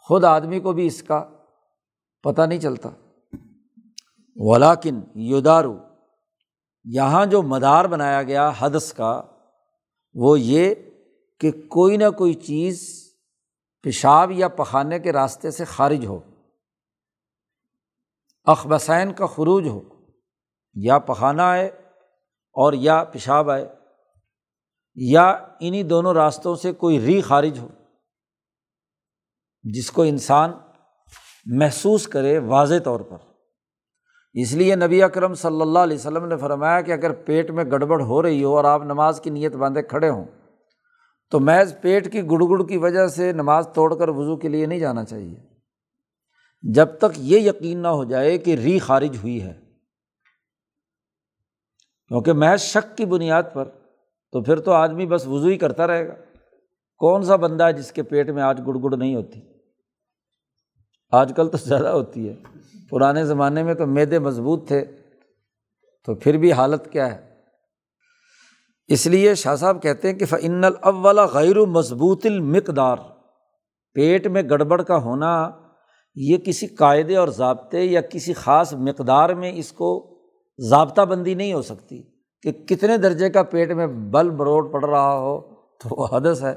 خود 0.09 0.23
آدمی 0.23 0.59
کو 0.59 0.73
بھی 0.73 0.85
اس 0.87 1.01
کا 1.03 1.23
پتہ 2.23 2.41
نہیں 2.41 2.59
چلتا۔ 2.59 2.89
ولاکن 4.35 5.01
یودارو 5.15 5.77
یہاں 6.83 7.25
جو 7.25 7.41
مدار 7.41 7.85
بنایا 7.85 8.23
گیا 8.23 8.51
حدث 8.59 8.93
کا، 8.93 9.21
وہ 10.13 10.39
یہ 10.39 10.75
کہ 11.39 11.51
کوئی 11.51 11.97
نہ 11.97 12.09
کوئی 12.17 12.33
چیز 12.33 13.03
پیشاب 13.81 14.31
یا 14.31 14.47
پخانے 14.47 14.99
کے 14.99 15.13
راستے 15.13 15.51
سے 15.51 15.65
خارج 15.65 16.05
ہو 16.05 16.19
اخبسین 18.43 19.13
کا 19.13 19.25
خروج 19.25 19.67
ہو، 19.67 19.81
یا 20.73 20.99
پخانہ 20.99 21.41
آئے 21.41 21.67
اور 22.55 22.73
یا 22.73 23.03
پیشاب 23.03 23.49
آئے، 23.49 23.75
یا 24.95 25.25
انہیں 25.59 25.83
دونوں 25.83 26.13
راستوں 26.13 26.55
سے 26.55 26.71
کوئی 26.73 26.99
ری 26.99 27.21
خارج 27.21 27.59
ہو، 27.59 27.67
جس 29.63 29.91
کو 29.91 30.01
انسان 30.01 30.51
محسوس 31.45 32.07
کرے 32.07 32.37
واضح 32.37 32.79
طور 32.83 32.99
پر۔ 32.99 33.32
اس 34.33 34.53
لیے 34.53 34.75
نبی 34.75 35.03
اکرم 35.03 35.33
صلی 35.33 35.61
اللہ 35.61 35.79
علیہ 35.79 35.97
وسلم 35.97 36.25
نے 36.25 36.37
فرمایا 36.37 36.81
کہ 36.81 36.91
اگر 36.91 37.11
پیٹ 37.11 37.51
میں 37.51 37.63
گڑبڑ 37.63 38.01
ہو 38.01 38.23
رہی 38.23 38.43
ہو 38.43 38.55
اور 38.55 38.65
آپ 38.65 38.83
نماز 38.83 39.21
کی 39.21 39.29
نیت 39.29 39.55
باندھے 39.55 39.81
کھڑے 39.81 40.09
ہوں، 40.09 40.25
تو 41.31 41.39
محض 41.39 41.75
پیٹ 41.81 42.11
کی 42.11 42.21
گڑ 42.21 42.43
گڑ 42.43 42.67
کی 42.67 42.77
وجہ 42.77 43.07
سے 43.07 43.31
نماز 43.31 43.67
توڑ 43.75 43.95
کر 43.95 44.09
وضو 44.09 44.37
کے 44.37 44.47
لیے 44.47 44.65
نہیں 44.65 44.79
جانا 44.79 45.03
چاہیے۔ 45.03 45.39
جب 46.61 46.87
تک 46.97 47.17
یہ 47.17 47.39
یقین 47.39 47.77
نہ 47.77 47.87
ہو 47.87 48.03
جائے 48.03 48.37
کہ 48.37 48.55
ری 48.55 48.79
خارج 48.79 49.17
ہوئی 49.23 49.41
ہے۔ 49.41 49.53
کیونکہ 52.07 52.33
محض 52.33 52.61
شک 52.61 52.97
کی 52.97 53.05
بنیاد 53.05 53.43
پر 53.53 53.69
تو 54.31 54.43
پھر 54.43 54.59
تو 54.59 54.71
آدمی 54.71 55.05
بس 55.05 55.27
وضو 55.27 55.47
ہی 55.47 55.57
کرتا 55.57 55.87
رہے 55.87 56.07
گا۔ 56.07 56.13
کون 56.97 57.23
سا 57.23 57.35
بندہ 57.35 57.63
ہے 57.63 57.73
جس 57.73 57.91
کے 57.91 58.03
پیٹ 58.03 58.29
میں 58.29 58.43
آج 58.43 58.61
گڑ 58.67 58.73
گڑ 58.83 58.97
نہیں 58.97 59.15
ہوتی؟ 59.15 59.41
آج 61.11 61.33
کل 61.35 61.49
تو 61.49 61.57
زیادہ 61.57 61.87
ہوتی 61.87 62.29
ہے۔ 62.29 62.52
پرانے 62.93 63.25
زمانے 63.25 63.63
میں 63.63 63.73
تو 63.73 63.87
میدے 63.87 64.19
مضبوط 64.19 64.67
تھے، 64.67 64.85
تو 66.05 66.15
پھر 66.15 66.37
بھی 66.37 66.51
حالت 66.51 66.91
کیا 66.91 67.15
ہے؟ 67.15 67.33
اس 68.87 69.07
لیے 69.07 69.35
شاہ 69.35 69.55
صاحب 69.55 69.81
کہتے 69.81 70.11
ہیں 70.11 70.19
کہ 70.19 70.25
فن 70.25 70.63
الاول 70.63 71.19
غیر 71.19 71.57
و 71.57 71.65
مضبوط 71.65 72.25
المقدار۔ 72.25 72.97
پیٹ 73.93 74.27
میں 74.27 74.43
گڑبڑ 74.49 74.81
کا 74.81 74.97
ہونا، 74.97 75.49
یہ 76.15 76.37
کسی 76.37 76.67
قاعدے 76.67 77.15
اور 77.15 77.27
ضابطے 77.27 77.81
یا 77.81 78.01
کسی 78.01 78.33
خاص 78.33 78.73
مقدار 78.73 79.29
میں 79.29 79.51
اس 79.55 79.71
کو 79.71 80.19
ضابطہ 80.57 81.01
بندی 81.01 81.33
نہیں 81.33 81.53
ہو 81.53 81.61
سکتی 81.61 82.03
کہ 82.41 82.51
کتنے 82.51 82.97
درجے 82.97 83.29
کا 83.29 83.43
پیٹ 83.43 83.71
میں 83.71 83.87
بل 83.87 84.29
بروڑ 84.29 84.71
پڑ 84.71 84.85
رہا 84.85 85.17
ہو، 85.17 85.41
تو 85.55 86.01
وہ 86.01 86.17
حدث 86.17 86.43
ہے۔ 86.43 86.55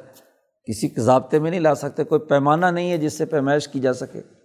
کسی 0.65 0.89
ضابطے 0.99 1.39
میں 1.39 1.51
نہیں 1.51 1.61
لا 1.61 1.75
سکتے، 1.75 2.05
کوئی 2.05 2.21
پیمانہ 2.21 2.67
نہیں 2.67 2.91
ہے 2.91 2.99
جس 2.99 3.19
سے 3.19 3.27
پیمائش 3.27 3.69
کی 3.69 3.81
جا 3.81 3.93
سکے۔ 3.93 4.36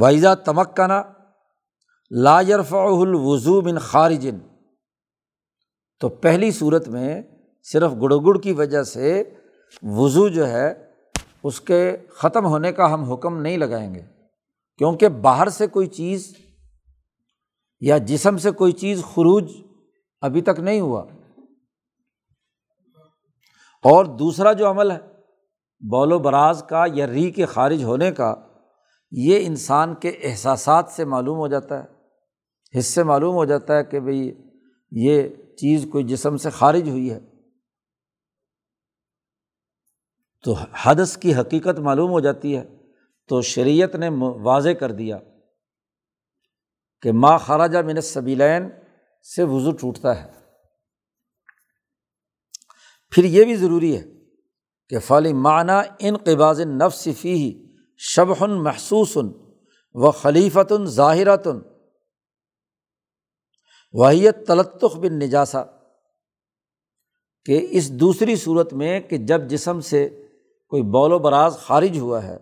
وائزا 0.00 0.34
تمکنا 0.34 1.02
لا 2.10 2.40
یرفع 2.40 2.78
الوضو 2.78 3.60
بن 3.60 3.78
خارجن 3.78 4.38
تو 6.00 6.08
پہلی 6.08 6.50
صورت 6.50 6.88
میں 6.88 7.22
صرف 7.62 7.92
گڑ 7.92 8.14
گڑ 8.14 8.38
کی 8.38 8.52
وجہ 8.52 8.82
سے 8.82 9.34
وضو 9.82 10.28
جو 10.28 10.48
ہے، 10.48 10.92
اس 11.42 11.60
کے 11.60 11.96
ختم 12.10 12.46
ہونے 12.46 12.72
کا 12.72 12.94
ہم 12.94 13.04
حکم 13.04 13.40
نہیں 13.40 13.56
لگائیں 13.56 13.94
گے۔ 13.94 14.02
کیونکہ 14.78 15.08
باہر 15.08 15.48
سے 15.48 15.66
کوئی 15.66 15.86
چیز 15.86 16.36
یا 17.80 17.98
جسم 17.98 18.36
سے 18.36 18.50
کوئی 18.50 18.72
چیز 18.72 19.02
خروج 19.14 19.52
ابھی 20.20 20.40
تک 20.40 20.60
نہیں 20.60 20.80
ہوا۔ 20.80 21.04
اور 23.82 24.04
دوسرا 24.04 24.52
جو 24.52 24.70
عمل 24.70 24.90
ہے، 24.90 24.98
بول 25.90 26.12
و 26.12 26.18
براز 26.18 26.62
کا 26.68 26.84
یا 26.94 27.06
ری 27.06 27.30
کے 27.30 27.46
خارج 27.46 27.84
ہونے 27.84 28.12
کا 28.12 28.34
یہ 29.18 29.46
انسان 29.46 29.94
کے 29.94 30.08
احساسات 30.08 30.88
سے 30.88 31.04
معلوم 31.04 31.38
ہو 31.38 31.48
جاتا 31.48 31.84
ہے۔ 31.84 31.96
حص 32.78 32.86
سے 32.86 33.02
معلوم 33.02 33.34
ہو 33.34 33.44
جاتا 33.44 33.76
ہے 33.76 33.84
کہ 33.84 34.00
بھائی 34.00 34.32
یہ 34.90 35.28
چیز 35.28 35.86
کوئی 35.92 36.04
جسم 36.04 36.36
سے 36.36 36.50
خارج 36.50 36.88
ہوئی 36.88 37.10
ہے۔ 37.10 37.20
تو 40.44 40.54
حدث 40.84 41.16
کی 41.16 41.34
حقیقت 41.34 41.78
معلوم 41.78 42.10
ہو 42.10 42.20
جاتی 42.20 42.56
ہے۔ 42.56 42.76
تو 43.28 43.42
شریعت 43.42 43.94
نے 43.94 44.08
واضح 44.42 44.68
کر 44.68 44.92
دیا 44.92 45.18
کہ 47.02 47.12
ماں 47.12 47.38
خراجہ 47.38 47.78
من 47.78 48.00
سبیلین 48.00 48.68
سے 49.36 49.42
وضو 49.42 49.72
ٹوٹتا 49.72 50.22
ہے۔ 50.22 50.32
پھر 53.10 53.24
یہ 53.24 53.44
بھی 53.44 53.56
ضروری 53.56 53.96
ہے 53.96 54.04
کہ 54.88 54.98
فلی 54.98 55.32
معنی 55.32 55.88
ان 55.98 56.16
قباض 56.16 56.60
نفس 56.60 57.08
فی 57.20 57.65
شبح 57.96 58.46
محسوس 58.46 59.18
و 59.94 60.10
خلیفت 60.10 60.72
ظاہرتن 60.84 61.58
وحیت 63.92 64.46
تلطخ 64.46 64.96
بن 64.96 65.18
نجاسا 65.18 65.64
کہ 67.44 67.66
اس 67.70 67.92
دوسری 67.92 68.36
صورت 68.36 68.72
میں 68.72 69.00
کہ 69.00 69.18
جب 69.18 69.48
جسم 69.48 69.80
سے 69.80 70.26
کوئی 70.68 70.82
بول 70.82 71.12
و 71.12 71.18
براز 71.18 71.58
خارج 71.58 71.98
ہوا 71.98 72.22
ہے، 72.22 72.36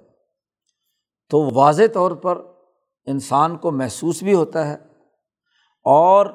تو 1.30 1.48
واضح 1.52 1.82
طور 1.94 2.10
پر 2.10 2.36
انسان 3.06 3.56
کو 3.56 3.70
محسوس 3.70 4.22
بھی 4.22 4.34
ہوتا 4.34 4.66
ہے 4.66 4.74
اور 5.84 6.26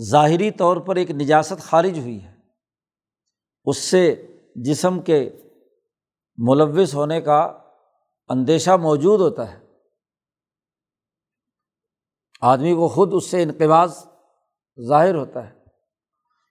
ظاہری 0.00 0.50
طور 0.50 0.76
پر 0.76 0.96
ایک 0.96 1.10
نجاست 1.10 1.60
خارج 1.60 1.98
ہوئی 1.98 2.22
ہے۔ 2.22 2.34
اس 3.64 3.78
سے 3.78 4.26
جسم 4.56 5.00
کے 5.00 5.30
ملوث 6.36 6.94
ہونے 6.94 7.20
کا 7.20 7.61
اندیشہ 8.32 8.70
موجود 8.70 9.20
ہوتا 9.20 9.52
ہے۔ 9.52 9.60
آدمی 12.40 12.74
کو 12.74 12.88
خود 12.88 13.10
اس 13.12 13.30
سے 13.30 13.42
انقباز 13.42 14.06
ظاہر 14.88 15.14
ہوتا 15.14 15.50
ہے۔ 15.50 15.62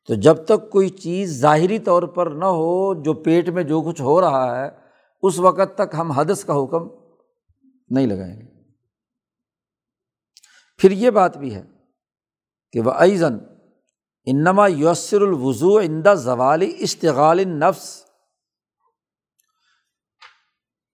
تو 0.07 0.13
جب 0.13 0.45
تک 0.45 0.69
کوئی 0.69 0.89
چیز 0.89 1.39
ظاہری 1.39 1.79
طور 1.79 2.03
پر 2.03 2.27
نہ 2.27 2.45
ہو، 2.45 3.03
جو 3.03 3.13
پیٹ 3.13 3.49
میں 3.49 3.63
جو 3.63 3.81
کچھ 3.81 4.01
ہو 4.01 4.21
رہا 4.21 4.65
ہے، 4.65 4.69
اس 5.21 5.39
وقت 5.39 5.75
تک 5.75 5.95
ہم 5.97 6.11
حدث 6.11 6.45
کا 6.45 6.53
حکم 6.53 6.87
نہیں 7.89 8.07
لگائیں 8.07 8.41
گے۔ 8.41 8.51
پھر 10.77 10.91
یہ 10.91 11.09
بات 11.09 11.37
بھی 11.37 11.55
ہے 11.55 11.63
کہ 12.71 12.81
وہ 12.81 12.91
ایزن 12.91 13.37
انما 14.25 14.67
یسر 14.67 15.21
الوضو 15.21 15.77
اندا 15.77 16.13
زوالی 16.13 16.77
اشتغال 16.79 17.47
نفس 17.47 18.10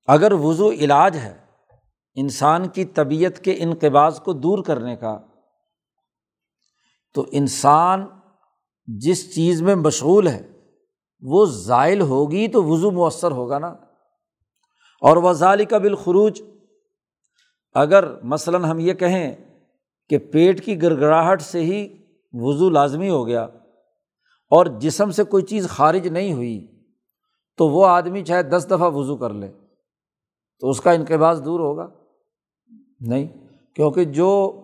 اگر 0.08 0.32
وضو 0.32 0.72
علاج 0.72 1.18
ہے، 1.18 1.38
انسان 2.16 2.68
کی 2.68 2.86
طبیعت 2.86 3.40
کے 3.40 3.56
انقباز 3.58 4.20
کو 4.26 4.34
دور 4.34 4.64
کرنے 4.64 4.96
کا، 4.96 5.20
تو 7.14 7.26
انسان 7.32 8.06
جس 8.86 9.36
چیز 9.36 9.62
میں 9.62 9.76
مشغول 9.76 10.28
ہے، 10.28 10.52
وہ 11.22 11.46
زائل 11.46 12.02
ہوگی 12.02 12.48
تو 12.48 12.64
وضو 12.64 12.92
مؤثر 12.92 13.32
ہوگا 13.32 13.60
نا۔ 13.60 13.68
اور 15.02 15.18
وہ 15.18 15.34
کا 15.70 15.78
بالخروج، 15.78 16.42
اگر 17.74 18.24
مثلاً 18.24 18.66
ہم 18.66 18.80
یہ 18.80 18.94
کہیں 18.94 19.36
کہ 20.10 20.18
پیٹ 20.18 20.66
کی 20.66 20.82
گڑگڑاہٹ 20.82 21.42
سے 21.42 21.62
ہی 21.62 21.98
وضو 22.34 22.70
لازمی 22.70 23.10
ہو 23.10 23.28
گیا 23.28 23.44
اور 24.52 24.66
جسم 24.66 25.12
سے 25.12 25.24
کوئی 25.24 25.44
چیز 25.44 25.68
خارج 25.70 26.08
نہیں 26.08 26.34
ہوئی، 26.34 26.68
تو 27.58 27.68
وہ 27.68 27.88
آدمی 27.88 28.24
چاہے 28.24 28.44
دس 28.44 28.66
دفعہ 28.68 28.92
وضو 28.92 29.18
کر 29.18 29.30
لے۔ 29.30 29.52
تو 30.60 30.70
اس 30.70 30.82
کا 30.82 30.92
انقباز 30.92 31.42
دور 31.46 31.60
ہوگا؟ 31.60 31.88
نہیں، 33.00 33.28
کیونکہ 33.76 34.04
جو 34.04 34.62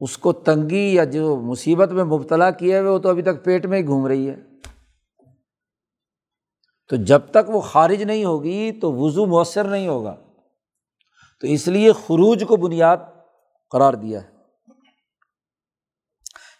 اس 0.00 0.18
کو 0.18 0.32
تنگی 0.32 0.94
یا 0.94 1.04
جو 1.04 1.36
مصیبت 1.36 1.92
میں 1.92 2.04
مبتلا 2.04 2.50
کیے 2.50 2.78
ہوئے 2.78 2.90
وہ 2.90 2.98
تو 2.98 3.08
ابھی 3.08 3.22
تک 3.22 3.44
پیٹ 3.44 3.66
میں 3.66 3.78
ہی 3.78 3.86
گھوم 3.86 4.06
رہی 4.06 4.30
ہے۔ 4.30 4.36
تو 6.88 6.96
جب 6.96 7.20
تک 7.30 7.50
وہ 7.50 7.60
خارج 7.60 8.02
نہیں 8.02 8.24
ہوگی، 8.24 8.72
تو 8.72 8.92
وضو 8.92 9.26
مؤثر 9.26 9.64
نہیں 9.64 9.88
ہوگا۔ 9.88 10.16
تو 11.40 11.46
اس 11.46 11.68
لیے 11.68 11.92
خروج 11.92 12.44
کو 12.48 12.56
بنیاد 12.56 12.96
قرار 13.70 13.94
دیا 13.94 14.22
ہے۔ 14.22 14.32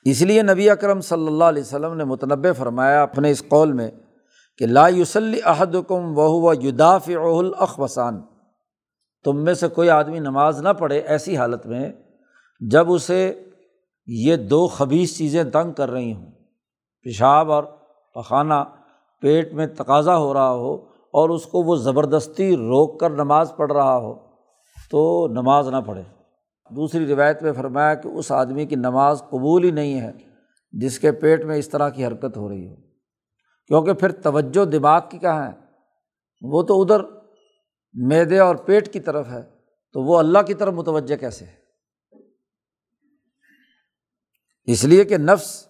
اس 0.04 0.22
لیے 0.22 0.42
نبی 0.42 0.70
اکرم 0.70 1.00
صلی 1.00 1.26
اللہ 1.26 1.44
علیہ 1.44 1.62
وسلم 1.62 1.94
نے 1.94 2.04
متنوع 2.04 2.52
فرمایا 2.52 3.02
اپنے 3.02 3.30
اس 3.30 3.42
قول 3.48 3.72
میں 3.72 3.90
کہ 4.58 4.66
لا 4.66 4.88
یوسلی 4.88 5.40
عہدکم 5.44 6.18
و 6.18 6.54
یداف 6.54 7.08
الاخوسان 7.08 8.22
تم 9.24 9.44
میں 9.44 9.54
سے 9.54 9.68
کوئی 9.68 9.90
آدمی 9.90 10.18
نماز 10.18 10.62
نہ 10.62 10.68
پڑھے 10.68 10.98
ایسی 10.98 11.37
حالت 11.37 11.66
میں 11.66 11.92
جب 12.61 12.92
اسے 12.92 13.44
یہ 14.06 14.37
دو 14.37 14.66
خبیص 14.66 15.18
چیزیں 15.18 15.44
تنگ 15.44 15.72
کر 15.72 15.90
رہی 15.90 16.12
ہوں۔ 16.12 16.30
پیشاب 17.02 17.52
اور 17.52 17.64
پخانہ 18.14 18.54
پیٹ 19.20 19.52
میں 19.52 19.66
تقاضا 19.66 20.16
ہو 20.16 20.35
رہا 20.35 20.52
ہو 20.52 20.74
اور 21.12 21.30
اس 21.30 21.46
کو 21.46 21.62
وہ 21.62 21.76
زبردستی 21.76 22.56
روک 22.56 23.00
کر 23.00 23.11
نماز 23.11 23.52
پڑھ 23.56 23.72
رہا 23.72 23.96
ہو 23.96 24.14
تو 24.90 25.28
نماز 25.28 25.68
نہ 25.68 25.76
پڑھے۔ 25.87 26.02
دوسری 26.70 27.06
روایت 27.06 27.42
میں 27.42 27.52
فرمایا 27.52 27.94
کہ 27.94 28.08
اس 28.08 28.32
آدمی 28.32 28.66
کی 28.66 28.76
نماز 28.76 29.22
قبول 29.30 29.64
ہی 29.64 29.70
نہیں 29.70 30.00
ہے 30.00 30.12
جس 30.72 30.98
کے 30.98 31.12
پیٹ 31.12 31.44
میں 31.44 31.56
اس 31.56 31.68
طرح 31.68 31.88
کی 31.88 32.06
حرکت 32.06 32.37
ہو 32.37 32.48
رہی 32.48 32.68
ہو۔ 32.68 32.74
کیونکہ 33.66 33.92
پھر 33.92 34.12
توجہ 34.12 34.64
دماغ 34.64 35.00
کی 35.11 35.18
کہاں 35.18 35.46
ہے؟ 35.46 35.52
وہ 36.42 36.62
تو 36.62 36.82
ادھر 36.82 37.21
میدے 37.92 38.38
اور 38.38 38.57
پیٹ 38.57 38.92
کی 38.92 39.00
طرف 39.00 39.28
ہے، 39.28 39.42
تو 39.92 40.02
وہ 40.02 40.18
اللہ 40.18 40.38
کی 40.38 40.55
طرف 40.55 40.72
متوجہ 40.72 41.16
کیسے 41.16 41.44
ہے؟ 41.44 41.55
اس 44.64 44.85
لیے 44.85 45.05
کہ 45.05 45.18
نفس 45.18 45.66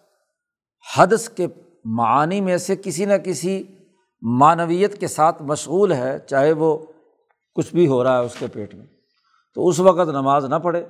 حدث 0.97 1.29
کے 1.29 1.47
معانی 1.85 2.41
میں 2.41 2.57
سے 2.57 2.77
کسی 2.77 3.05
نہ 3.05 3.15
کسی 3.25 3.65
معنویت 4.21 5.01
کے 5.01 5.07
ساتھ 5.07 5.43
مشغول 5.43 5.93
ہے، 5.93 6.19
چاہے 6.19 6.53
وہ 6.53 6.87
کچھ 7.55 7.75
بھی 7.75 7.87
ہو 7.87 8.05
رہا 8.05 8.21
ہے 8.21 8.25
اس 8.25 8.37
کے 8.39 8.47
پیٹ 8.53 8.75
میں۔ 8.75 8.87
تو 9.55 9.69
اس 9.69 9.81
وقت 9.81 10.09
نماز 10.09 10.45
نہ 10.45 10.55
پڑھے، 10.55 10.87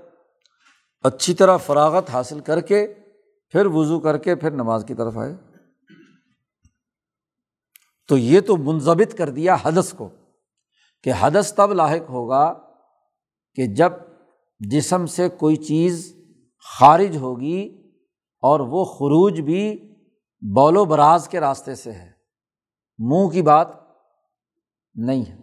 اچھی 1.03 1.35
طرح 1.35 1.57
فراغت 1.57 2.11
حاصل 2.11 2.41
کر 2.41 2.61
کے، 2.61 2.95
پھر 3.51 3.67
وضو 3.67 4.01
کر 4.01 4.19
کے، 4.19 4.35
پھر 4.35 4.51
نماز 4.51 4.85
کی 4.89 4.95
طرف 4.95 5.19
آئے۔ 5.19 5.35
تو 8.09 8.19
یہ 8.19 8.41
تو 8.41 8.57
منظمت 8.57 9.19
کر 9.19 9.31
دیا 9.31 9.57
حدث 9.63 9.93
کو۔ 9.93 10.09
کہ 11.03 11.13
حدث 11.21 11.55
تب 11.55 11.73
لاحق 11.73 12.11
ہوگا 12.11 12.55
کہ 13.55 13.67
جب 13.67 13.93
جسم 14.59 15.07
سے 15.07 15.29
کوئی 15.29 15.57
چیز 15.57 16.17
خارج 16.79 17.17
ہوگی 17.17 17.93
اور 18.41 18.61
وہ 18.61 18.85
خروج 18.85 19.41
بھی 19.41 19.95
بول 20.55 20.77
و 20.77 20.85
براز 20.85 21.29
کے 21.29 21.41
راستے 21.41 21.75
سے 21.75 21.93
ہے۔ 21.93 22.13
منہ 22.99 23.29
کی 23.29 23.43
بات 23.43 23.69
نہیں 24.95 25.25
ہے۔ 25.25 25.39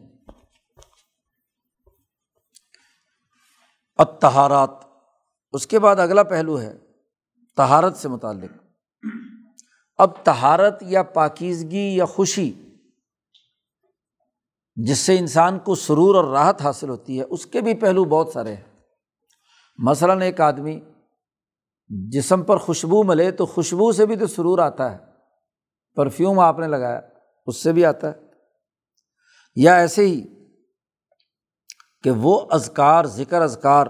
اب 3.97 4.19
تہارات 4.19 4.69
اس 5.51 5.67
کے 5.67 5.79
بعد 5.79 5.95
اگلا 5.95 6.23
پہلو 6.23 6.61
ہے 6.61 6.77
تہارت 7.57 7.97
سے 7.97 8.07
متعلق۔ 8.07 8.51
اب 9.97 10.11
تہارت 10.23 10.83
یا 10.87 11.03
پاکیزگی 11.03 11.95
یا 11.95 12.05
خوشی 12.05 12.68
جس 14.87 14.97
سے 14.97 15.19
انسان 15.19 15.59
کو 15.59 15.75
سرور 15.75 16.15
اور 16.15 16.23
راحت 16.23 16.61
حاصل 16.61 16.89
ہوتی 16.89 17.19
ہے، 17.19 17.23
اس 17.29 17.45
کے 17.45 17.61
بھی 17.61 17.73
پہلو 17.73 18.05
بہت 18.05 18.29
سارے 18.33 18.55
ہیں۔ 18.55 18.63
مثلاً 19.77 20.21
ایک 20.21 20.41
آدمی 20.41 20.79
جسم 21.87 22.43
پر 22.43 22.57
خوشبو 22.57 23.03
ملے 23.03 23.31
تو 23.31 23.45
خوشبو 23.45 23.91
سے 23.91 24.05
بھی 24.05 24.15
تو 24.15 24.27
سرور 24.27 24.59
آتا 24.59 24.91
ہے 24.91 24.97
پرفیوم 25.95 26.39
آپ 26.39 26.59
نے 26.59 26.67
لگایا، 26.67 27.01
اس 27.45 27.63
سے 27.63 27.71
بھی 27.71 27.85
آتا 27.85 28.07
ہے۔ 28.07 28.13
یا 29.55 29.75
ایسے 29.75 30.01
ہی 30.01 30.27
کہ 32.03 32.11
وہ 32.11 32.41
ازکار 32.51 33.05
ذکر 33.05 33.41
ازکار 33.41 33.87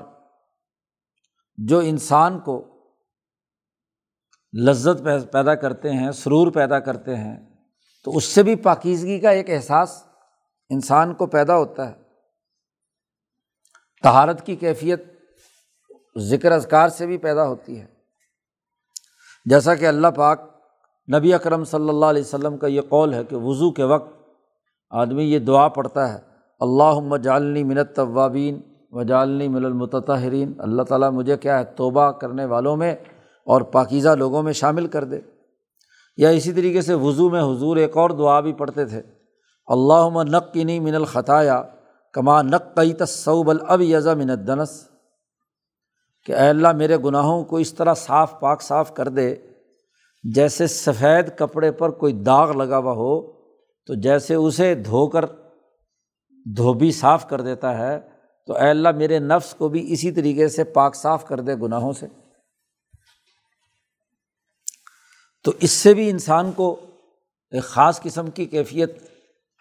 جو 1.58 1.80
انسان 1.80 2.39
کو 2.39 2.65
لذت 4.65 5.04
پیدا 5.32 5.56
کرتے 5.56 5.91
ہیں، 5.91 6.12
سرور 6.12 6.52
پیدا 6.52 6.80
کرتے 6.80 7.15
ہیں، 7.15 7.49
تو 8.04 8.17
اس 8.17 8.23
سے 8.23 8.43
بھی 8.43 8.56
پاکیزگی 8.56 9.19
کا 9.19 9.30
ایک 9.30 9.49
احساس 9.49 10.08
انسان 10.69 11.13
کو 11.13 11.25
پیدا 11.25 11.58
ہوتا 11.58 11.89
ہے۔ 11.89 11.95
تہارت 14.03 14.45
کی 14.45 14.55
کیفیت 14.55 15.03
ذکر 16.17 16.51
اذکار 16.51 16.89
سے 16.89 17.05
بھی 17.05 17.17
پیدا 17.17 17.47
ہوتی 17.47 17.79
ہے۔ 17.79 17.86
جیسا 19.45 19.75
کہ 19.75 19.88
اللہ 19.88 20.08
پاک 20.08 20.41
نبی 21.15 21.34
اکرم 21.34 21.63
صلی 21.63 21.89
اللہ 21.89 22.05
علیہ 22.05 22.21
وسلم 22.21 22.58
کا 22.58 22.67
یہ 22.67 22.82
قول 22.82 23.13
ہے 23.13 23.23
کہ 23.23 23.36
وضو 23.36 23.71
کے 23.71 23.84
وقت 23.84 24.13
آدمی 24.89 25.23
یہ 25.23 25.39
دعا 25.39 25.67
پڑھتا 25.67 26.13
ہے 26.13 26.19
اللہ 26.60 27.17
جالنی 27.17 27.63
منت 27.63 27.95
طوابین 27.95 28.62
و 28.91 29.03
جالنی 29.03 29.47
من 29.47 29.65
المتحرین 29.65 30.53
اللہ 30.58 30.84
تعالیٰ 30.84 31.12
مجھے 31.12 31.38
کیا 31.38 31.60
ہے، 31.60 31.63
توبہ 31.63 32.12
کرنے 32.12 32.45
والوں 32.45 32.77
میں 32.77 32.95
اور 33.45 33.62
پاکیزہ 33.62 34.10
لوگوں 34.10 34.43
میں 34.43 34.53
شامل 34.53 34.88
کر 34.88 35.03
دے۔ 35.03 35.19
یا 36.17 36.29
اسی 36.29 36.53
طریقے 36.53 36.82
سے 36.82 36.93
وضو 36.93 37.29
میں 37.29 37.43
حضور 37.43 37.77
ایک 37.77 37.97
اور 37.97 38.10
دعا 38.10 38.39
بھی 38.39 38.53
پڑھتے 38.53 38.86
تھے۔ 38.86 39.01
اللہ 39.69 40.23
نقنی 40.23 40.79
من 40.79 40.95
الخطایا 40.95 41.62
کما 42.15 42.41
نقی 42.41 42.93
تصوب 42.93 43.49
الب 43.49 43.82
یزا 43.82 44.13
من 44.13 44.29
الدنس، 44.29 44.71
کہ 46.27 46.32
اے 46.36 46.47
اللہ 46.49 46.71
میرے 46.73 46.97
گناہوں 46.97 47.43
کو 47.43 47.58
اس 47.58 47.73
طرح 47.73 47.93
صاف 47.93 48.39
پاک 48.39 48.62
صاف 48.62 48.93
کر 48.95 49.08
دے، 49.10 49.36
جیسے 50.23 50.67
سفید 50.67 51.38
کپڑے 51.38 51.71
پر 51.71 51.89
کوئی 51.99 52.13
داغ 52.23 52.51
لگا 52.51 52.77
ہوا 52.77 52.93
ہو، 52.93 53.19
تو 53.89 53.93
جیسے 54.01 54.36
اسے 54.36 54.73
دھو 54.75 55.08
کر 55.08 55.25
دھوبی 56.45 56.91
صاف 56.91 57.27
کر 57.29 57.41
دیتا 57.41 57.77
ہے، 57.77 57.99
تو 58.47 58.53
اے 58.53 58.69
اللہ 58.69 58.91
میرے 58.97 59.19
نفس 59.19 59.53
کو 59.53 59.67
بھی 59.69 59.86
اسی 59.93 60.12
طریقے 60.12 60.47
سے 60.47 60.63
پاک 60.73 60.95
صاف 60.95 61.27
کر 61.27 61.39
دے 61.39 61.55
گناہوں 61.55 61.93
سے۔ 61.93 62.08
تو 65.45 65.51
اس 65.60 65.71
سے 65.71 65.93
بھی 65.93 66.10
انسان 66.10 66.51
کو 66.51 66.75
ایک 67.53 67.63
خاص 67.63 68.01
قسم 68.01 68.29
کی 68.32 68.45
کیفیت 68.45 68.97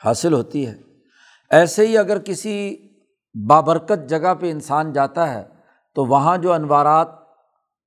حاصل 0.05 0.33
ہوتی 0.33 0.67
ہے۔ 0.67 0.75
ایسے 1.51 1.87
ہی 1.87 1.99
اگر 1.99 2.19
کسی 2.19 2.77
بابرکت 3.49 4.09
جگہ 4.09 4.35
پہ 4.35 4.51
انسان 4.51 4.93
جاتا 4.93 5.35
ہے، 5.35 5.45
تو 5.95 6.05
وہاں 6.05 6.37
جو 6.37 6.53
انوارات 6.53 7.09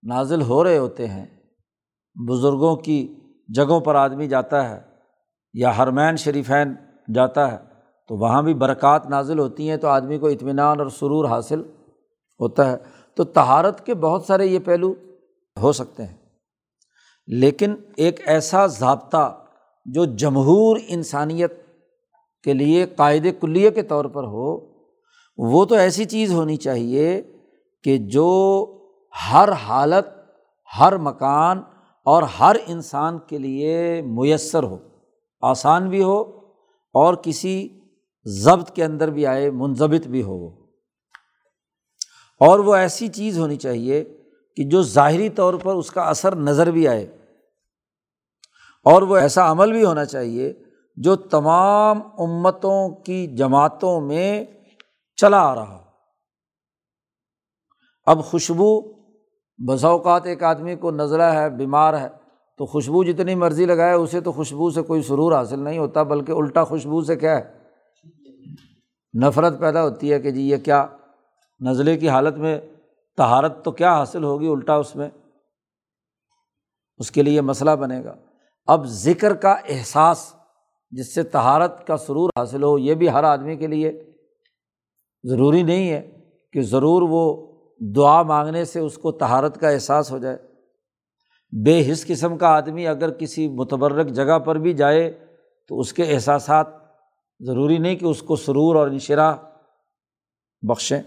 نازل 0.04 0.42
ہو 0.42 0.64
رہے 0.64 0.78
ہوتے 0.78 1.08
ہیں، 1.08 1.26
بزرگوں 2.28 2.76
کی 2.76 3.16
جگہوں 3.48 3.80
پر 3.80 3.96
آدمی 3.96 4.28
جاتا 4.28 4.70
ہے 4.70 4.82
یا 5.54 5.78
ہرمین 5.78 6.16
شریفین 6.16 6.76
جاتا 7.16 7.52
ہے، 7.52 7.58
تو 8.08 8.16
وہاں 8.16 8.42
بھی 8.42 8.54
برکات 8.54 9.10
نازل 9.10 9.40
ہوتی 9.40 9.70
ہیں، 9.70 9.78
تو 9.78 9.88
آدمی 9.88 10.18
کو 10.18 10.28
اطمینان 10.28 10.80
اور 10.80 10.90
سرور 10.90 11.26
حاصل 11.26 11.60
ہوتا 12.40 12.72
ہے۔ 12.72 12.78
تو 13.16 13.24
تہارت 13.24 13.86
کے 13.86 13.94
بہت 13.94 14.26
سارے 14.26 14.46
یہ 14.46 14.60
پہلو 14.60 14.94
ہو 15.62 15.72
سکتے 15.72 16.06
ہیں۔ 16.06 16.18
لیکن 17.28 17.76
ایک 17.98 18.28
ایسا 18.28 18.68
ضابطہ 18.68 19.44
جو 19.86 20.06
جمہور 20.06 20.78
انسانیت 20.88 21.54
کے 22.44 22.54
لیے 22.54 22.86
قاعد 22.86 23.42
کلیے 23.42 23.72
کے 23.72 23.82
طور 23.82 24.06
پر 24.06 24.24
ہو، 24.24 24.72
وہ 25.38 25.66
تو 25.66 25.76
ایسی 25.76 26.06
چیز 26.06 26.34
ہونی 26.34 26.56
چاہیے 26.56 27.22
کہ 27.84 27.98
جو 27.98 28.30
ہر 29.32 29.52
حالت، 29.52 30.08
ہر 30.80 30.98
مکان 30.98 31.62
اور 32.06 32.24
ہر 32.24 32.56
انسان 32.68 33.20
کے 33.20 33.38
لیے 33.38 34.02
میسر 34.02 34.64
ہو، 34.64 34.78
آسان 35.42 35.90
بھی 35.90 36.04
ہو 36.04 36.22
اور 36.94 37.14
کسی 37.14 37.70
ضبط 38.26 38.72
کے 38.72 38.84
اندر 38.84 39.10
بھی 39.10 39.26
آئے 39.26 39.52
منظمت 39.52 40.08
بھی 40.08 40.24
ہو۔ 40.24 40.62
اور 42.42 42.60
وہ 42.60 42.76
ایسی 42.76 43.08
چیز 43.08 43.40
ہونی 43.40 43.56
چاہیے 43.56 44.04
کہ 44.56 44.64
جو 44.64 44.82
ظاہری 44.82 45.30
طور 45.30 45.54
پر 45.54 45.74
اس 45.74 45.92
کا 45.92 46.02
اثر 46.02 46.36
نظر 46.36 46.72
بھی 46.72 46.88
آئے 46.88 47.04
اور 48.86 49.02
وہ 49.02 49.18
ایسا 49.18 49.52
عمل 49.52 49.72
بھی 49.72 49.86
ہونا 49.86 50.06
چاہیے 50.06 50.54
جو 50.96 51.16
تمام 51.16 52.02
امتوں 52.18 52.90
کی 52.90 53.28
جماعتوں 53.28 54.02
میں 54.02 54.46
چلا 55.16 55.40
آ 55.40 55.56
رہا۔ 55.56 55.76
ہو 55.76 55.82
اب 58.06 58.24
خوشبو، 58.24 58.82
بسا 59.68 59.88
اوقات 59.88 60.26
ایک 60.26 60.44
آدمی 60.44 60.76
کو 60.76 60.92
نظرہ 60.92 61.34
ہے، 61.34 61.50
بیمار 61.50 62.02
ہے، 62.02 62.08
تو 62.58 62.66
خوشبو 62.66 63.04
جتنی 63.04 63.36
مرضی 63.36 63.66
لگائے، 63.66 63.94
اسے 63.94 64.22
تو 64.22 64.32
خوشبو 64.32 64.70
سے 64.70 64.82
کوئی 64.82 65.02
سرور 65.02 65.34
حاصل 65.34 65.60
نہیں 65.60 65.78
ہوتا، 65.78 66.04
بلکہ 66.04 66.32
الٹا 66.32 66.64
خوشبو 66.64 67.02
سے 67.02 67.16
کیا 67.16 67.38
ہے؟ 67.38 67.58
نفرت 69.22 69.60
پیدا 69.60 69.84
ہوتی 69.84 70.14
ہے 70.14 70.20
کہ 70.20 70.32
جی 70.32 70.50
یہ 70.50 70.58
کیا، 70.58 70.88
نزلے 71.60 71.98
کی 71.98 72.10
حالت 72.10 72.38
میں 72.38 72.62
تہارت 73.18 73.66
تو 73.66 73.72
کیا 73.72 73.94
حاصل 73.94 74.24
ہوگی 74.24 74.48
الٹا 74.48 74.76
اس 74.76 74.96
میں؟ 74.96 75.10
اس 76.98 77.12
کے 77.12 77.22
لیے 77.22 77.42
مسئلہ 77.42 77.72
بنے 77.72 78.04
گا۔ 78.04 78.16
اب 78.68 78.86
ذکر 78.86 79.34
کا 79.34 79.52
احساس 79.52 80.36
جس 80.92 81.16
سے 81.16 81.24
تہارت 81.24 81.88
کا 81.88 81.98
سرور 81.98 82.30
حاصل 82.38 82.64
ہو، 82.64 82.78
یہ 82.80 82.94
بھی 82.94 83.10
ہر 83.10 83.24
آدمی 83.24 83.56
کے 83.56 83.68
لیے 83.68 84.14
ضروری 85.24 85.64
نہیں 85.64 85.90
ہے 85.90 86.20
کہ 86.54 86.62
ضرور 86.62 87.02
وہ 87.02 87.52
دعا 87.96 88.22
مانگنے 88.22 88.66
سے 88.66 88.80
اس 88.80 88.98
کو 88.98 89.12
تہارت 89.12 89.60
کا 89.60 89.70
احساس 89.70 90.12
ہو 90.12 90.18
جائے۔ 90.18 90.38
بے 91.66 91.92
حص 91.92 92.06
قسم 92.06 92.38
کا 92.38 92.48
آدمی 92.48 92.88
اگر 92.88 93.12
کسی 93.12 93.48
متبرک 93.48 94.08
جگہ 94.08 94.40
پر 94.40 94.56
بھی 94.56 94.74
جائے 94.74 95.26
تو 95.68 95.80
اس 95.80 95.94
کے 95.94 96.04
احساسات 96.04 96.68
ضروری 97.40 97.78
نہیں 97.78 97.96
کہ 97.96 98.06
اس 98.06 98.22
کو 98.22 98.36
سرور 98.36 98.76
اور 98.76 98.88
انشرا 98.88 99.36
بخشیں۔ 100.62 101.02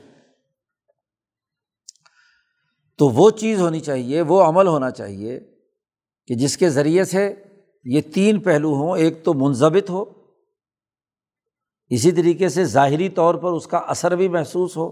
تو 2.98 3.08
وہ 3.08 3.30
چیز 3.30 3.60
ہونی 3.60 3.80
چاہیے، 3.80 4.22
وہ 4.22 4.42
عمل 4.42 4.66
ہونا 4.66 4.90
چاہیے 4.90 5.40
کہ 6.26 6.34
جس 6.34 6.56
کے 6.56 6.70
ذریعے 6.70 7.04
سے 7.04 7.34
یہ 7.84 8.00
تین 8.14 8.40
پہلو 8.40 8.74
ہوں، 8.74 8.98
ایک 8.98 9.24
تو 9.24 9.34
منظمت 9.34 9.90
ہو، 9.90 10.04
اسی 11.90 12.12
طریقے 12.12 12.48
سے 12.48 12.64
ظاہری 12.64 13.08
طور 13.08 13.34
پر 13.34 13.52
اس 13.52 13.66
کا 13.66 13.78
اثر 13.78 14.16
بھی 14.16 14.28
محسوس 14.28 14.76
ہو، 14.76 14.86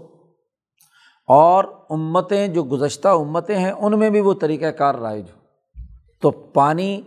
اور 1.29 1.63
امتیں 1.89 2.47
جو 2.47 2.63
گزشتہ 2.63 3.07
امتیں 3.07 3.57
ہیں، 3.57 3.71
ان 3.71 3.99
میں 3.99 4.09
بھی 4.09 4.21
وہ 4.21 4.33
طریقۂ 4.33 4.77
کار 4.77 4.95
رائج 4.95 5.25
ہو۔ 5.33 5.39
تو 6.21 6.31
پانی 6.31 7.01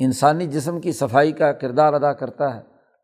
انسانی 0.00 0.46
جسم 0.46 0.80
کی 0.80 0.92
صفائی 0.92 1.32
کا 1.32 1.52
کردار 1.52 1.92
ادا 1.92 2.12
کرتا 2.12 2.54
ہے، 2.56 2.60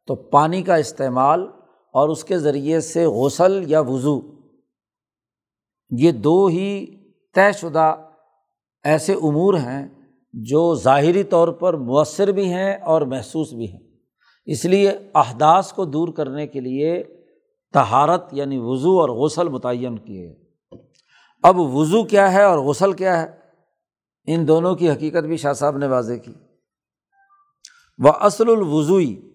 تو 0.09 0.15
پانی 0.15 0.63
کا 0.63 0.75
استعمال 0.75 1.47
اور 1.95 2.09
اس 2.09 2.25
کے 2.25 2.39
ذریعے 2.39 2.81
سے 2.81 3.05
غسل 3.07 3.63
یا 3.67 3.81
وضو، 3.81 4.21
یہ 5.91 6.13
دو 6.13 6.47
ہی 6.47 6.87
طے 7.35 7.53
شدہ 7.53 7.95
ایسے 8.85 9.13
امور 9.13 9.55
ہیں 9.55 9.87
جو 10.43 10.74
ظاہری 10.74 11.22
طور 11.22 11.49
پر 11.49 11.74
مؤثر 11.74 12.28
بھی 12.28 12.53
ہیں 12.53 12.76
اور 12.76 13.03
محسوس 13.03 13.53
بھی 13.53 13.72
ہیں۔ 13.72 13.80
اس 14.47 14.64
لیے 14.64 14.93
احداث 15.14 15.72
کو 15.72 15.85
دور 15.85 16.09
کرنے 16.09 16.47
کے 16.47 16.61
لیے 16.61 17.03
تہارت 17.72 18.24
یعنی 18.32 18.59
وضو 18.59 19.01
اور 19.01 19.09
غسل 19.09 19.49
متعین 19.49 19.99
کیے۔ 19.99 20.37
اب 21.43 21.59
وضو 21.59 22.05
کیا 22.05 22.32
ہے 22.32 22.43
اور 22.43 22.59
غسل 22.59 22.93
کیا 22.93 23.22
ہے؟ 23.22 23.26
ان 24.26 24.49
دونوں 24.49 24.74
کی 24.74 24.91
حقیقت 24.91 25.24
بھی 25.24 25.37
شاہ 25.37 25.53
صاحب 25.53 25.76
نے 25.76 25.87
واضح 25.87 26.14
کی۔ 26.14 26.35
وہ 27.99 28.12
اصل 28.20 28.49
الوضوئی، 28.49 29.30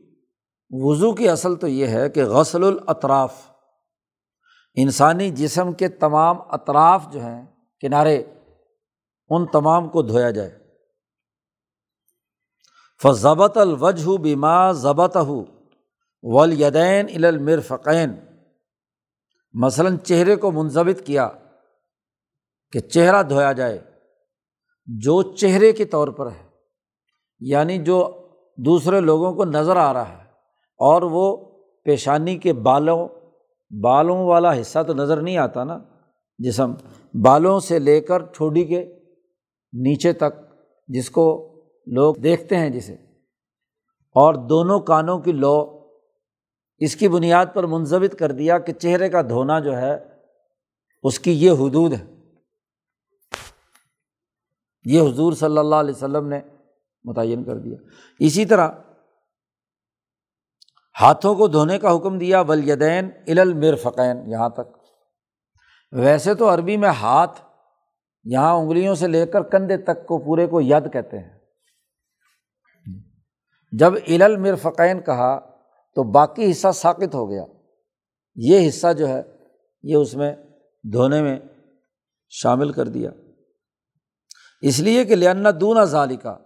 وضو 0.69 1.13
کی 1.13 1.29
اصل 1.29 1.55
تو 1.55 1.67
یہ 1.67 1.87
ہے 1.87 2.09
کہ 2.09 2.25
غسل 2.25 2.63
الاطراف، 2.63 3.33
انسانی 4.75 5.29
جسم 5.29 5.73
کے 5.73 5.87
تمام 5.87 6.37
اطراف 6.49 7.13
جو 7.13 7.19
ہیں، 7.19 7.45
کنارے، 7.81 8.23
ان 9.29 9.45
تمام 9.45 9.89
کو 9.89 10.01
دھویا 10.01 10.31
جائے۔ 10.31 10.58
فضبط 13.01 13.57
الوجہ 13.57 14.17
بیما 14.21 14.71
ضبط 14.71 15.15
ہو 15.17 15.43
ولیدین 16.23 17.25
المرفقین 17.25 18.15
مثلاً 19.55 19.97
چہرے 19.97 20.35
کو 20.35 20.51
منظمت 20.51 21.05
کیا 21.05 21.27
کہ 22.73 22.79
چہرہ 22.79 23.21
دھویا 23.23 23.51
جائے 23.51 23.79
جو 24.87 25.21
چہرے 25.35 25.71
کے 25.73 25.85
طور 25.85 26.07
پر 26.07 26.31
ہے 26.31 26.47
یعنی 27.41 27.77
جو 27.83 27.99
دوسرے 28.57 28.99
لوگوں 29.01 29.33
کو 29.33 29.45
نظر 29.45 29.75
آ 29.75 29.91
رہا 29.93 30.09
ہے، 30.09 30.23
اور 30.79 31.01
وہ 31.01 31.25
پیشانی 31.85 32.37
کے 32.37 32.53
بالوں 32.53 33.07
بالوں 33.71 34.17
والا 34.25 34.59
حصہ 34.59 34.83
تو 34.87 34.93
نظر 34.93 35.21
نہیں 35.21 35.37
آتا 35.37 35.63
نا، 35.63 35.77
جسم 36.39 36.73
بالوں 37.13 37.59
سے 37.59 37.79
لے 37.79 37.99
کر 38.01 38.25
ٹھوڈی 38.33 38.63
کے 38.65 38.83
نیچے 39.73 40.13
تک، 40.13 40.33
جس 40.89 41.09
کو 41.09 41.48
لوگ 41.85 42.15
دیکھتے 42.15 42.57
ہیں 42.57 42.69
جسے۔ 42.69 42.93
اور 44.15 44.33
دونوں 44.33 44.79
کانوں 44.79 45.19
کی 45.19 45.31
لو 45.31 45.79
اس 46.77 46.95
کی 46.95 47.07
بنیاد 47.07 47.45
پر 47.53 47.63
منظمت 47.63 48.19
کر 48.19 48.31
دیا 48.31 48.57
کہ 48.57 48.73
چہرے 48.73 49.09
کا 49.09 49.21
دھونا 49.21 49.59
جو 49.59 49.77
ہے، 49.77 49.97
اس 51.03 51.19
کی 51.19 51.45
یہ 51.45 51.51
حدود 51.51 51.93
ہے 51.93 52.05
یہ 54.85 55.01
حضور 55.01 55.33
صلی 55.33 55.57
اللہ 55.57 55.75
علیہ 55.75 55.93
وسلم 55.95 56.27
نے 56.27 56.39
متعین 57.03 57.43
کر 57.43 57.57
دیا۔ 57.57 57.77
اسی 58.19 58.45
طرح 58.45 58.69
ہاتھوں 61.01 61.35
کو 61.35 61.47
دھونے 61.47 61.79
کا 61.79 61.95
حکم 61.95 62.17
دیا 62.17 62.41
ولیدین 62.41 63.09
المرفقین 63.27 64.31
یہاں 64.31 64.49
تک۔ 64.49 64.77
ویسے 65.91 66.33
تو 66.33 66.53
عربی 66.53 66.77
میں 66.77 66.89
ہاتھ 66.89 67.41
یہاں 68.23 68.53
انگلیوں 68.53 68.95
سے 68.95 69.07
لے 69.07 69.25
کر 69.25 69.43
کندھے 69.43 69.77
تک 69.77 70.05
کو 70.05 70.17
پورے 70.17 70.47
کو 70.47 70.61
ید 70.61 70.93
کہتے 70.93 71.19
ہیں۔ 71.19 71.38
جب 73.71 73.93
ال 74.07 74.21
المرفقین 74.21 75.01
کہا 75.01 75.39
تو 75.95 76.03
باقی 76.03 76.51
حصہ 76.51 76.67
ثاقت 76.73 77.15
ہو 77.15 77.29
گیا۔ 77.29 77.45
یہ 78.35 78.67
حصہ 78.67 78.93
جو 78.93 79.07
ہے، 79.07 79.21
یہ 79.83 79.95
اس 79.95 80.15
میں 80.15 80.35
دھونے 80.93 81.21
میں 81.21 81.39
شامل 82.29 82.71
کر 82.71 82.87
دیا۔ 82.87 83.11
اس 84.61 84.79
لیے 84.79 85.05
کہ 85.05 85.15
لنا 85.15 85.49
دون 85.61 85.85
ظالقہ 85.85 86.39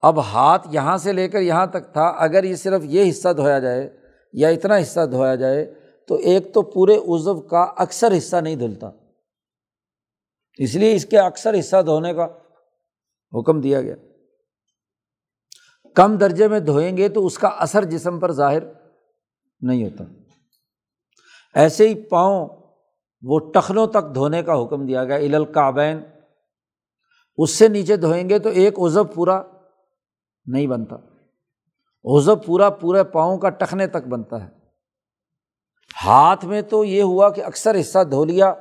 اب 0.00 0.20
ہاتھ 0.20 0.68
یہاں 0.70 0.96
سے 0.96 1.12
لے 1.12 1.28
کر 1.28 1.40
یہاں 1.40 1.66
تک 1.66 1.92
تھا، 1.92 2.06
اگر 2.06 2.44
یہ 2.44 2.54
صرف 2.54 2.82
یہ 2.84 3.10
حصہ 3.10 3.28
دھویا 3.36 3.58
جائے 3.58 3.96
یا 4.32 4.48
اتنا 4.48 4.76
حصہ 4.76 5.06
دھویا 5.06 5.34
جائے 5.34 5.74
تو 6.08 6.14
ایک 6.14 6.54
تو 6.54 6.62
پورے 6.62 6.96
عزو 6.96 7.40
کا 7.40 7.62
اکثر 7.76 8.18
حصہ 8.18 8.36
نہیں 8.36 8.56
دھلتا۔ 8.56 8.90
اس 10.58 10.74
لیے 10.74 10.94
اس 10.94 11.06
کے 11.06 11.18
اکثر 11.18 11.58
حصہ 11.58 11.82
دھونے 11.86 12.14
کا 12.14 12.24
حکم 13.32 13.60
دیا 13.60 13.82
گیا۔ 13.82 13.94
کم 15.94 16.16
درجے 16.16 16.48
میں 16.48 16.60
دھوئیں 16.60 16.96
گے 16.96 17.08
تو 17.08 17.26
اس 17.26 17.38
کا 17.38 17.48
اثر 17.48 17.84
جسم 17.84 18.20
پر 18.20 18.32
ظاہر 18.32 18.62
نہیں 19.60 19.84
ہوتا۔ 19.84 20.04
ایسے 21.54 21.88
ہی 21.88 22.02
پاؤں 22.02 22.48
وہ 23.22 23.38
ٹخنوں 23.54 23.86
تک 23.86 24.14
دھونے 24.14 24.42
کا 24.42 24.62
حکم 24.62 24.86
دیا 24.86 25.04
گیا 25.04 25.16
ال 25.16 25.34
القابین 25.34 26.00
اس 27.36 27.50
سے 27.50 27.68
نیچے 27.68 27.96
دھوئیں 27.96 28.28
گے 28.28 28.38
تو 28.38 28.48
ایک 28.48 28.78
عزب 28.78 29.14
پورا 29.14 29.42
نہیں 30.46 30.66
بنتا۔ 30.66 30.96
عزب 32.04 32.44
پورا 32.44 32.70
پورے 32.70 33.04
پاؤں 33.04 33.38
کا 33.38 33.48
ٹخنے 33.48 33.86
تک 33.86 34.08
بنتا 34.08 34.44
ہے۔ 34.44 34.48
ہاتھ 36.04 36.44
میں 36.44 36.62
تو 36.62 36.84
یہ 36.84 37.02
ہوا 37.02 37.30
کہ 37.30 37.44
اکثر 37.44 37.80
حصہ 37.80 37.98
دھو 38.04 38.24
لیا 38.24 38.54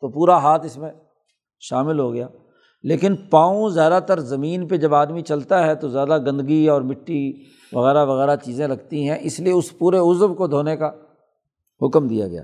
تو 0.00 0.08
پورا 0.08 0.36
ہاتھ 0.36 0.66
اس 0.66 0.76
میں 0.76 0.92
شامل 1.60 1.98
ہو 1.98 2.12
گیا۔ 2.12 2.28
لیکن 2.82 3.16
پاؤں 3.16 3.70
زیادہ 3.70 4.02
تر 4.06 4.20
زمین 4.20 4.68
پہ 4.68 4.76
جب 4.76 4.94
آدمی 4.94 5.22
چلتا 5.22 5.66
ہے 5.66 5.74
تو 5.74 5.88
زیادہ 5.88 6.18
گندگی 6.18 6.68
اور 6.68 6.82
مٹی 6.82 7.44
وغیرہ 7.72 8.04
وغیرہ 8.04 8.36
چیزیں 8.36 8.68
لگتی 8.68 9.08
ہیں، 9.08 9.18
اس 9.20 9.40
لیے 9.40 9.52
اس 9.52 9.78
پورے 9.78 9.98
عزب 9.98 10.36
کو 10.36 10.46
دھونے 10.46 10.76
کا 10.76 10.90
حکم 11.86 12.08
دیا 12.08 12.28
گیا۔ 12.28 12.42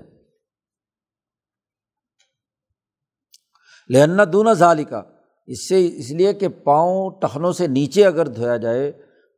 لہنا 3.89 4.23
دونوں 4.33 4.53
ظالی 4.53 4.83
کا 4.83 5.01
اس 5.45 5.69
سے، 5.69 5.97
اس 5.97 6.11
لیے 6.11 6.33
کہ 6.33 6.49
پاؤں 6.49 7.09
ٹخنوں 7.21 7.51
سے 7.51 7.67
نیچے 7.67 8.05
اگر 8.05 8.27
دھویا 8.27 8.57
جائے 8.57 8.91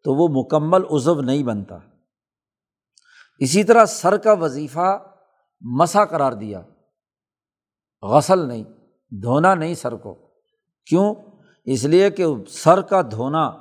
تو 0.03 0.13
وہ 0.13 0.43
مکمل 0.43 0.81
عزب 0.91 1.21
نہیں 1.21 1.43
بنتا۔ 1.43 1.77
اسی 3.39 3.63
طرح 3.63 3.85
سر 3.85 4.17
کا 4.17 4.33
وظیفہ 4.33 5.03
مسا 5.61 6.05
قرار 6.05 6.31
دیا۔ 6.31 6.61
غسل 8.01 8.47
نہیں، 8.47 8.63
دھونا 9.09 9.55
نہیں 9.55 9.73
سر 9.73 9.95
کو۔ 9.95 10.30
کیوں؟ 10.91 11.15
اس 11.65 11.83
لیے 11.83 12.09
کہ 12.09 12.25
سر 12.47 12.81
کا 12.81 13.01
دھونا 13.01 13.51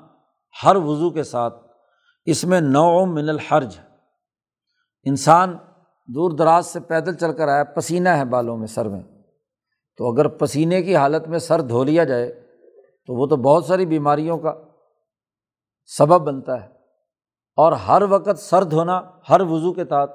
ہر 0.65 0.77
وضو 0.77 1.11
کے 1.11 1.23
ساتھ، 1.23 1.67
اس 2.25 2.45
میں 2.45 2.61
نو 2.61 3.07
من 3.07 3.29
الحرج۔ 3.29 3.79
انسان 5.03 5.57
دور 6.07 6.31
دراز 6.31 6.67
سے 6.67 6.81
پیدل 6.81 7.15
چل 7.15 7.37
کر 7.37 7.49
آیا، 7.49 7.65
پسینہ 7.65 8.09
ہے 8.09 8.25
بالوں 8.25 8.57
میں، 8.57 8.67
سر 8.67 8.89
میں۔ 8.89 9.01
تو 9.97 10.13
اگر 10.13 10.29
پسینے 10.29 10.83
کی 10.83 10.97
حالت 10.97 11.29
میں 11.29 11.39
سر 11.39 11.61
دھو 11.61 11.85
لیا 11.85 12.05
جائے، 12.05 12.47
تو 13.07 13.15
وہ 13.15 13.27
تو 13.27 13.37
بہت 13.37 13.65
ساری 13.65 13.87
بیماریوں 13.87 14.39
کا 14.39 14.55
سبب 15.87 16.21
بنتا 16.21 16.63
ہے۔ 16.63 16.69
اور 17.57 17.73
ہر 17.73 18.03
وقت 18.03 18.39
سر 18.39 18.65
دھونا 18.65 19.03
ہر 19.29 19.41
وضو 19.41 19.73
کے 19.73 19.85
تحت 19.85 20.11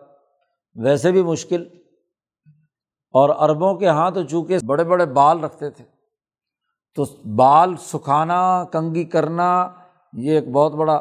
ویسے 0.75 1.11
بھی 1.11 1.23
مشکل۔ 1.23 1.67
اور 3.11 3.29
عربوں 3.29 3.75
کے 3.75 3.85
یہاں 3.85 4.11
تو 4.11 4.23
چونکہ 4.23 4.57
بڑے 4.65 4.83
بڑے 4.83 5.05
بال 5.05 5.43
رکھتے 5.43 5.69
تھے 5.69 5.94
تو 6.95 7.05
بال 7.35 7.75
سکھانا، 7.77 8.63
کنگھی 8.71 9.03
کرنا، 9.03 9.71
یہ 10.13 10.31
ایک 10.31 10.47
بہت 10.49 10.71
بڑا، 10.71 10.95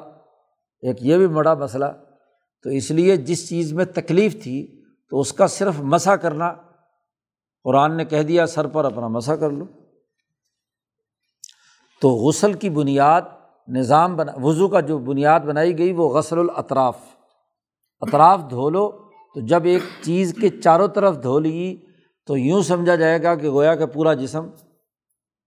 ایک 0.80 0.96
یہ 1.00 1.16
بھی 1.16 1.26
بڑا 1.26 1.54
مسئلہ۔ 1.54 1.84
تو 2.62 2.70
اس 2.70 2.90
لیے 2.90 3.16
جس 3.16 3.48
چیز 3.48 3.72
میں 3.72 3.84
تکلیف 3.84 4.42
تھی، 4.42 4.82
تو 5.10 5.20
اس 5.20 5.32
کا 5.32 5.46
صرف 5.46 5.74
مسا 5.78 6.16
کرنا۔ 6.16 6.52
قرآن 7.64 7.96
نے 7.96 8.04
کہہ 8.04 8.22
دیا، 8.22 8.46
سر 8.46 8.66
پر 8.66 8.84
اپنا 8.84 9.08
مسا 9.08 9.36
کر 9.36 9.50
لو۔ 9.50 9.64
تو 12.00 12.08
غسل 12.08 12.52
کی 12.52 12.70
بنیاد 12.70 13.22
نظام 13.68 14.16
بنا، 14.16 14.32
وضو 14.42 14.68
کا 14.68 14.80
جو 14.80 14.98
بنیاد 14.98 15.40
بنائی 15.40 15.78
گئی، 15.78 15.92
وہ 15.92 16.08
غسل 16.08 16.38
الاطراف۔ 16.38 16.96
اطراف 18.00 18.40
دھو 18.50 18.70
لو، 18.70 18.88
تو 19.34 19.40
جب 19.40 19.64
ایک 19.64 19.82
چیز 20.02 20.34
کے 20.40 20.48
چاروں 20.48 20.88
طرف 20.88 21.22
دھو 21.22 21.38
لی، 21.38 21.76
تو 22.26 22.36
یوں 22.36 22.62
سمجھا 22.62 22.94
جائے 22.94 23.22
گا 23.22 23.34
کہ 23.34 23.48
گویا 23.48 23.74
کہ 23.74 23.86
پورا 23.86 24.14
جسم 24.14 24.46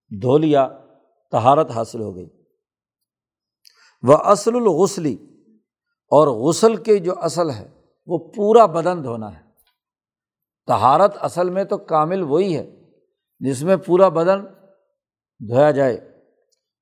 دھو 0.09 0.37
لیا 0.37 0.67
تہارت 1.31 1.71
حاصل 1.71 2.01
ہو 2.01 2.15
گئی۔ 2.15 2.29
وہ 4.01 4.13
اصل 4.13 4.55
الغسلی، 4.55 5.17
اور 6.11 6.27
غسل 6.27 6.75
کے 6.75 6.97
جو 6.97 7.13
اصل 7.19 7.49
ہے، 7.49 7.67
وہ 8.05 8.17
پورا 8.17 8.65
بدن 8.65 9.03
دھونا 9.03 9.37
ہے۔ 9.37 9.41
تہارت 10.67 11.17
اصل 11.21 11.49
میں 11.49 11.63
تو 11.63 11.77
کامل 11.77 12.21
وہی 12.21 12.57
ہے، 12.57 12.81
جس 13.39 13.63
میں 13.63 13.75
پورا 13.75 14.09
بدن 14.09 14.45
دھویا 15.49 15.71
جائے۔ 15.71 16.17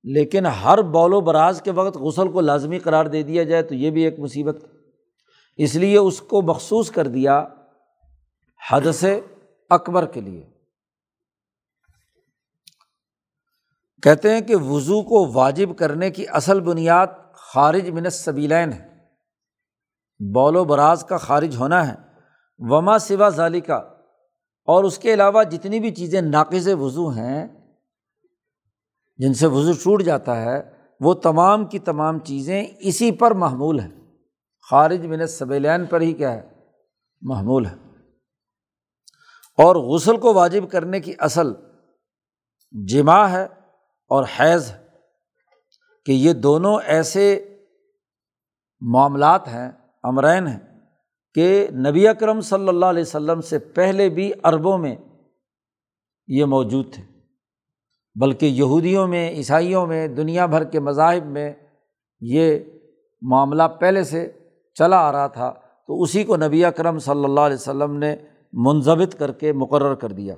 لیکن 0.03 0.45
ہر 0.45 0.82
بول 0.82 1.13
و 1.13 1.21
براز 1.21 1.61
کے 1.61 1.71
وقت 1.71 1.97
غسل 1.97 2.32
کو 2.32 2.41
لازمی 2.41 2.80
قرار 2.80 3.05
دے 3.05 3.23
دیا 3.23 3.43
جائے 3.43 3.63
تو 3.63 3.76
یہ 3.76 3.91
بھی 3.91 4.03
ایک 4.03 4.19
مصیبت۔ 4.19 4.65
اس 5.57 5.76
لیے 5.76 5.97
اس 5.97 6.21
کو 6.21 6.41
مخصوص 6.41 6.91
کر 6.91 7.07
دیا 7.07 7.47
حد 8.71 8.91
سے 8.93 9.21
اکبر 9.69 10.05
کے 10.05 10.21
لیے۔ 10.21 10.54
کہتے 14.05 14.33
ہیں 14.33 14.41
کہ 14.41 14.55
وضو 14.55 15.01
کو 15.01 15.31
واجب 15.33 15.69
کرنے 15.77 16.11
کی 16.11 16.25
اصل 16.27 16.59
بنیاد 16.59 17.07
خارج 17.33 17.89
من 17.89 18.09
سبیلین 18.09 18.73
ہے۔ 18.73 18.97
بول 20.33 20.55
و 20.55 20.63
براز 20.63 21.03
کا 21.03 21.17
خارج 21.17 21.55
ہونا 21.55 21.87
ہے۔ 21.87 21.95
وما 22.57 22.97
سوا 22.97 23.29
ظالی 23.29 23.61
کا 23.61 23.75
اور 24.65 24.83
اس 24.83 24.97
کے 24.97 25.13
علاوہ 25.13 25.43
جتنی 25.43 25.79
بھی 25.79 25.91
چیزیں 25.91 26.21
ناقص 26.21 26.67
وضو 26.67 27.09
ہیں، 27.09 27.47
جن 29.17 29.33
سے 29.33 29.47
وضو 29.47 29.71
ٹوٹ 29.71 30.03
جاتا 30.03 30.41
ہے، 30.41 30.71
وہ 30.99 31.13
تمام 31.13 31.65
کی 31.65 31.79
تمام 31.79 32.19
چیزیں 32.19 32.67
اسی 32.79 33.11
پر 33.11 33.31
محمول 33.31 33.79
ہیں۔ 33.79 34.13
خارج 34.69 35.05
من 35.05 35.27
سبیلین 35.27 35.85
پر 35.85 36.01
ہی 36.01 36.13
کیا 36.13 36.31
ہے؟ 36.31 36.49
محمول 37.21 37.65
ہے۔ 37.65 37.75
اور 39.57 39.75
غسل 39.75 40.17
کو 40.17 40.33
واجب 40.33 40.63
کرنے 40.71 40.99
کی 40.99 41.13
اصل 41.19 41.53
جمع 42.87 43.27
ہے۔ 43.27 43.47
اور 44.07 44.23
حیض 44.39 44.71
کہ 46.05 46.11
یہ 46.11 46.33
دونوں 46.33 46.79
ایسے 46.85 47.55
معاملات 48.81 49.47
ہیں، 49.47 49.71
امرین 50.03 50.47
ہیں 50.47 50.59
کہ 51.33 51.67
نبی 51.71 52.07
اکرم 52.07 52.41
صلی 52.41 52.67
اللہ 52.67 52.85
علیہ 52.85 53.01
وسلم 53.01 53.41
سے 53.41 53.59
پہلے 53.59 54.09
بھی 54.09 54.31
عربوں 54.43 54.77
میں 54.77 54.95
یہ 56.27 56.45
موجود 56.45 56.93
تھے، 56.93 57.03
بلکہ 58.19 58.45
یہودیوں 58.45 59.07
میں، 59.07 59.29
عیسائیوں 59.29 59.87
میں، 59.87 60.07
دنیا 60.07 60.45
بھر 60.45 60.63
کے 60.63 60.79
مذاہب 60.79 61.25
میں 61.25 61.53
یہ 62.21 62.59
معاملہ 63.21 63.63
پہلے 63.79 64.03
سے 64.03 64.31
چلا 64.73 64.97
آ 64.97 65.11
رہا 65.11 65.27
تھا۔ 65.27 65.53
تو 65.87 66.01
اسی 66.01 66.23
کو 66.23 66.37
نبی 66.37 66.65
اکرم 66.65 66.99
صلی 66.99 67.23
اللہ 67.23 67.39
علیہ 67.39 67.55
وسلم 67.55 67.97
نے 67.97 68.15
منظم 68.53 68.99
کر 69.17 69.31
کے 69.31 69.53
مقرر 69.53 69.95
کر 69.95 70.09
دیا۔ 70.09 70.35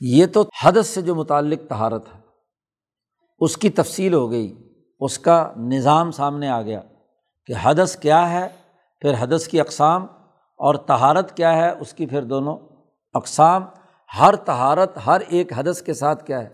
یہ 0.00 0.26
تو 0.26 0.44
حدث 0.64 0.86
سے 0.86 1.02
جو 1.02 1.14
متعلق 1.14 1.68
تہارت 1.68 2.14
ہے۔ 2.14 2.20
اس 3.40 3.56
کی 3.56 3.70
تفصیل 3.70 4.14
ہو 4.14 4.30
گئی، 4.30 4.54
اس 5.00 5.18
کا 5.18 5.52
نظام 5.56 6.10
سامنے 6.10 6.48
آ 6.48 6.62
گیا 6.62 6.80
کہ 7.46 7.54
حدث 7.62 7.96
کیا 7.96 8.30
ہے، 8.30 8.48
پھر 9.00 9.14
حدث 9.18 9.48
کی 9.48 9.60
اقسام 9.60 10.02
اور 10.56 10.74
تہارت 10.74 11.36
کیا 11.36 11.56
ہے، 11.56 11.70
اس 11.70 11.94
کی 11.94 12.06
پھر 12.06 12.22
دونوں 12.22 12.58
اقسام۔ 13.14 13.62
ہر 14.18 14.36
تہارت 14.36 14.98
ہر 15.06 15.20
ایک 15.28 15.52
حدث 15.52 15.82
کے 15.82 15.94
ساتھ 15.94 16.26
کیا 16.26 16.42
ہے 16.42 16.48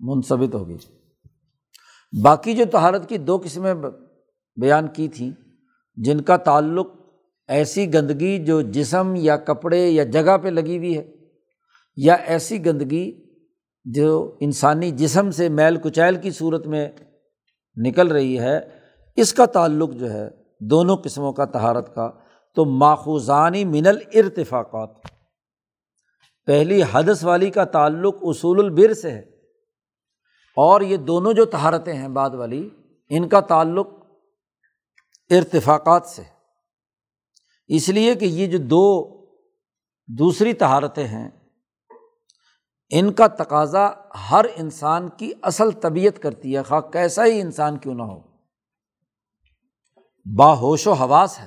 منصبت 0.00 0.54
ہوگی 0.54 0.76
باقی 2.24 2.54
جو 2.54 2.64
تہارت 2.72 3.08
کی 3.08 3.18
دو 3.18 3.38
قسمیں 3.44 3.74
بیان 4.56 4.88
کی 4.88 5.08
تھیں، 5.08 5.30
جن 5.96 6.20
کا 6.20 6.36
تعلق 6.36 6.86
ایسی 7.48 7.94
گندگی 7.94 8.44
جو 8.44 8.60
جسم 8.60 9.14
یا 9.16 9.36
کپڑے 9.36 9.88
یا 9.88 10.04
جگہ 10.04 10.36
پہ 10.42 10.48
لگی 10.48 10.78
ہوئی 10.78 10.98
ہے 10.98 11.23
یا 11.96 12.14
ایسی 12.14 12.66
گندگی 12.66 13.24
جو 13.84 14.36
انسانی 14.40 14.90
جسم 14.90 15.30
سے 15.30 15.48
میل 15.48 15.76
کچیل 15.76 16.16
کی 16.16 16.30
صورت 16.30 16.66
میں 16.66 16.88
نکل 17.76 18.08
رہی 18.08 18.38
ہے، 18.38 18.60
اس 19.16 19.34
کا 19.34 19.46
تعلق 19.46 19.90
جو 19.92 20.12
ہے 20.12 20.30
دونوں 20.60 20.96
قسموں 20.96 21.32
کا 21.32 21.44
تہارت 21.44 21.94
کا، 21.94 22.10
تو 22.54 22.64
ماخوذانی 22.64 23.64
من 23.64 23.86
الارتفاقات۔ 23.86 24.90
پہلی 26.46 26.82
حدث 26.92 27.24
والی 27.24 27.50
کا 27.50 27.64
تعلق 27.64 28.16
اصول 28.22 28.64
البر 28.64 28.94
سے 28.94 29.10
ہے۔ 29.10 29.20
اور 30.56 30.80
یہ 30.80 30.96
دونوں 30.96 31.32
جو 31.32 31.44
تہارتیں 31.44 31.94
ہیں 31.94 32.08
بعد 32.08 32.30
والی، 32.30 32.68
ان 33.08 33.28
کا 33.28 33.40
تعلق 33.40 33.86
ارتفاقات 35.30 36.06
سے۔ 36.06 36.22
اس 37.68 37.88
لیے 37.88 38.14
کہ 38.14 38.24
یہ 38.24 38.46
جو 38.46 38.58
دو 38.58 39.14
دوسری 40.06 40.52
تہارتیں 40.52 41.06
ہیں 41.06 41.30
ان 42.96 43.12
کا 43.12 43.26
تقاضا 43.26 43.90
ہر 44.30 44.44
انسان 44.56 45.08
کی 45.08 45.32
اصل 45.42 45.70
طبیعت 45.70 46.22
کرتی 46.22 46.56
ہے۔ 46.56 46.62
خواہ 46.62 46.80
کیسا 46.80 47.24
ہی 47.24 47.40
انسان 47.40 47.78
کیوں 47.78 47.94
نہ 47.94 48.02
ہو۔ 48.02 48.20
باہوش 50.36 50.86
و 50.86 50.92
حواس 50.92 51.40
ہے۔ 51.40 51.46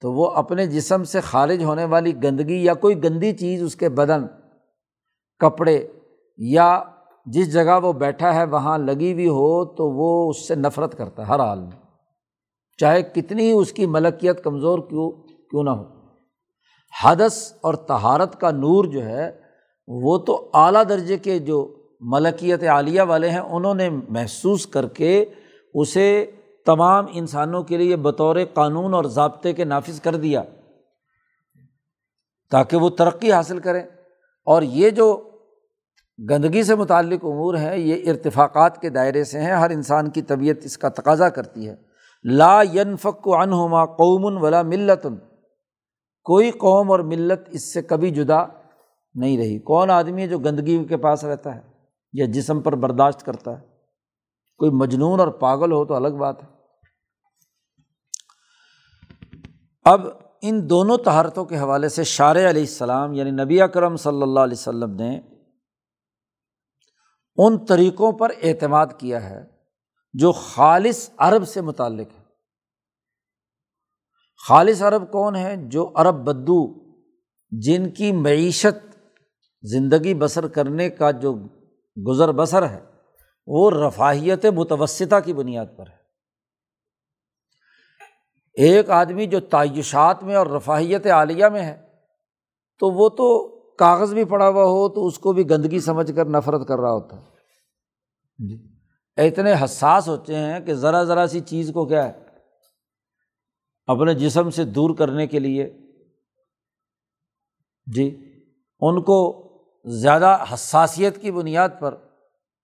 تو 0.00 0.12
وہ 0.12 0.30
اپنے 0.30 0.66
جسم 0.66 1.04
سے 1.04 1.20
خارج 1.20 1.64
ہونے 1.64 1.84
والی 1.84 2.22
گندگی 2.22 2.64
یا 2.64 2.74
کوئی 2.74 3.04
گندی 3.04 3.32
چیز 3.32 3.62
اس 3.62 3.76
کے 3.76 3.88
بدن، 3.88 4.26
کپڑے 5.38 5.88
یا 6.36 6.82
جس 7.26 7.52
جگہ 7.52 7.80
وہ 7.82 7.92
بیٹھا 7.92 8.34
ہے 8.34 8.44
وہاں 8.44 8.78
لگی 8.78 9.12
ہوئی 9.12 9.28
ہو، 9.28 9.64
تو 9.64 9.90
وہ 9.90 10.30
اس 10.30 10.48
سے 10.48 10.54
نفرت 10.54 10.98
کرتا 10.98 11.22
ہے 11.22 11.26
ہر 11.26 11.40
حال 11.40 11.60
میں۔ 11.60 11.82
چاہے 12.78 13.02
کتنی 13.02 13.50
اس 13.50 13.72
کی 13.72 13.86
ملکیت 13.86 14.44
کمزور 14.44 14.78
کیوں 14.78 15.10
کیوں 15.26 15.64
نہ 15.64 15.70
ہو۔ 15.70 15.84
حدث 17.04 17.52
اور 17.60 17.74
تہارت 17.74 18.40
کا 18.40 18.50
نور 18.50 18.84
جو 18.84 19.04
ہے 19.04 19.41
وہ 19.86 20.18
تو 20.18 20.50
اعلیٰ 20.54 20.82
درجے 20.88 21.18
کے 21.18 21.38
جو 21.38 21.76
ملکیت 22.00 22.62
عالیہ 22.62 23.02
والے 23.02 23.30
ہیں، 23.30 23.38
انہوں 23.38 23.74
نے 23.74 23.90
محسوس 23.90 24.66
کر 24.66 24.88
کے 24.88 25.24
اسے 25.74 26.30
تمام 26.66 27.06
انسانوں 27.12 27.62
کے 27.62 27.76
لیے 27.76 27.96
بطور 27.96 28.36
قانون 28.54 28.94
اور 28.94 29.04
ضابطے 29.04 29.52
کے 29.52 29.64
نافذ 29.64 30.00
کر 30.00 30.16
دیا 30.16 30.42
تاکہ 32.50 32.76
وہ 32.76 32.90
ترقی 32.90 33.32
حاصل 33.32 33.58
کریں۔ 33.58 33.82
اور 34.44 34.62
یہ 34.62 34.90
جو 34.90 35.30
گندگی 36.30 36.62
سے 36.62 36.74
متعلق 36.74 37.24
امور 37.24 37.54
ہیں، 37.54 37.76
یہ 37.76 38.10
ارتفاقات 38.10 38.80
کے 38.80 38.88
دائرے 38.88 39.24
سے 39.24 39.40
ہیں، 39.40 39.52
ہر 39.52 39.70
انسان 39.70 40.10
کی 40.10 40.22
طبیعت 40.22 40.56
اس 40.64 40.78
کا 40.78 40.88
تقاضا 40.88 41.28
کرتی 41.28 41.68
ہے۔ 41.68 41.74
لا 42.24 42.62
ینفق 42.74 43.28
عنہما 43.28 43.86
قوم 43.86 44.42
ولا 44.42 44.62
ملتن، 44.62 45.16
کوئی 46.24 46.50
قوم 46.50 46.90
اور 46.90 47.00
ملت 47.00 47.40
اس 47.50 47.72
سے 47.72 47.82
کبھی 47.82 48.10
جدا 48.10 48.61
نہیں 49.14 49.38
رہی۔ 49.38 49.58
کون 49.58 49.90
آدمی 49.90 50.22
ہے 50.22 50.26
جو 50.26 50.38
گندگی 50.38 50.84
کے 50.84 50.96
پاس 50.96 51.24
رہتا 51.24 51.54
ہے 51.54 51.60
یا 52.12 52.26
جسم 52.26 52.60
پر 52.60 52.74
برداشت 52.74 53.22
کرتا 53.22 53.60
ہے؟ 53.60 53.66
کوئی 54.58 54.70
مجنون 54.70 55.20
اور 55.20 55.28
پاگل 55.28 55.72
ہو 55.72 55.84
تو 55.84 55.94
الگ 55.94 56.08
بات 56.08 56.42
ہے۔ 56.42 56.48
اب 59.84 60.00
ان 60.42 60.70
دونوں 60.70 60.96
تہارتوں 60.96 61.44
کے 61.44 61.58
حوالے 61.58 61.88
سے 61.88 62.04
شار 62.04 62.36
علیہ 62.36 62.46
السلام 62.48 63.12
یعنی 63.12 63.30
نبی 63.30 63.60
اکرم 63.60 63.96
صلی 63.96 64.22
اللہ 64.22 64.40
علیہ 64.40 64.56
وسلم 64.58 64.94
نے 64.94 65.20
ان 67.36 67.64
طریقوں 67.64 68.12
پر 68.12 68.30
اعتماد 68.42 68.86
کیا 68.98 69.30
ہے 69.30 69.44
جو 70.12 70.32
خالص 70.32 71.10
عرب 71.16 71.48
سے 71.48 71.60
متعلق 71.60 72.06
ہے۔ 72.18 72.24
خالص 74.48 74.82
عرب 74.82 75.12
کون 75.12 75.36
ہے 75.36 75.56
جو 75.56 75.92
عرب 75.94 76.14
بدو، 76.14 76.92
جن 77.50 77.90
کی 77.90 78.12
معیشت 78.12 78.91
زندگی 79.62 80.14
بسر 80.14 80.48
کرنے 80.48 80.90
کا 80.90 81.10
جو 81.10 81.34
گزر 82.08 82.32
بسر 82.32 82.68
ہے 82.68 82.80
وہ 83.46 83.70
رفاہیت 83.70 84.46
متوسطہ 84.46 85.20
کی 85.24 85.32
بنیاد 85.32 85.66
پر 85.76 85.86
ہے۔ 85.86 86.02
ایک 88.54 88.90
آدمی 88.90 89.26
جو 89.26 89.40
تعیشات 89.40 90.22
میں 90.22 90.34
اور 90.34 90.46
رفاہیت 90.46 91.06
عالیہ 91.06 91.46
میں 91.46 91.62
ہے 91.62 91.82
تو 92.78 92.90
وہ 92.90 93.08
تو 93.08 93.48
کاغذ 93.76 94.14
بھی 94.14 94.24
پڑا 94.24 94.48
ہوا 94.48 94.64
ہو 94.64 94.88
تو 94.88 95.06
اس 95.06 95.18
کو 95.18 95.32
بھی 95.32 95.50
گندگی 95.50 95.80
سمجھ 95.80 96.16
کر 96.16 96.24
نفرت 96.26 96.68
کر 96.68 96.78
رہا 96.78 96.92
ہوتا۔ 96.92 97.16
ہے 97.16 97.26
جی۔ 98.48 98.68
اتنے 99.16 99.54
حساس 99.64 100.08
ہوتے 100.08 100.36
ہیں 100.36 100.60
کہ 100.60 100.74
ذرا 100.74 101.04
ذرا 101.04 101.26
سی 101.26 101.40
چیز 101.40 101.70
کو 101.74 101.86
کیا 101.86 102.08
ہے 102.08 102.24
اپنے 103.86 104.14
جسم 104.14 104.50
سے 104.50 104.64
دور 104.64 104.96
کرنے 104.96 105.26
کے 105.26 105.38
لیے۔ 105.38 105.78
جی 107.86 108.32
ان 108.80 109.02
کو 109.02 109.41
زیادہ 109.84 110.44
حساسیت 110.54 111.22
کی 111.22 111.30
بنیاد 111.30 111.68
پر 111.80 111.92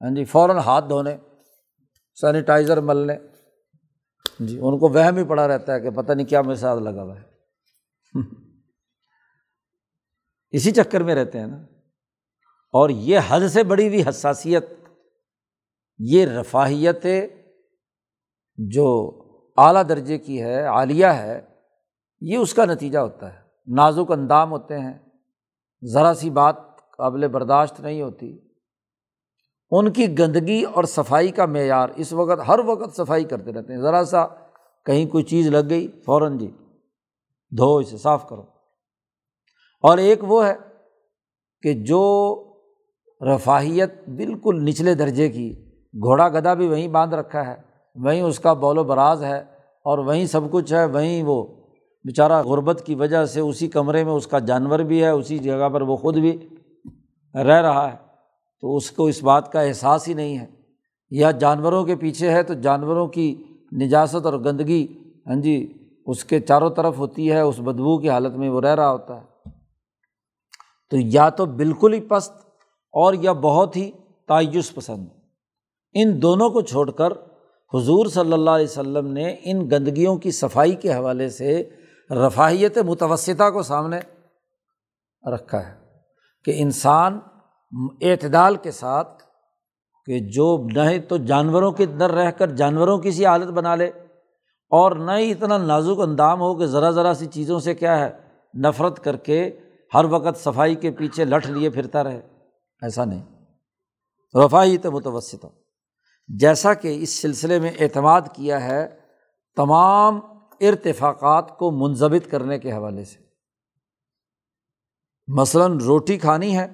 ہاں 0.04 0.14
جی 0.14 0.24
فوراً 0.24 0.56
ہاتھ 0.56 0.84
دھونے، 0.88 1.16
سینیٹائزر 2.20 2.80
ملنے 2.80 3.14
جی 4.40 4.58
ان 4.62 4.78
کو 4.78 4.88
وہم 4.88 5.16
ہی 5.16 5.24
پڑا 5.24 5.48
رہتا 5.48 5.74
ہے 5.74 5.80
کہ 5.80 5.90
پتہ 5.90 6.12
نہیں 6.12 6.26
کیا 6.26 6.42
میرے 6.42 6.54
ساتھ 6.54 6.80
لگا 6.80 7.02
ہوا 7.02 7.20
ہے۔ 7.20 7.22
اسی 10.50 10.70
چکر 10.70 11.00
میں 11.00 11.14
رہتے 11.14 11.40
ہیں 11.40 11.46
نا۔ 11.46 11.56
اور 12.72 12.90
یہ 12.90 13.18
حد 13.28 13.48
سے 13.48 13.64
بڑی 13.64 13.88
ہوئی 13.88 14.02
حساسیت، 14.08 14.64
یہ 15.98 16.26
رفاہیت 16.26 17.06
جو 18.56 19.18
اعلیٰ 19.56 19.82
درجے 19.88 20.18
کی 20.18 20.42
ہے، 20.42 20.64
عالیہ 20.64 21.06
ہے، 21.06 21.40
یہ 22.20 22.36
اس 22.36 22.54
کا 22.54 22.64
نتیجہ 22.64 22.98
ہوتا 22.98 23.34
ہے۔ 23.34 23.38
نازک 23.76 24.10
اندام 24.10 24.50
ہوتے 24.50 24.78
ہیں۔ 24.78 24.98
ذرا 25.92 26.14
سی 26.14 26.30
بات 26.30 26.56
قابل 26.98 27.28
برداشت 27.28 27.80
نہیں 27.80 28.02
ہوتی۔ 28.02 28.38
ان 29.70 29.92
کی 29.92 30.18
گندگی 30.18 30.62
اور 30.62 30.84
صفائی 30.84 31.28
کا 31.28 31.46
معیار 31.46 31.88
اس 31.96 32.12
وقت 32.12 32.48
ہر 32.48 32.58
وقت 32.58 32.96
صفائی 32.96 33.24
کرتے 33.24 33.52
رہتے 33.52 33.72
ہیں۔ 33.72 33.80
ذرا 33.80 34.04
سا 34.04 34.26
کہیں 34.86 35.06
کوئی 35.06 35.24
چیز 35.24 35.46
لگ 35.46 35.70
گئی، 35.70 35.88
فوراً 36.06 36.38
جی 36.38 36.50
دھو 37.56 37.76
اسے، 37.76 37.98
صاف 37.98 38.28
کرو۔ 38.28 38.42
اور 39.82 39.98
ایک 39.98 40.18
وہ 40.22 40.46
ہے 40.46 40.54
کہ 41.62 41.72
جو 41.72 42.34
رفاہیت 43.20 44.08
بالکل 44.08 44.64
نچلے 44.64 44.94
درجے 44.94 45.28
کی، 45.28 45.54
گھوڑا 45.94 46.28
گدا 46.28 46.54
بھی 46.54 46.68
وہیں 46.68 46.88
باندھ 46.88 47.14
رکھا 47.14 47.46
ہے، 47.46 47.56
وہیں 47.94 48.22
اس 48.22 48.38
کا 48.38 48.52
بول 48.52 48.78
و 48.78 48.84
براز 48.84 49.24
ہے 49.24 49.38
اور 49.84 49.98
وہیں 49.98 50.26
سب 50.26 50.50
کچھ 50.50 50.72
ہے، 50.72 50.84
وہیں 50.84 51.22
وہ 51.22 51.44
بیچارہ 52.04 52.42
غربت 52.42 52.82
کی 52.86 52.94
وجہ 52.94 53.24
سے 53.24 53.40
اسی 53.40 53.68
کمرے 53.68 54.04
میں 54.04 54.12
اس 54.12 54.26
کا 54.26 54.38
جانور 54.38 54.78
بھی 54.78 55.02
ہے، 55.02 55.08
اسی 55.08 55.38
جگہ 55.38 55.68
پر 55.68 55.80
وہ 55.80 55.96
خود 55.96 56.16
بھی 56.16 56.48
رہ 57.34 57.60
رہا 57.60 57.92
ہے، 57.92 57.96
تو 58.60 58.76
اس 58.76 58.90
کو 58.90 59.06
اس 59.06 59.22
بات 59.22 59.52
کا 59.52 59.60
احساس 59.60 60.08
ہی 60.08 60.14
نہیں 60.14 60.38
ہے۔ 60.38 60.46
یا 61.10 61.30
جانوروں 61.30 61.84
کے 61.84 61.96
پیچھے 61.96 62.30
ہے 62.30 62.42
تو 62.42 62.54
جانوروں 62.54 63.08
کی 63.08 63.42
نجاست 63.72 64.26
اور 64.26 64.34
گندگی 64.34 64.86
ہاں 65.26 65.36
جی 65.36 65.72
اس 66.06 66.24
کے 66.24 66.40
چاروں 66.40 66.70
طرف 66.70 66.98
ہوتی 66.98 67.32
ہے، 67.32 67.40
اس 67.40 67.58
بدبو 67.58 67.98
کی 67.98 68.10
حالت 68.10 68.34
میں 68.36 68.48
وہ 68.48 68.60
رہ 68.60 68.74
رہا 68.74 68.92
ہوتا 68.92 69.20
ہے۔ 69.20 69.26
تو 70.90 70.96
یا 70.96 71.28
تو 71.28 71.46
بالکل 71.46 71.94
ہی 71.94 72.00
پست 72.00 72.32
اور 72.92 73.14
یا 73.14 73.32
بہت 73.32 73.76
ہی 73.76 73.90
تعیس 74.28 74.74
پسند۔ 74.74 75.06
ان 75.94 76.22
دونوں 76.22 76.50
کو 76.50 76.60
چھوڑ 76.60 76.90
کر 76.90 77.12
حضور 77.74 78.06
صلی 78.06 78.32
اللہ 78.32 78.50
علیہ 78.50 78.66
وسلم 78.66 79.06
نے 79.12 79.36
ان 79.44 79.70
گندگیوں 79.70 80.16
کی 80.16 80.30
صفائی 80.30 80.72
کے 80.72 80.94
حوالے 80.94 81.28
سے 81.28 81.70
رفاہیت 82.10 82.78
متوسطہ 82.78 83.50
کو 83.50 83.62
سامنے 83.62 83.98
رکھا 85.30 85.68
ہے۔ 85.68 85.87
کہ 86.48 86.54
انسان 86.56 87.18
اعتدال 88.00 88.56
کے 88.56 88.70
ساتھ 88.70 89.22
کہ 90.06 90.18
جو 90.18 90.66
نہ 90.74 90.80
تو 91.08 91.16
جانوروں 91.16 91.72
کے 91.72 91.84
اندر 91.84 92.10
رہ 92.10 92.30
کر 92.30 92.50
جانوروں 92.50 92.98
کی 92.98 93.10
سی 93.10 93.26
حالت 93.26 93.46
بنا 93.46 93.74
لے 93.74 93.86
اور 94.70 94.92
نہ 94.92 95.10
ہی 95.10 95.30
اتنا 95.30 95.58
نازک 95.58 96.00
اندام 96.00 96.40
ہو 96.40 96.54
کہ 96.54 96.66
ذرا 96.66 96.90
ذرا 96.90 97.14
سی 97.14 97.26
چیزوں 97.26 97.60
سے 97.60 97.74
کیا 97.74 97.98
ہے، 97.98 98.10
نفرت 98.58 99.04
کر 99.04 99.16
کے 99.16 99.60
ہر 99.94 100.04
وقت 100.04 100.38
صفائی 100.38 100.74
کے 100.74 100.90
پیچھے 100.90 101.24
لٹ 101.24 101.46
لیے 101.46 101.70
پھرتا 101.70 102.04
رہے۔ 102.04 102.20
ایسا 102.82 103.04
نہیں۔ 103.04 103.22
رفاہی 104.44 104.78
تو 104.78 104.92
متوسط۔ 104.92 105.46
جیسا 106.28 106.74
کہ 106.74 107.02
اس 107.02 107.22
سلسلے 107.22 107.58
میں 107.58 107.70
اعتماد 107.80 108.20
کیا 108.32 108.64
ہے 108.64 108.88
تمام 109.56 110.20
ارتفاقات 110.60 111.58
کو 111.58 111.70
منظم 111.70 112.12
کرنے 112.30 112.58
کے 112.58 112.72
حوالے 112.72 113.04
سے۔ 113.04 113.27
مثلاً 115.36 115.78
روٹی 115.78 116.18
کھانی 116.18 116.58
ہے، 116.58 116.66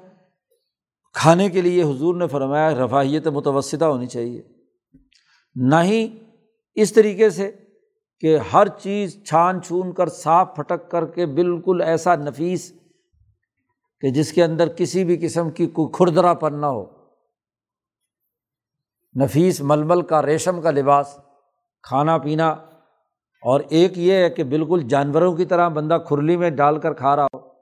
کھانے 1.12 1.48
کے 1.50 1.60
لیے 1.60 1.82
حضور 1.82 2.14
نے 2.14 2.26
فرمایا 2.26 2.70
رفاہیت 2.70 3.28
متوسطہ 3.28 3.84
ہونی 3.84 4.06
چاہیے۔ 4.06 4.42
نہ 5.54 5.74
ہی 5.82 6.18
اس 6.74 6.92
طریقے 6.92 7.30
سے 7.30 7.52
کہ 8.20 8.38
ہر 8.52 8.68
چیز 8.68 9.24
چھان 9.24 9.62
چھون 9.62 9.92
کر 9.92 10.08
صاف 10.08 10.56
پھٹک 10.56 10.90
کر 10.90 11.06
کے 11.06 11.26
بالکل 11.26 11.82
ایسا 11.82 12.16
نفیس 12.16 12.72
کہ 14.00 14.10
جس 14.10 14.32
کے 14.32 14.44
اندر 14.44 14.68
کسی 14.68 15.04
بھی 15.04 15.16
قسم 15.16 15.50
کی 15.50 15.66
کوئی 15.66 15.88
کھردرا 15.92 16.34
پن 16.34 16.60
نہ 16.60 16.66
ہو۔ 16.66 16.86
نفیس 19.24 19.60
ململ 19.60 20.02
کا، 20.02 20.22
ریشم 20.22 20.60
کا 20.60 20.70
لباس، 20.70 21.18
کھانا 21.82 22.18
پینا، 22.18 22.48
اور 23.42 23.60
ایک 23.68 23.98
یہ 23.98 24.12
ہے 24.12 24.30
کہ 24.30 24.44
بالکل 24.44 24.88
جانوروں 24.88 25.36
کی 25.36 25.44
طرح 25.44 25.68
بندہ 25.68 25.98
کھرلی 26.08 26.36
میں 26.36 26.50
ڈال 26.50 26.80
کر 26.80 26.92
کھا 26.92 27.16
رہا 27.16 27.26
ہو۔ 27.34 27.53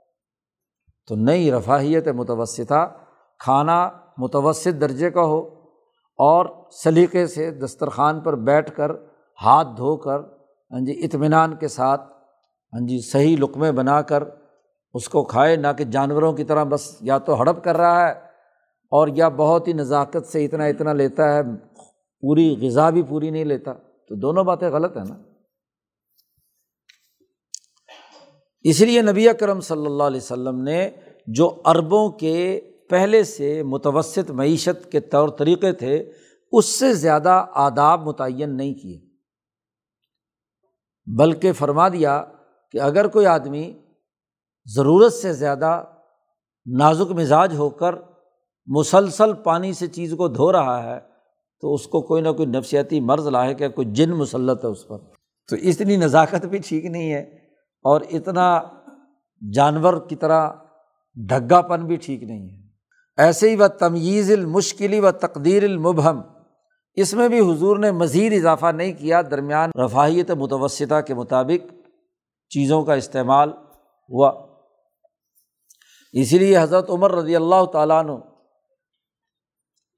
تو 1.09 1.14
نئی 1.16 1.50
رفاہیت 1.53 2.09
متوسطہ، 2.09 2.92
کھانا 3.38 3.90
متوسط 4.18 4.80
درجے 4.80 5.11
کا 5.11 5.22
ہو 5.22 5.40
اور 6.18 6.46
سلیقے 6.84 7.26
سے 7.26 7.50
دسترخوان 7.50 8.20
پر 8.20 8.36
بیٹھ 8.36 8.76
کر 8.76 8.90
ہاتھ 9.44 9.68
دھو 9.76 9.96
کر 9.96 10.18
ہاں 10.70 10.80
جی 10.80 11.05
اطمینان 11.05 11.57
کے 11.57 11.68
ساتھ 11.68 12.00
ہاں 12.72 12.86
جی 12.86 13.00
صحیح 13.00 13.36
لقمے 13.36 13.72
بنا 13.72 14.03
کر 14.03 14.22
اس 14.94 15.09
کو 15.09 15.24
کھائے، 15.24 15.57
نہ 15.57 15.66
کہ 15.78 15.84
جانوروں 15.84 16.32
کی 16.32 16.44
طرح 16.44 16.64
بس 16.64 16.96
یا 17.00 17.18
تو 17.18 17.40
ہڑپ 17.40 17.64
کر 17.64 17.76
رہا 17.76 18.07
ہے 18.07 18.12
اور 18.92 19.09
یا 19.09 19.28
بہت 19.28 19.68
ہی 19.68 19.72
نزاکت 19.72 20.26
سے 20.26 20.44
اتنا 20.44 20.64
اتنا 20.64 20.92
لیتا 20.92 21.34
ہے، 21.34 21.42
پوری 22.20 22.66
غذا 22.66 22.90
بھی 22.90 23.03
پوری 23.03 23.30
نہیں 23.30 23.44
لیتا۔ 23.44 23.72
تو 24.09 24.14
دونوں 24.14 24.44
باتیں 24.44 24.70
غلط 24.70 24.96
ہیں 24.96 25.05
نا۔ 25.05 25.14
اس 28.64 28.80
لیے 28.80 29.02
نبی 29.02 29.28
اکرم 29.28 29.60
صلی 29.60 29.86
اللہ 29.86 30.02
علیہ 30.02 30.20
وسلم 30.20 30.62
نے 30.62 30.90
جو 31.26 31.62
اربوں 31.64 32.08
کے 32.08 32.60
پہلے 32.90 33.24
سے 33.24 33.62
متوسط 33.62 34.30
معیشت 34.30 34.92
کے 34.92 35.00
طور 35.00 35.28
طریقے 35.28 35.72
تھے، 35.72 36.12
اس 36.52 36.66
سے 36.66 36.94
زیادہ 36.94 37.46
آداب 37.52 38.06
متعین 38.06 38.56
نہیں 38.56 38.74
کیے۔ 38.74 39.00
بلکہ 41.06 41.52
فرما 41.52 41.88
دیا 41.88 42.24
کہ 42.72 42.80
اگر 42.80 43.06
کوئی 43.06 43.26
آدمی 43.26 43.72
ضرورت 44.64 45.12
سے 45.12 45.32
زیادہ 45.32 45.84
نازک 46.66 47.12
مزاج 47.12 47.54
ہو 47.56 47.70
کر 47.70 47.94
مسلسل 48.66 49.32
پانی 49.32 49.72
سے 49.72 49.86
چیز 49.86 50.14
کو 50.18 50.28
دھو 50.28 50.52
رہا 50.52 50.82
ہے، 50.82 51.00
تو 51.60 51.74
اس 51.74 51.86
کو 51.86 52.02
کوئی 52.02 52.22
نہ 52.22 52.28
کوئی 52.28 52.48
نفسیاتی 52.48 53.00
مرض 53.00 53.26
لاحق 53.26 53.62
ہے، 53.62 53.68
کوئی 53.68 53.86
جن 53.90 54.10
مسلط 54.10 54.64
ہے 54.64 54.70
اس 54.70 54.88
پر۔ 54.88 54.98
تو 55.50 55.56
اتنی 55.56 55.96
نزاکت 55.96 56.46
بھی 56.46 56.58
ٹھیک 56.58 56.84
نہیں 56.84 57.12
ہے۔ 57.12 57.41
اور 57.83 58.01
اتنا 58.11 58.62
جانور 59.53 59.95
کی 60.09 60.16
طرح 60.16 60.51
ڈھگا 61.28 61.61
پن 61.61 61.87
بھی 61.87 61.97
ٹھیک 61.97 62.22
نہیں 62.22 62.51
ہے۔ 62.51 62.62
ایسے 63.16 63.51
ہی 63.51 63.57
و 63.57 63.68
تمیز 63.68 64.33
المشکلی 64.33 65.01
و 65.01 65.11
تقدیر 65.11 65.62
المبہم۔ 65.62 66.20
اس 66.95 67.14
میں 67.14 67.28
بھی 67.28 67.41
حضور 67.41 67.76
نے 67.76 67.91
مزید 67.91 68.33
اضافہ 68.33 68.66
نہیں 68.66 68.93
کیا 68.93 69.22
درمیان 69.22 69.70
رفاہیت 69.85 70.30
متوسطہ 70.30 71.01
کے 71.01 71.14
مطابق 71.14 71.72
چیزوں 72.49 72.85
کا 72.85 72.95
استعمال 72.95 73.49
ہوا۔ 74.09 74.47
اسی 76.12 76.39
لیے 76.39 76.59
حضرت 76.59 76.91
عمر 76.91 77.11
رضی 77.11 77.37
اللہ 77.37 77.64
تعالیٰ 77.64 77.99
عنہ 77.99 78.12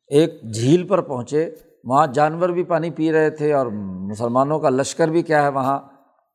ایک 0.07 0.55
جھیل 0.55 0.87
پر 0.87 1.01
پہنچے۔ 1.01 1.55
وہاں 1.85 2.07
جانور 2.07 2.49
بھی 2.49 2.65
پانی 2.65 2.91
پی 2.91 3.13
رہے 3.13 3.31
تھے 3.31 3.53
اور 3.53 3.67
مسلمانوں 4.11 4.61
کا 4.61 4.69
لشکر 4.69 5.09
بھی 5.09 5.23
کیا 5.23 5.43
ہے، 5.43 5.49
وہاں 5.49 5.81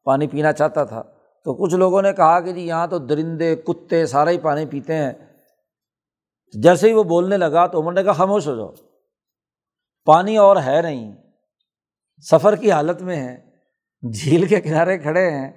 پانی 0.04 0.28
پینا 0.28 0.52
چاہتا 0.52 0.84
تھا۔ 0.84 1.04
تو 1.44 1.54
کچھ 1.54 1.76
لوگوں 1.76 2.02
نے 2.02 2.14
کہا 2.14 2.40
کہ 2.40 2.52
جی 2.52 2.62
یہاں 2.62 2.88
تو 2.88 2.98
درندے، 2.98 3.56
کتے 3.56 4.06
سارے 4.06 4.32
ہی 4.32 4.38
پانی 4.38 4.66
پیتے 4.66 4.96
ہیں۔ 4.96 5.12
جیسے 6.54 6.88
ہی 6.88 6.94
وہ 6.94 7.04
بولنے 7.04 7.38
لگا 7.38 7.68
تو 7.68 7.80
عمر 7.80 7.94
نے 7.94 8.04
کہا 8.04 8.12
خاموش 8.12 8.48
ہو 8.48 8.56
جاؤ۔ 8.56 8.72
پانی 10.06 10.38
اور 10.38 10.58
ہے 10.58 10.82
نہیں۔ 10.82 11.16
سفر 12.32 12.56
کی 12.56 12.72
حالت 12.72 13.02
میں 13.02 13.16
ہے 13.16 13.50
جھیل 14.12 14.46
کے 14.46 14.62
کنارے 14.62 14.98
کھڑے 14.98 15.32
ہیں۔ 15.32 15.52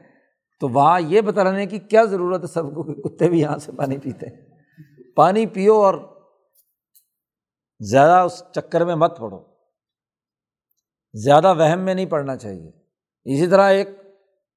تو 0.60 0.68
وہاں 0.68 1.00
یہ 1.00 1.20
بتانے 1.20 1.66
کی 1.66 1.78
کیا 1.78 2.04
ضرورت 2.04 2.42
ہے 2.42 2.46
سب 2.46 2.74
کو 2.74 2.82
کہ 2.82 3.02
کتے 3.02 3.28
بھی 3.28 3.40
یہاں 3.40 3.58
سے 3.58 3.72
پانی 3.72 3.98
پیتے 3.98 4.26
ہیں۔ 4.26 4.36
پانی 5.16 5.46
پیو 5.46 5.74
اور 5.74 5.94
زیادہ 7.80 8.10
اس 8.10 8.42
چکر 8.52 8.84
میں 8.84 8.94
مت 8.94 9.18
پڑو۔ 9.18 9.38
زیادہ 11.12 11.54
وہم 11.54 11.80
میں 11.80 11.94
نہیں 11.94 12.06
پڑنا 12.06 12.36
چاہیے۔ 12.36 12.70
اسی 13.24 13.46
طرح 13.46 13.70
ایک 13.70 13.88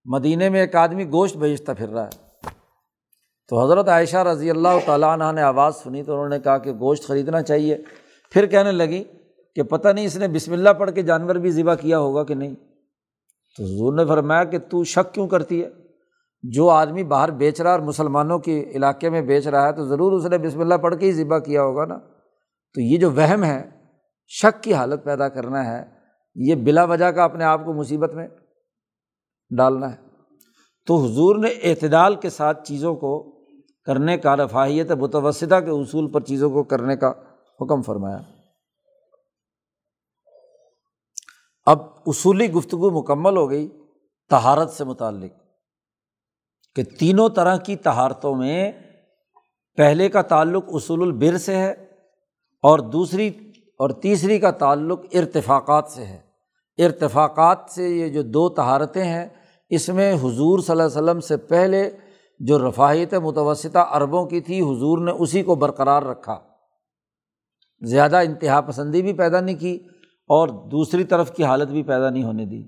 مدینے 0.05 0.49
میں 0.49 0.61
ایک 0.61 0.75
آدمی 0.75 1.05
گوشت 1.11 1.37
بیچتا 1.37 1.73
پھر 1.73 1.89
رہا 1.89 2.05
ہے۔ 2.05 2.25
تو 3.47 3.65
حضرت 3.65 3.89
عائشہ 3.89 4.17
رضی 4.17 4.49
اللہ 4.49 4.79
تعالیٰ 4.85 5.19
عنہ 5.19 5.31
نے 5.35 5.41
آواز 5.41 5.75
سنی 5.75 6.03
تو 6.03 6.13
انہوں 6.13 6.29
نے 6.29 6.39
کہا 6.39 6.57
کہ 6.57 6.71
گوشت 6.71 7.07
خریدنا 7.07 7.41
چاہیے۔ 7.41 7.77
پھر 8.31 8.45
کہنے 8.45 8.71
لگی 8.71 9.03
کہ 9.55 9.63
پتہ 9.63 9.87
نہیں 9.87 10.05
اس 10.05 10.17
نے 10.17 10.27
بسم 10.27 10.53
اللہ 10.53 10.69
پڑھ 10.69 10.91
کے 10.91 11.01
جانور 11.01 11.35
بھی 11.35 11.51
ذبح 11.51 11.75
کیا 11.75 11.99
ہوگا 11.99 12.23
کہ 12.23 12.33
نہیں۔ 12.33 12.55
تو 13.57 13.63
حضور 13.63 13.93
نے 13.93 14.05
فرمایا 14.05 14.43
کہ 14.43 14.59
تو 14.59 14.83
شک 14.83 15.13
کیوں 15.13 15.27
کرتی 15.27 15.63
ہے؟ 15.63 15.69
جو 16.43 16.69
آدمی 16.69 17.03
باہر 17.03 17.31
بیچ 17.31 17.61
رہا 17.61 17.71
اور 17.71 17.79
مسلمانوں 17.79 18.39
کے 18.39 18.71
علاقے 18.75 19.09
میں 19.09 19.21
بیچ 19.21 19.47
رہا 19.47 19.67
ہے 19.67 19.73
تو 19.73 19.85
ضرور 19.85 20.11
اس 20.11 20.25
نے 20.25 20.37
بسم 20.37 20.59
اللہ 20.59 20.75
پڑھ 20.75 20.95
کے 20.95 21.05
ہی 21.05 21.11
ذبح 21.11 21.37
کیا 21.37 21.63
ہوگا 21.63 21.85
نا۔ 21.85 21.97
تو 22.73 22.81
یہ 22.81 22.97
جو 22.97 23.11
وہم 23.11 23.43
ہے، 23.43 23.69
شک 24.27 24.63
کی 24.63 24.73
حالت 24.73 25.03
پیدا 25.03 25.29
کرنا 25.29 25.65
ہے، 25.65 25.85
یہ 26.35 26.55
بلا 26.55 26.83
وجہ 26.83 27.05
کا 27.05 27.23
اپنے 27.23 27.43
آپ 27.43 27.65
کو 27.65 27.73
مصیبت 27.73 28.13
میں 28.13 28.27
ڈالنا 29.49 29.91
ہے۔ 29.91 29.97
تو 30.85 30.97
حضور 30.97 31.35
نے 31.35 31.49
اعتدال 31.49 32.15
کے 32.15 32.29
ساتھ 32.29 32.67
چیزوں 32.67 32.95
کو 32.95 33.35
کرنے 33.83 34.17
کا، 34.17 34.35
رفاہیت، 34.35 34.91
متوسطہ 34.91 35.59
کے 35.59 35.71
اصول 35.71 36.11
پر 36.11 36.21
چیزوں 36.21 36.49
کو 36.49 36.63
کرنے 36.63 36.95
کا 36.95 37.13
حکم 37.61 37.81
فرمایا۔ 37.81 38.19
اب 41.65 41.79
اصولی 42.07 42.51
گفتگو 42.51 42.91
مکمل 42.91 43.37
ہو 43.37 43.49
گئی 43.49 43.69
تہارت 44.29 44.69
سے 44.69 44.83
متعلق 44.83 45.31
کہ 46.75 46.83
تینوں 46.83 47.29
طرح 47.29 47.57
کی 47.57 47.75
تہارتوں 47.75 48.35
میں 48.35 48.71
پہلے 49.77 50.09
کا 50.09 50.21
تعلق 50.21 50.63
اصول 50.67 51.01
البر 51.01 51.37
سے 51.37 51.55
ہے 51.55 51.71
اور 52.63 52.79
دوسری 52.79 53.27
اور 53.79 53.89
تیسری 53.89 54.39
کا 54.39 54.51
تعلق 54.51 54.99
ارتفاقات 55.13 55.85
سے 55.87 56.05
ہے۔ 56.05 56.21
ارتفاقات 56.77 57.57
سے 57.69 57.89
یہ 57.89 58.09
جو 58.09 58.21
دو 58.21 58.49
تہارتیں 58.49 59.03
ہیں، 59.03 59.27
اس 59.69 59.89
میں 59.89 60.13
حضور 60.13 60.59
صلی 60.59 60.71
اللہ 60.71 60.83
علیہ 60.83 61.03
وسلم 61.03 61.19
سے 61.19 61.37
پہلے 61.37 61.89
جو 62.39 62.69
رفاہیت 62.69 63.13
متوسطہ 63.13 63.77
عربوں 63.77 64.25
کی 64.25 64.41
تھی، 64.41 64.61
حضور 64.61 64.97
نے 64.97 65.11
اسی 65.11 65.43
کو 65.43 65.55
برقرار 65.55 66.03
رکھا۔ 66.03 66.39
زیادہ 67.81 68.15
انتہا 68.15 68.61
پسندی 68.61 69.01
بھی 69.01 69.13
پیدا 69.13 69.39
نہیں 69.39 69.55
کی 69.55 69.75
اور 70.27 70.47
دوسری 70.47 71.03
طرف 71.03 71.31
کی 71.31 71.43
حالت 71.43 71.67
بھی 71.67 71.83
پیدا 71.83 72.09
نہیں 72.09 72.23
ہونے 72.23 72.45
دی۔ 72.45 72.61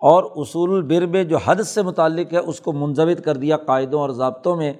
اور 0.00 0.24
اصول 0.36 0.70
البر 0.70 1.06
میں 1.06 1.24
جو 1.24 1.36
حد 1.44 1.62
سے 1.62 1.82
متعلق 1.82 2.32
ہے، 2.32 2.38
اس 2.38 2.60
کو 2.60 2.72
منظم 2.72 3.08
کر 3.24 3.36
دیا 3.36 3.56
قاعدوں 3.56 4.00
اور 4.00 4.10
ضابطوں 4.10 4.56
میں۔ 4.56 4.72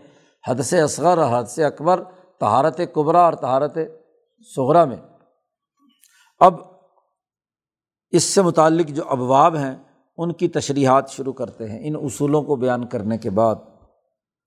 حد 0.49 0.61
سے 0.61 0.81
اصغر 0.81 1.19
اور 1.19 1.39
حد 1.39 1.45
سے 1.45 1.65
اکبر 1.65 2.03
تہارت 2.41 2.81
قبرا 2.93 3.21
اور 3.21 3.33
تہارت 3.33 3.79
سغرا 4.57 4.85
میں۔ 4.85 4.97
اب 6.41 6.74
اس 8.11 8.25
سے 8.25 8.43
متعلق 8.43 8.89
جو 8.89 9.03
ابواب 9.09 9.57
ہیں، 9.57 9.77
ان 10.17 10.33
کی 10.33 10.49
تشریحات 10.49 11.11
شروع 11.11 11.33
کرتے 11.33 11.69
ہیں، 11.69 11.79
ان 11.83 11.97
اصولوں 11.97 12.43
کو 12.43 12.57
بیان 12.57 12.87
کرنے 12.87 13.19
کے 13.19 13.31
بعد۔ 13.31 13.55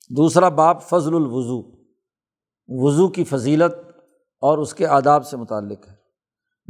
دوسرا 0.10 0.50
باپ 0.50 0.84
فضل 0.84 1.16
الوضو۔ 1.16 1.78
وضو 2.68 3.08
کی 3.08 3.24
فضیلت 3.24 3.74
اور 4.42 4.58
اس 4.58 4.74
کے 4.74 4.88
آداب 4.88 5.26
سے 5.26 5.38
متعلق 5.38 5.88
ہے۔ 5.88 5.94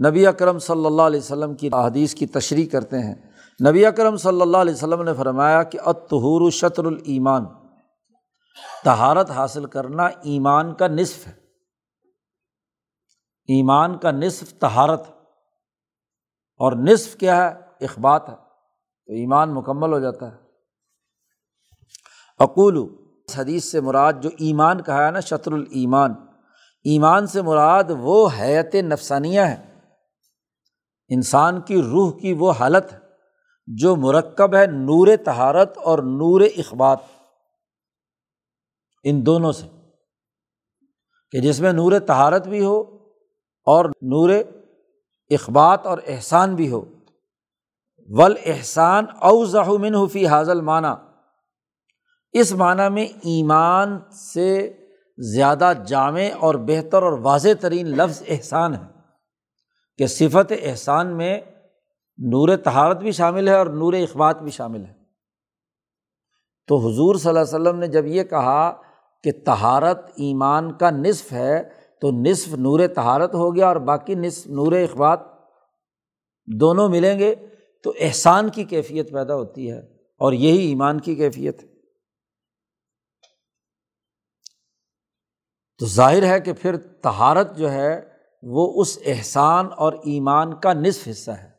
نبی 0.09 0.27
اکرم 0.27 0.59
صلی 0.59 0.85
اللہ 0.85 1.01
علیہ 1.01 1.19
وسلم 1.19 1.55
کی 1.55 1.67
حدیث 1.67 2.15
کی 2.15 2.27
تشریح 2.27 2.69
کرتے 2.69 2.99
ہیں۔ 2.99 3.15
نبی 3.69 3.85
اکرم 3.85 4.17
صلی 4.17 4.41
اللہ 4.41 4.57
علیہ 4.57 4.73
وسلم 4.73 5.01
نے 5.01 5.13
فرمایا 5.13 5.63
کہ 5.63 5.79
اتحور 5.85 6.51
شطر 6.51 6.85
الایمان۔ 6.85 7.45
تہارت 8.83 9.31
حاصل 9.31 9.65
کرنا 9.65 10.05
ایمان 10.05 10.73
کا 10.73 10.87
نصف 10.87 11.27
ہے۔ 11.27 11.31
ایمان 13.47 13.97
کا 13.97 14.11
نصف 14.11 14.53
تہارت 14.53 15.01
اور 16.57 16.71
نصف 16.71 17.15
کیا 17.15 17.49
ہے؟ 17.49 17.85
اخبات 17.85 18.29
ہے، 18.29 18.35
تو 19.05 19.13
ایمان 19.13 19.53
مکمل 19.53 19.93
ہو 19.93 19.99
جاتا 19.99 20.31
ہے۔ 20.31 20.37
اقول 22.39 22.95
حدیث 23.37 23.63
سے 23.63 23.81
مراد 23.81 24.13
جو 24.21 24.29
ایمان 24.39 24.83
کہا 24.83 25.05
ہے 25.05 25.11
نا، 25.11 25.19
شطر 25.19 25.51
الایمان۔ 25.51 26.13
ایمان 26.83 27.27
سے 27.27 27.41
مراد 27.41 27.83
وہ 27.89 28.29
حیت 28.39 28.75
نفسانیہ 28.75 29.41
ہے۔ 29.41 29.79
انسان 31.09 31.61
کی 31.61 31.81
روح 31.81 32.19
کی 32.19 32.33
وہ 32.33 32.51
حالت 32.51 32.93
جو 33.67 33.95
مرکب 33.95 34.55
ہے 34.55 34.65
نور 34.65 35.07
تہارت 35.25 35.77
اور 35.77 35.99
نور 35.99 36.41
اخبات۔ 36.41 36.97
ان 39.03 39.25
دونوں 39.25 39.51
سے، 39.51 39.67
کہ 41.31 41.39
جس 41.39 41.59
میں 41.59 41.73
نور 41.73 41.99
تہارت 41.99 42.47
بھی 42.47 42.65
ہو 42.65 42.81
اور 43.65 43.85
نور 43.85 44.29
اخبات 45.29 45.87
اور 45.87 45.97
احسان 46.07 46.55
بھی 46.55 46.71
ہو۔ 46.71 46.85
ول 48.09 48.35
احسان 48.45 49.05
او 49.21 49.45
ظہمن 49.45 49.95
حفی 49.95 50.27
حاضل 50.27 50.61
معنی 50.61 50.87
اس 52.31 52.51
معنیٰ 52.51 52.91
میں 52.91 53.05
ایمان 53.05 53.99
سے 54.11 54.73
زیادہ 55.17 55.73
جامع 55.87 56.21
اور 56.39 56.55
بہتر 56.55 57.03
اور 57.03 57.11
واضح 57.11 57.49
ترین 57.61 57.87
لفظ 57.87 58.23
احسان 58.27 58.73
ہے 58.73 58.85
کہ 59.97 60.07
صفت 60.07 60.53
احسان 60.61 61.17
میں 61.17 61.41
نور 62.17 62.57
تہارت 62.57 62.97
بھی 62.97 63.11
شامل 63.11 63.47
ہے 63.47 63.53
اور 63.53 63.65
نور 63.65 63.93
اخبات 63.93 64.41
بھی 64.41 64.51
شامل 64.51 64.85
ہے۔ 64.85 64.93
تو 66.67 66.77
حضور 66.77 67.15
صلی 67.15 67.29
اللہ 67.29 67.39
علیہ 67.39 67.55
وسلم 67.55 67.79
نے 67.79 67.87
جب 67.87 68.05
یہ 68.05 68.23
کہا 68.23 68.81
کہ 69.23 69.31
تہارت 69.45 70.05
ایمان 70.15 70.73
کا 70.73 70.89
نصف 70.89 71.33
ہے 71.33 71.69
تو 72.01 72.11
نصف 72.11 72.53
نور 72.53 72.87
تہارت 72.95 73.33
ہو 73.33 73.55
گیا 73.55 73.67
اور 73.67 73.75
باقی 73.75 74.15
نصف 74.15 74.47
نور 74.47 74.71
اخبات 74.71 75.19
دونوں 76.45 76.89
ملیں 76.89 77.19
گے، 77.19 77.35
تو 77.83 77.93
احسان 77.99 78.49
کی 78.49 78.63
کیفیت 78.63 79.11
پیدا 79.11 79.35
ہوتی 79.35 79.71
ہے 79.71 79.79
اور 80.17 80.33
یہی 80.33 80.67
ایمان 80.67 80.99
کی 80.99 81.15
کیفیت 81.15 81.63
ہے۔ 81.63 81.67
تو 85.77 85.85
ظاہر 85.85 86.23
ہے 86.23 86.39
کہ 86.39 86.53
پھر 86.53 86.77
تہارت 86.77 87.57
جو 87.57 87.71
ہے 87.71 88.01
وہ 88.43 88.81
اس 88.81 88.99
احسان 89.05 89.67
اور 89.77 89.93
ایمان 89.93 90.59
کا 90.59 90.73
نصف 90.73 91.07
حصہ 91.07 91.31
ہے۔ 91.31 91.51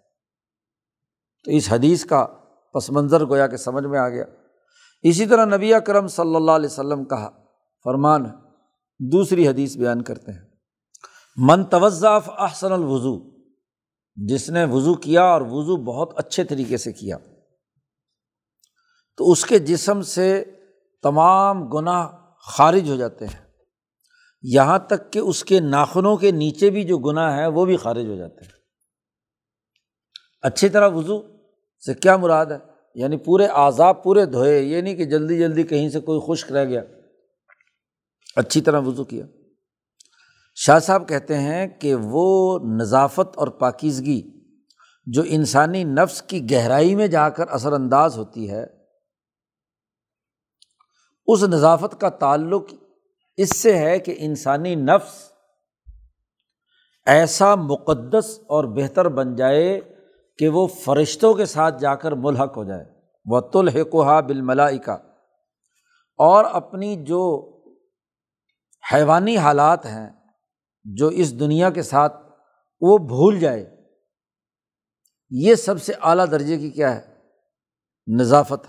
تو 1.45 1.51
اس 1.51 1.73
حدیث 1.73 2.05
کا 2.05 2.27
پس 2.75 2.91
منظر 2.91 3.27
گویا 3.27 3.47
کہ 3.47 3.57
سمجھ 3.57 3.87
میں 3.87 3.99
آ 3.99 4.09
گیا۔ 4.09 4.25
اسی 5.03 5.27
طرح 5.27 5.45
نبی 5.45 5.73
کرم 5.87 6.07
صلی 6.07 6.37
اللہ 6.37 6.51
علیہ 6.51 6.69
وسلم 6.71 7.05
کا 7.05 7.31
فرمان 7.85 8.25
دوسری 8.99 9.49
حدیث 9.49 9.77
بیان 9.77 10.03
کرتے 10.03 10.33
ہیں۔ 10.33 10.41
من 11.37 11.65
توضاف 11.65 12.31
احسن 12.39 12.73
الوضو، 12.73 13.31
جس 14.17 14.51
نے 14.51 14.65
وضو 14.65 14.95
کیا 14.95 15.23
اور 15.23 15.41
وضو 15.41 15.77
بہت 15.77 16.13
اچھے 16.17 16.45
طریقے 16.45 16.77
سے 16.77 16.93
کیا۔ 16.93 17.17
تو 19.17 19.31
اس 19.31 19.45
کے 19.45 19.59
جسم 19.59 20.03
سے 20.03 20.45
تمام 21.03 21.69
گناہ 21.69 22.09
خارج 22.41 22.91
ہو 22.91 22.97
جاتے 22.97 23.27
ہیں۔ 23.27 23.49
یہاں 24.43 24.79
تک 24.79 25.13
کہ 25.13 25.19
اس 25.19 25.45
کے 25.45 25.61
ناخنوں 25.61 26.17
کے 26.17 26.31
نیچے 26.31 26.71
بھی 26.71 26.85
جو 26.85 26.99
گناہ 26.99 27.39
ہے 27.39 27.47
وہ 27.47 27.65
بھی 27.65 27.77
خارج 27.77 28.07
ہو 28.07 28.17
جاتے 28.17 28.45
ہیں۔ 28.45 28.53
اچھی 30.43 30.69
طرح 30.69 30.89
وضو 30.89 31.23
سے 31.87 31.95
کیا 31.95 32.17
مراد 32.17 32.47
ہے؟ 32.47 32.59
یعنی 32.95 33.17
پورے 33.17 33.47
آزاب 33.47 34.03
پورے 34.03 34.27
دھوئے، 34.27 34.63
یہ 34.63 34.81
نہیں 34.81 34.95
کہ 34.95 35.05
جلدی 35.05 35.39
جلدی 35.39 35.63
کہیں 35.63 35.89
سے 35.89 36.01
کوئی 36.01 36.21
خشک 36.27 36.53
رہ 36.53 36.65
گیا۔ 36.65 36.83
اچھی 38.39 38.61
طرح 38.61 38.81
وضو 38.81 39.05
کیا۔ 39.05 39.27
شاہ 40.55 40.79
صاحب 40.79 41.09
کہتے 41.09 41.39
ہیں 41.39 41.67
کہ 41.67 41.95
وہ 41.95 42.59
نظافت 42.59 43.37
اور 43.37 43.49
پاکیزگی 43.49 44.21
جو 45.07 45.23
انسانی 45.27 45.85
نفس 45.85 46.23
کی 46.23 46.51
گہرائی 46.51 46.95
میں 46.95 47.07
جا 47.07 47.29
کر 47.29 47.49
اثر 47.49 47.73
انداز 47.73 48.19
ہوتی 48.19 48.51
ہے، 48.51 48.67
اس 51.27 51.43
نظافت 51.43 52.01
کا 52.01 52.09
تعلق 52.09 52.75
اس 53.37 53.57
سے 53.57 53.77
ہے 53.79 53.99
کہ 53.99 54.15
انسانی 54.19 54.75
نفس 54.75 55.33
ایسا 57.07 57.55
مقدس 57.55 58.41
اور 58.47 58.65
بہتر 58.65 59.09
بن 59.09 59.35
جائے 59.35 59.81
کہ 60.39 60.49
وہ 60.49 60.67
فرشتوں 60.67 61.35
کے 61.35 61.47
ساتھ 61.47 61.81
جا 61.81 61.95
کر 61.95 62.13
ملحق 62.13 62.57
ہو 62.57 62.65
جائے۔ 62.65 62.85
وہ 63.27 63.41
تلحقہ 63.41 64.21
بالملائی 64.21 64.79
کا 64.79 64.95
اور 66.19 66.45
اپنی 66.45 66.97
جو 67.05 67.23
حیوانی 68.95 69.37
حالات 69.37 69.87
ہیں 69.87 70.11
جو 70.85 71.09
اس 71.09 71.41
دنیا 71.41 71.71
کے 71.71 71.83
ساتھ 71.83 72.17
وہ 72.81 72.99
بھول 72.99 73.41
جائے۔ 73.41 73.77
یہ 75.31 75.55
سب 75.55 75.83
سے 75.83 75.93
اعلیٰ 76.03 76.31
درجے 76.31 76.59
کی 76.59 76.71
کیا 76.71 76.97
ہے؟ 76.97 77.15
نظافت۔ 78.07 78.67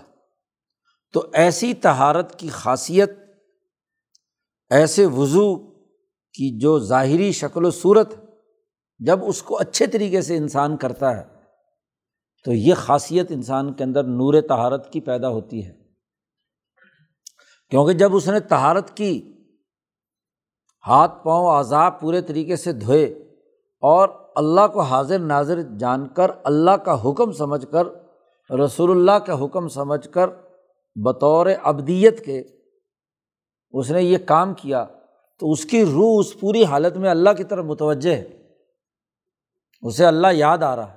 تو 1.12 1.26
ایسی 1.32 1.74
تہارت 1.74 2.38
کی 2.38 2.48
خاصیت، 2.48 3.10
ایسے 4.70 5.06
وضو 5.06 5.56
کی 6.10 6.58
جو 6.58 6.78
ظاہری 6.78 7.32
شکل 7.32 7.64
و 7.64 7.70
صورت 7.70 8.14
جب 8.98 9.18
اس 9.24 9.42
کو 9.42 9.58
اچھے 9.58 9.86
طریقے 9.86 10.22
سے 10.22 10.36
انسان 10.36 10.76
کرتا 10.76 11.16
ہے، 11.16 11.24
تو 12.44 12.52
یہ 12.52 12.74
خاصیت 12.74 13.26
انسان 13.30 13.72
کے 13.72 13.84
اندر 13.84 14.04
نور 14.04 14.40
تہارت 14.40 14.92
کی 14.92 15.00
پیدا 15.00 15.28
ہوتی 15.28 15.66
ہے۔ 15.66 15.72
کیونکہ 17.70 17.92
جب 17.92 18.16
اس 18.16 18.28
نے 18.28 18.40
تہارت 18.40 18.96
کی 18.96 19.39
ہاتھ 20.86 21.24
پاؤں 21.24 21.46
آزاب 21.46 22.00
پورے 22.00 22.20
طریقے 22.20 22.56
سے 22.56 22.72
دھوئے 22.72 23.04
اور 23.80 24.08
اللہ 24.36 24.60
کو 24.72 24.80
حاضر 24.80 25.18
ناظر 25.18 25.62
جان 25.62 26.08
کر 26.08 26.30
اللہ 26.44 26.70
کا 26.70 27.02
حکم 27.04 27.32
سمجھ 27.32 27.66
کر، 27.70 27.86
رسول 28.54 28.90
اللہ 28.90 29.24
کا 29.24 29.44
حکم 29.44 29.68
سمجھ 29.68 30.08
کر 30.08 30.26
بطور 30.94 31.46
ابدیت 31.62 32.24
کے 32.24 32.42
اس 33.70 33.90
نے 33.90 34.02
یہ 34.02 34.18
کام 34.18 34.54
کیا، 34.54 34.84
تو 35.38 35.50
اس 35.50 35.64
کی 35.64 35.84
روح 35.84 36.16
اس 36.18 36.40
پوری 36.40 36.64
حالت 36.64 36.96
میں 36.96 37.10
اللہ 37.10 37.30
کی 37.36 37.44
طرف 37.44 37.64
متوجہ 37.64 38.10
ہے۔ 38.10 38.28
اسے 39.82 40.06
اللہ 40.06 40.26
یاد 40.32 40.58
آ 40.58 40.76
رہا 40.76 40.92
ہے۔ 40.92 40.96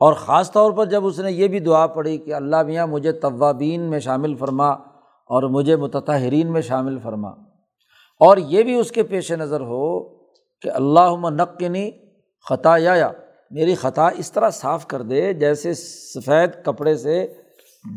اور 0.00 0.12
خاص 0.12 0.52
طور 0.52 0.72
پر 0.72 0.86
جب 0.86 1.06
اس 1.06 1.18
نے 1.18 1.32
یہ 1.32 1.48
بھی 1.48 1.60
دعا 1.60 1.86
پڑھی 1.86 2.18
کہ 2.18 2.34
اللہ 2.34 2.62
میاں 2.62 2.86
مجھے 2.86 3.12
طوابین 3.12 3.80
میں 3.80 3.98
شامل 3.98 4.34
فرما 4.34 4.70
اور 5.26 5.42
مجھے 5.42 5.76
متحرین 5.76 6.52
میں 6.52 6.60
شامل 6.60 6.98
فرما۔ 6.98 7.51
اور 8.26 8.36
یہ 8.36 8.62
بھی 8.62 8.74
اس 8.74 8.90
کے 8.90 9.02
پیش 9.02 9.32
نظر 9.32 9.60
ہو 9.60 10.08
کہ 10.60 10.68
اللہ 10.68 11.30
نقنی 11.30 11.90
خطا 12.48 12.76
یا 12.76 13.12
میری 13.50 13.74
خطا 13.74 14.08
اس 14.08 14.32
طرح 14.32 14.50
صاف 14.50 14.86
کر 14.86 15.02
دے 15.02 15.32
جیسے 15.32 15.74
سفید 15.74 16.64
کپڑے 16.64 16.96
سے 16.96 17.34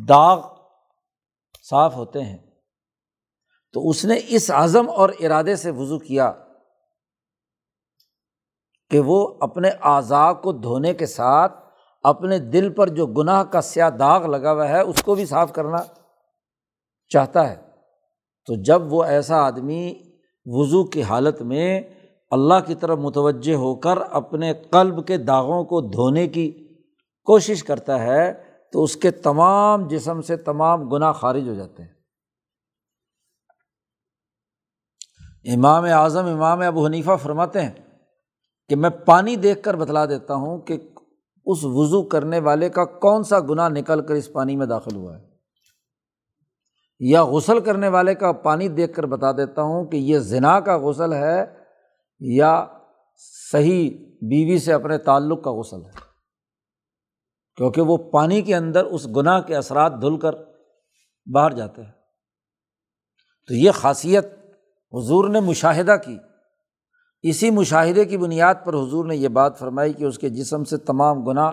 داغ 0.09 0.47
صاف 1.69 1.95
ہوتے 1.95 2.21
ہیں۔ 2.21 2.37
تو 3.73 3.89
اس 3.89 4.05
نے 4.05 4.19
اس 4.27 4.51
عزم 4.51 4.89
اور 4.89 5.09
ارادے 5.19 5.55
سے 5.55 5.71
وضو 5.71 5.99
کیا 5.99 6.33
کہ 8.89 8.99
وہ 8.99 9.37
اپنے 9.41 9.69
اعضاء 9.81 10.31
کو 10.31 10.51
دھونے 10.51 10.93
کے 10.93 11.05
ساتھ 11.05 11.53
اپنے 12.03 12.39
دل 12.39 12.73
پر 12.73 12.87
جو 12.87 13.05
گناہ 13.05 13.43
کا 13.43 13.61
سیاہ 13.61 13.89
داغ 13.89 14.25
لگا 14.25 14.51
ہوا 14.51 14.69
ہے 14.69 14.81
اس 14.81 15.03
کو 15.03 15.15
بھی 15.15 15.25
صاف 15.25 15.53
کرنا 15.53 15.77
چاہتا 17.07 17.49
ہے۔ 17.49 17.55
تو 18.45 18.63
جب 18.63 18.93
وہ 18.93 19.03
ایسا 19.03 19.35
آدمی 19.35 20.04
وضو 20.45 20.85
کی 20.85 21.03
حالت 21.03 21.41
میں 21.41 21.81
اللہ 22.31 22.53
کی 22.67 22.75
طرف 22.75 22.97
متوجہ 22.97 23.53
ہو 23.53 23.75
کر 23.75 23.97
اپنے 23.97 24.53
قلب 24.53 25.07
کے 25.07 25.17
داغوں 25.17 25.63
کو 25.63 25.81
دھونے 25.81 26.27
کی 26.27 26.51
کوشش 27.23 27.63
کرتا 27.63 28.03
ہے 28.03 28.33
تو 28.71 28.83
اس 28.83 28.97
کے 28.97 29.11
تمام 29.11 29.87
جسم 29.87 30.21
سے 30.21 30.35
تمام 30.35 30.89
گناہ 30.89 31.11
خارج 31.11 31.49
ہو 31.49 31.53
جاتے 31.53 31.83
ہیں۔ 31.83 31.89
امام 35.53 35.83
اعظم، 35.83 36.25
امام 36.25 36.59
ابو 36.59 36.85
حنیفہ 36.85 37.11
فرماتے 37.23 37.61
ہیں 37.61 37.71
کہ 38.69 38.75
میں 38.75 38.89
پانی 38.89 39.35
دیکھ 39.35 39.63
کر 39.63 39.75
بتلا 39.75 40.05
دیتا 40.05 40.35
ہوں 40.35 40.57
کہ 40.57 40.73
اس 41.45 41.57
وضو 41.63 42.03
کرنے 42.03 42.39
والے 42.39 42.69
کا 42.69 42.85
کون 42.85 43.23
سا 43.23 43.39
گناہ 43.39 43.69
نکل 43.69 44.01
کر 44.01 44.13
اس 44.13 44.33
پانی 44.33 44.55
میں 44.55 44.65
داخل 44.65 44.95
ہوا 44.95 45.17
ہے۔ 45.17 45.34
یا 46.99 47.25
غسل 47.25 47.59
کرنے 47.59 47.87
والے 47.87 48.15
کا 48.15 48.31
پانی 48.31 48.67
دیکھ 48.67 48.93
کر 48.93 49.05
بتا 49.05 49.31
دیتا 49.31 49.61
ہوں 49.61 49.85
کہ 49.85 49.97
یہ 49.97 50.19
زنا 50.19 50.59
کا 50.59 50.77
غسل 50.77 51.13
ہے 51.13 51.45
یا 52.19 52.65
صحیح 53.51 53.89
بیوی 54.21 54.59
سے 54.59 54.73
اپنے 54.73 54.97
تعلق 54.97 55.43
کا 55.43 55.51
غسل 55.51 55.85
ہے۔ 55.85 56.05
کیونکہ 57.55 57.81
وہ 57.81 57.97
پانی 57.97 58.41
کے 58.41 58.55
اندر 58.55 58.85
اس 58.85 59.07
گناہ 59.15 59.41
کے 59.41 59.55
اثرات 59.55 60.01
دھل 60.01 60.19
کر 60.19 60.35
باہر 61.33 61.51
جاتے 61.51 61.81
ہیں۔ 61.83 61.91
تو 63.47 63.53
یہ 63.53 63.71
خاصیت 63.71 64.25
حضور 64.93 65.29
نے 65.29 65.39
مشاہدہ 65.39 65.95
کی۔ 66.05 66.17
اسی 67.21 67.51
مشاہدے 67.51 68.05
کی 68.05 68.17
بنیاد 68.17 68.55
پر 68.65 68.73
حضور 68.73 69.05
نے 69.05 69.15
یہ 69.15 69.27
بات 69.27 69.59
فرمائی 69.59 69.93
کہ 69.93 70.03
اس 70.03 70.17
کے 70.17 70.29
جسم 70.29 70.63
سے 70.63 70.77
تمام 70.77 71.23
گناہ 71.23 71.51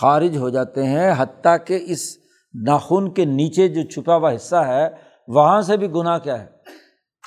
خارج 0.00 0.36
ہو 0.36 0.48
جاتے 0.48 0.86
ہیں، 0.86 1.14
حتیٰ 1.16 1.56
کہ 1.66 1.78
اس 1.82 2.23
ناخن 2.62 3.10
کے 3.10 3.24
نیچے 3.24 3.68
جو 3.68 3.90
چھپا 3.90 4.16
ہوا 4.16 4.34
حصہ 4.34 4.56
ہے، 4.56 4.88
وہاں 5.28 5.62
سے 5.62 5.76
بھی 5.76 5.90
گناہ 5.90 6.18
کیا 6.18 6.40
ہے؟ 6.40 6.46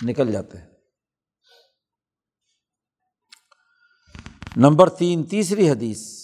نکل 0.06 0.32
جاتے 0.32 0.58
ہیں۔ 0.58 0.68
نمبر 4.58 4.90
تین، 4.90 5.24
تیسری 5.24 5.70
حدیث۔ 5.70 6.18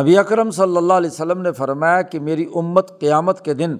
نبی 0.00 0.18
اکرم 0.18 0.50
صلی 0.50 0.76
اللہ 0.76 0.92
علیہ 0.92 1.10
وسلم 1.10 1.42
نے 1.42 1.52
فرمایا 1.52 2.02
کہ 2.02 2.20
میری 2.20 2.46
امت 2.54 3.00
قیامت 3.00 3.44
کے 3.44 3.54
دن 3.54 3.76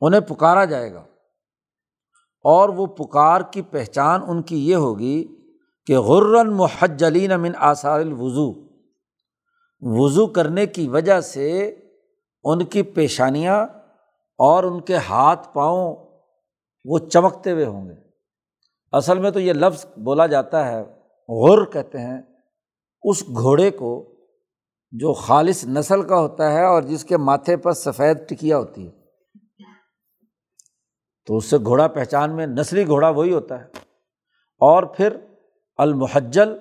انہیں 0.00 0.20
پکارا 0.20 0.64
جائے 0.64 0.92
گا۔ 0.92 1.00
اور 2.42 2.68
وہ 2.68 2.86
پکار 2.86 3.40
کی 3.40 3.62
پہچان 3.62 4.20
ان 4.28 4.42
کی 4.42 4.68
یہ 4.68 4.74
ہوگی 4.74 5.26
کہ 5.86 5.98
غرن 5.98 6.52
محجلین 6.52 7.40
من 7.40 7.52
آثار 7.56 8.00
الوضو۔ 8.00 8.66
وضو 9.80 10.26
کرنے 10.26 10.66
کی 10.66 10.88
وجہ 10.88 11.20
سے 11.20 11.74
ان 12.46 12.64
کی 12.64 12.82
پیشانیاں 12.82 13.66
اور 14.38 14.64
ان 14.64 14.80
کے 14.80 14.96
ہاتھ 14.96 15.48
پاؤں 15.54 15.96
وہ 16.84 16.98
چمکتے 16.98 17.50
ہوئے 17.50 17.64
ہوں 17.64 17.88
گے۔ 17.88 17.94
اصل 18.92 19.18
میں 19.18 19.30
تو 19.30 19.40
یہ 19.40 19.52
لفظ 19.52 19.86
بولا 19.96 20.26
جاتا 20.26 20.72
ہے، 20.72 20.82
غر 21.28 21.64
کہتے 21.64 21.98
ہیں۔ 21.98 22.22
اس 23.02 23.22
گھوڑے 23.22 23.70
کو 23.70 24.16
جو 24.90 25.12
خالص 25.12 25.64
نسل 25.64 26.02
کا 26.02 26.20
ہوتا 26.20 26.52
ہے 26.52 26.64
اور 26.64 26.82
جس 26.82 27.04
کے 27.04 27.16
ماتھے 27.16 27.56
پر 27.56 27.72
سفید 27.72 28.28
ٹکیا 28.28 28.58
ہوتی 28.58 28.86
ہے 28.86 28.92
تو 31.26 31.36
اس 31.36 31.44
سے 31.44 31.58
گھوڑا 31.58 31.88
پہچان 31.88 32.36
میں 32.36 32.46
نسلی 32.46 32.86
گھوڑا 32.86 33.08
وہی 33.08 33.32
ہوتا 33.32 33.60
ہے۔ 33.60 33.66
اور 34.60 34.82
پھر 34.82 35.16
المحجل 35.76 36.58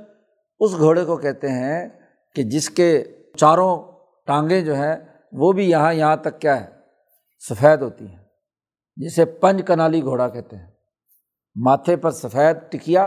اس 0.60 0.78
گھوڑے 0.78 1.06
کو 1.06 1.18
کہتے 1.18 1.50
ہیں 1.50 1.90
کہ 2.36 2.44
جس 2.44 2.70
کے 2.70 3.04
چاروں 3.38 3.82
ٹانگیں 4.26 4.62
جو 4.62 4.76
ہیں 4.76 4.96
وہ 5.32 5.52
بھی 5.52 5.70
یہاں 5.70 5.94
یہاں 5.94 6.16
تک 6.16 6.42
کیا 6.42 6.62
ہے؟ 6.62 6.70
سفید 7.50 7.82
ہوتی 7.82 8.08
ہیں۔ 8.08 8.26
جسے 8.96 9.26
پنج 9.26 9.62
کنالی 9.68 10.02
گھوڑا 10.02 10.28
کہتے 10.28 10.56
ہیں۔ 10.56 10.68
ماتھے 11.56 11.96
پر 11.96 12.12
سفید 12.12 12.58
ٹکیا 12.72 13.04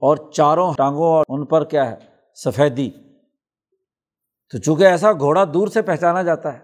اور 0.00 0.32
چاروں 0.32 0.74
ٹانگوں 0.74 1.12
اور 1.12 1.24
ان 1.28 1.46
پر 1.46 1.64
کیا 1.64 1.90
ہے؟ 1.90 1.96
سفیدی۔ 2.34 2.90
تو 4.52 4.58
چونکہ 4.58 4.84
ایسا 4.84 5.12
گھوڑا 5.12 5.44
دور 5.54 5.68
سے 5.68 5.82
پہچانا 5.82 6.22
جاتا 6.22 6.54
ہے، 6.54 6.58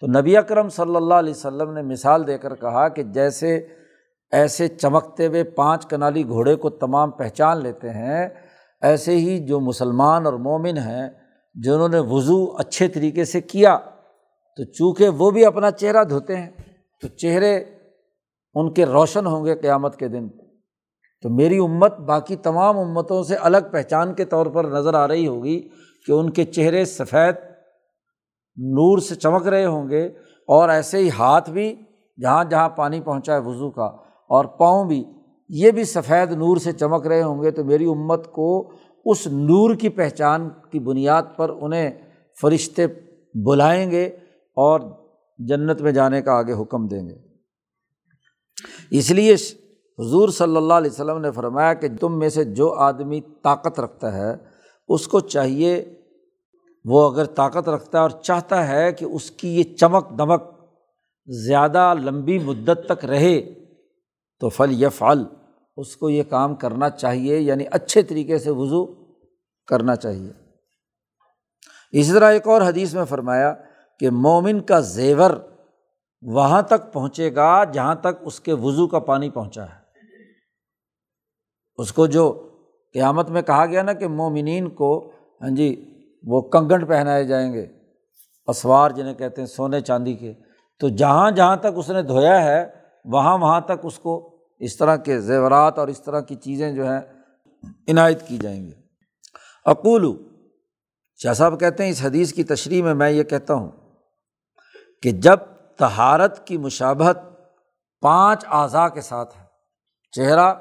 تو 0.00 0.06
نبی 0.06 0.36
اکرم 0.36 0.68
صلی 0.68 0.96
اللہ 0.96 1.14
علیہ 1.14 1.30
وسلم 1.30 1.72
نے 1.72 1.82
مثال 1.82 2.26
دے 2.26 2.38
کر 2.38 2.54
کہا 2.54 2.88
کہ 2.88 3.02
جیسے 3.02 3.66
ایسے 4.32 4.68
چمکتے 4.68 5.26
ہوئے 5.26 5.44
پانچ 5.44 5.86
کنالی 5.86 6.28
گھوڑے 6.28 6.56
کو 6.56 6.70
تمام 6.70 7.10
پہچان 7.10 7.62
لیتے 7.62 7.90
ہیں، 7.90 8.28
ایسے 8.82 9.16
ہی 9.16 9.46
جو 9.46 9.60
مسلمان 9.60 10.26
اور 10.26 10.34
مومن 10.34 10.78
ہیں 10.78 11.10
جنہوں 11.54 11.88
نے 11.88 11.98
وضو 11.98 12.56
اچھے 12.56 12.88
طریقے 12.88 13.24
سے 13.24 13.40
کیا، 13.40 13.78
تو 14.56 14.64
چونکہ 14.64 15.08
وہ 15.08 15.30
بھی 15.30 15.44
اپنا 15.44 15.70
چہرہ 15.70 16.04
دھوتے 16.04 16.36
ہیں، 16.36 16.50
تو 17.02 17.08
چہرے 17.08 17.64
ان 18.54 18.72
کے 18.72 18.86
روشن 18.86 19.26
ہوں 19.26 19.44
گے 19.44 19.54
قیامت 19.54 19.96
کے 19.96 20.08
دن۔ 20.08 20.28
تو 21.22 21.28
میری 21.28 21.58
امت 21.58 21.98
باقی 21.98 22.36
تمام 22.36 22.78
امتوں 22.78 23.22
سے 23.22 23.34
الگ 23.34 23.58
پہچان 23.72 24.14
کے 24.14 24.24
طور 24.24 24.46
پر 24.46 24.64
نظر 24.64 24.94
آ 24.94 25.08
رہی 25.08 25.26
ہوگی 25.26 25.68
کہ 26.06 26.12
ان 26.12 26.30
کے 26.30 26.44
چہرے 26.44 26.84
سفید 26.84 27.34
نور 28.56 28.98
سے 28.98 29.14
چمک 29.14 29.46
رہے 29.46 29.64
ہوں 29.64 29.90
گے 29.90 30.06
اور 30.48 30.68
ایسے 30.68 30.98
ہی 30.98 31.10
ہاتھ 31.10 31.50
بھی 31.50 31.76
جہاں 32.22 32.44
جہاں 32.44 32.68
پانی 32.68 33.00
پہنچا 33.00 33.34
ہے 33.34 33.38
وضو 33.38 33.70
کا 33.70 33.86
اور 34.28 34.44
پاؤں 34.44 34.84
بھی، 34.84 35.04
یہ 35.48 35.70
بھی 35.70 35.84
سفید 35.84 36.32
نور 36.32 36.56
سے 36.56 36.72
چمک 36.72 37.06
رہے 37.06 37.22
ہوں 37.22 37.42
گے۔ 37.42 37.50
تو 37.50 37.64
میری 37.64 37.84
امت 37.84 38.32
کو 38.32 38.70
اس 39.04 39.26
نور 39.26 39.74
کی 39.74 39.88
پہچان 39.88 40.48
کی 40.70 40.78
بنیاد 40.78 41.22
پر 41.36 41.48
انہیں 41.60 41.90
فرشتے 42.40 42.86
بلائیں 43.34 43.90
گے 43.90 44.06
اور 44.56 44.80
جنت 45.38 45.80
میں 45.80 45.92
جانے 45.92 46.22
کا 46.22 46.32
آگے 46.32 46.52
حکم 46.52 46.86
دیں 46.86 47.08
گے۔ 47.08 47.14
اس 48.90 49.10
لیے 49.10 49.34
حضور 49.98 50.28
صلی 50.28 50.56
اللہ 50.56 50.74
علیہ 50.74 50.90
وسلم 50.90 51.18
نے 51.18 51.30
فرمایا 51.30 51.74
کہ 51.74 51.88
تم 52.00 52.18
میں 52.18 52.28
سے 52.28 52.44
جو 52.44 52.72
آدمی 52.72 53.20
طاقت 53.42 53.80
رکھتا 53.80 54.12
ہے، 54.12 54.36
اس 54.88 55.08
کو 55.08 55.20
چاہیے، 55.20 55.84
وہ 56.84 57.10
اگر 57.10 57.24
طاقت 57.24 57.68
رکھتا 57.68 57.98
ہے 57.98 58.02
اور 58.02 58.10
چاہتا 58.10 58.68
ہے 58.68 58.92
کہ 58.92 59.04
اس 59.04 59.30
کی 59.30 59.48
یہ 59.58 59.62
چمک 59.62 60.18
دمک 60.18 60.42
زیادہ 61.26 61.94
لمبی 62.00 62.38
مدت 62.38 62.86
تک 62.88 63.04
رہے، 63.04 63.54
تو 64.38 64.48
پھل 64.48 64.70
یا 64.70 64.88
پھل 64.88 65.24
اس 65.80 65.96
کو 65.96 66.10
یہ 66.10 66.22
کام 66.22 66.54
کرنا 66.54 66.90
چاہیے 66.90 67.38
یعنی 67.38 67.64
اچھے 67.70 68.02
طریقے 68.02 68.38
سے 68.38 68.50
وضو 68.50 69.04
کرنا 69.66 69.96
چاہیے۔ 69.96 70.32
اسی 71.92 72.12
طرح 72.12 72.32
ایک 72.32 72.48
اور 72.48 72.62
حدیث 72.62 72.94
میں 72.94 73.04
فرمایا 73.04 73.54
کہ 74.00 74.10
مومن 74.10 74.60
کا 74.60 74.80
زیور 74.80 75.30
وہاں 76.22 76.62
تک 76.62 76.92
پہنچے 76.92 77.34
گا 77.34 77.64
جہاں 77.64 77.94
تک 77.94 78.20
اس 78.20 78.40
کے 78.40 78.52
وضو 78.52 78.86
کا 78.86 78.98
پانی 78.98 79.30
پہنچا 79.30 79.64
ہے۔ 79.64 79.80
اس 81.76 81.92
کو 81.92 82.06
جو 82.06 82.48
قیامت 82.92 83.30
میں 83.30 83.42
کہا 83.42 83.66
گیا 83.66 83.82
نا 83.82 83.92
کہ 83.92 84.08
مومنین 84.08 84.70
کو 84.70 85.12
ہاں 85.42 85.50
جی 85.50 85.84
وہ 86.22 86.40
کنگن 86.40 86.86
پہنائے 86.86 87.24
جائیں 87.24 87.52
گے، 87.52 87.66
اسوار 88.46 88.90
جنہیں 88.90 89.14
کہتے 89.14 89.40
ہیں، 89.40 89.48
سونے 89.48 89.80
چاندی 89.80 90.14
کے۔ 90.14 90.32
تو 90.80 90.88
جہاں 90.88 91.30
جہاں 91.30 91.56
تک 91.56 91.66
اس 91.76 91.90
نے 91.90 92.02
دھویا 92.02 92.44
ہے، 92.44 92.70
وہاں 93.04 93.38
وہاں 93.38 93.60
تک 93.60 93.80
اس 93.82 93.98
کو 93.98 94.29
اس 94.60 94.76
طرح 94.76 94.96
کے 94.96 95.20
زیورات 95.20 95.78
اور 95.78 95.88
اس 95.88 96.02
طرح 96.02 96.20
کی 96.20 96.34
چیزیں 96.34 96.72
جو 96.72 96.90
ہیں 96.90 97.00
عنایت 97.88 98.28
کی 98.28 98.38
جائیں 98.38 98.66
گی۔ 98.66 98.72
اقولو 99.64 100.14
شاہ 101.16 101.32
صاحب 101.32 101.60
کہتے 101.60 101.82
ہیں 101.82 101.90
اس 101.90 102.02
حدیث 102.02 102.32
کی 102.32 102.44
تشریح 102.44 102.82
میں 102.82 102.94
میں 102.94 103.10
یہ 103.10 103.22
کہتا 103.22 103.54
ہوں 103.54 103.70
کہ 105.02 105.10
جب 105.10 105.36
تہارت 105.78 106.46
کی 106.46 106.58
مشابت 106.58 107.18
پانچ 108.00 108.44
اعضاء 108.48 108.86
کے 108.88 109.00
ساتھ 109.00 109.36
ہے، 109.36 109.44
چہرہ 110.12 110.54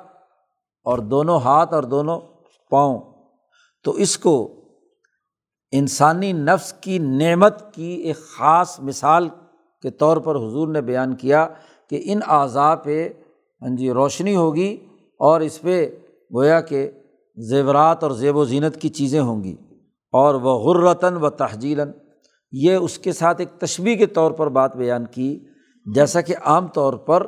اور 0.85 0.97
دونوں 0.97 1.39
ہاتھ 1.39 1.73
اور 1.73 1.83
دونوں 1.83 2.19
پاؤں، 2.71 2.99
تو 3.83 3.91
اس 3.91 4.17
کو 4.17 4.61
انسانی 5.71 6.33
نفس 6.33 6.73
کی 6.73 6.97
نعمت 6.99 7.73
کی 7.73 7.91
ایک 7.91 8.17
خاص 8.17 8.79
مثال 8.79 9.29
کے 9.81 9.89
طور 9.89 10.17
پر 10.17 10.35
حضور 10.35 10.67
نے 10.67 10.81
بیان 10.81 11.15
کیا 11.15 11.47
کہ 11.89 12.01
ان 12.03 12.19
اعضاء 12.27 12.75
پہ 12.75 13.09
ہاں 13.61 13.75
جی 13.75 13.91
روشنی 13.91 14.35
ہوگی 14.35 14.85
اور 15.19 15.41
اس 15.41 15.61
پہ 15.61 15.89
گویا 16.35 16.61
کہ 16.61 16.91
زیورات 17.37 18.03
اور 18.03 18.11
زیب 18.11 18.35
و 18.35 18.45
زینت 18.45 18.81
کی 18.81 18.89
چیزیں 18.89 19.21
ہوں 19.21 19.43
گی 19.43 19.55
اور 20.13 20.35
وہ 20.35 20.53
غرتاً 20.53 21.15
و 21.15 21.29
تحجیلاً، 21.29 21.91
یہ 22.51 22.75
اس 22.75 22.99
کے 22.99 23.13
ساتھ 23.13 23.41
ایک 23.41 23.59
تشبیح 23.59 23.95
کے 23.95 24.05
طور 24.05 24.31
پر 24.31 24.49
بات 24.49 24.75
بیان 24.75 25.05
کی، 25.05 25.45
جیسا 25.85 26.21
کہ 26.21 26.35
عام 26.41 26.67
طور 26.67 26.93
پر 26.93 27.27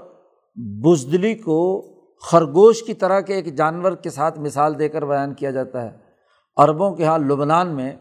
بزدلی 0.56 1.36
کو 1.36 1.82
خرگوش 2.20 2.84
کی 2.84 2.94
طرح 2.94 3.20
کے 3.20 3.34
ایک 3.34 3.56
جانور 3.56 3.92
کے 3.92 4.10
ساتھ 4.10 4.40
مثال 4.40 4.80
دے 4.80 4.90
کر 4.90 5.06
بیان 5.06 5.34
کیا 5.34 5.52
جاتا 5.52 5.82
ہے۔ 5.82 5.98
عربوں 6.58 6.96
کے 6.96 7.04
یہاں 7.04 7.20
لبنان 7.20 7.76
میں 7.76 7.96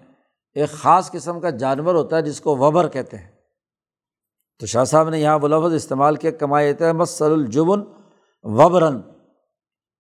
ایک 0.55 0.71
خاص 0.71 1.11
قسم 1.11 1.41
کا 1.41 1.51
جانور 1.51 1.95
ہوتا 1.95 2.17
ہے 2.17 2.23
جس 2.23 2.41
کو 2.41 2.57
وبر 2.57 2.89
کہتے 2.89 3.17
ہیں۔ 3.17 3.29
تو 4.61 4.67
شاہ 4.67 4.85
صاحب 4.85 5.09
نے 5.09 5.21
یہاں 5.21 5.39
وہ 5.39 5.49
لفظ 5.49 5.75
استعمال 5.75 6.17
کیا 6.17 6.31
کمائے 6.31 6.75
مسل 6.93 7.33
الجبن 7.33 7.81
وبرن۔ 8.43 9.01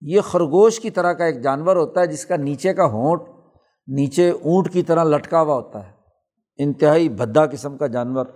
یہ 0.00 0.20
خرگوش 0.20 0.80
کی 0.80 0.90
طرح 0.90 1.12
کا 1.12 1.24
ایک 1.24 1.42
جانور 1.42 1.76
ہوتا 1.76 2.00
ہے 2.00 2.06
جس 2.06 2.26
کا 2.26 2.36
نیچے 2.36 2.74
کا 2.74 2.84
ہونٹ 2.84 3.22
نیچے 3.86 4.30
اونٹ 4.30 4.72
کی 4.72 4.82
طرح 4.82 5.04
لٹکا 5.04 5.42
ہوا 5.42 5.54
ہوتا 5.54 5.86
ہے۔ 5.86 5.92
انتہائی 6.56 7.08
بھدا 7.08 7.46
قسم 7.46 7.78
کا 7.78 7.86
جانور۔ 7.86 8.26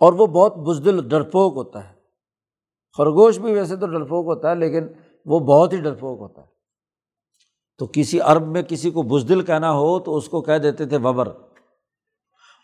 اور 0.00 0.12
وہ 0.12 0.26
بہت 0.26 0.56
بزدل، 0.56 1.08
ڈرپوک 1.08 1.56
ہوتا 1.56 1.88
ہے۔ 1.88 1.94
خرگوش 2.98 3.38
بھی 3.38 3.54
ویسے 3.54 3.76
تو 3.76 3.86
ڈرپوک 3.86 4.26
ہوتا 4.26 4.50
ہے، 4.50 4.54
لیکن 4.54 4.86
وہ 5.24 5.38
بہت 5.38 5.72
ہی 5.72 5.80
ڈرپوک 5.80 6.20
ہوتا 6.20 6.42
ہے۔ 6.42 6.46
تو 7.78 7.86
کسی 7.92 8.20
عرب 8.20 8.46
میں 8.46 8.62
کسی 8.62 8.90
کو 8.90 9.02
بزدل 9.02 9.42
کہنا 9.42 9.72
ہو 9.72 10.00
تو 10.00 10.16
اس 10.16 10.28
کو 10.28 10.42
کہہ 10.42 10.58
دیتے 10.58 10.86
تھے 10.86 10.96
وبر۔ 10.96 11.28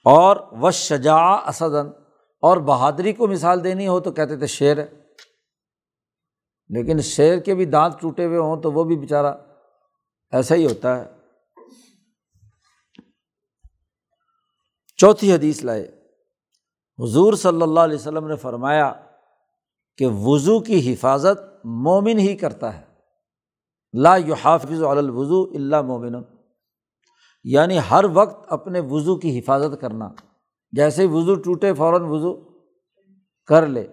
اور 0.05 0.37
و 0.62 0.70
شجا 0.70 1.16
اسدن 1.20 1.89
اور 2.43 2.57
بہادری 2.57 3.12
کو 3.12 3.27
مثال 3.27 3.64
دینی 3.64 3.89
ہو 3.89 4.01
تو 4.01 4.12
کہتے 4.12 4.37
تھے 4.37 4.47
شیر۔ 4.47 4.79
ہے 4.79 5.05
لیکن 6.68 7.00
شیر 7.00 7.38
کے 7.38 7.54
بھی 7.54 7.64
دانت 7.64 8.00
ٹوٹے 8.00 8.26
ہوئے 8.26 8.38
ہوں 8.38 8.62
تو 8.62 8.72
وہ 8.72 8.84
بھی 8.84 8.96
بیچارہ 8.96 9.34
ایسا 10.30 10.54
ہی 10.54 10.66
ہوتا 10.66 11.00
ہے۔ 11.00 11.16
چوتھی 14.96 15.34
حدیث 15.34 15.64
لائے۔ 15.64 15.82
حضور 16.98 17.32
صلی 17.32 17.62
اللہ 17.62 17.80
علیہ 17.80 17.94
وسلم 17.94 18.26
نے 18.26 18.36
فرمایا 18.36 18.92
کہ 19.96 20.06
وضو 20.06 20.60
کی 20.60 20.92
حفاظت 20.92 21.66
مومن 21.66 22.18
ہی 22.18 22.36
کرتا 22.36 22.80
ہے۔ 22.80 22.84
لا 23.92 24.16
یو 24.16 24.34
حافظ 24.34 24.82
الوضو 24.82 25.42
اللہ 25.42 25.82
مومن۔ 25.82 26.14
یعنی 27.44 27.78
ہر 27.90 28.04
وقت 28.14 28.52
اپنے 28.52 28.80
وضو 28.80 29.16
کی 29.16 29.38
حفاظت 29.38 29.80
کرنا۔ 29.80 30.08
جیسے 30.72 31.06
وضو 31.06 31.34
ٹوٹے 31.34 31.74
فوراً 31.74 32.02
وضو 32.02 32.58
کر 33.46 33.66
لے۔ 33.66 33.86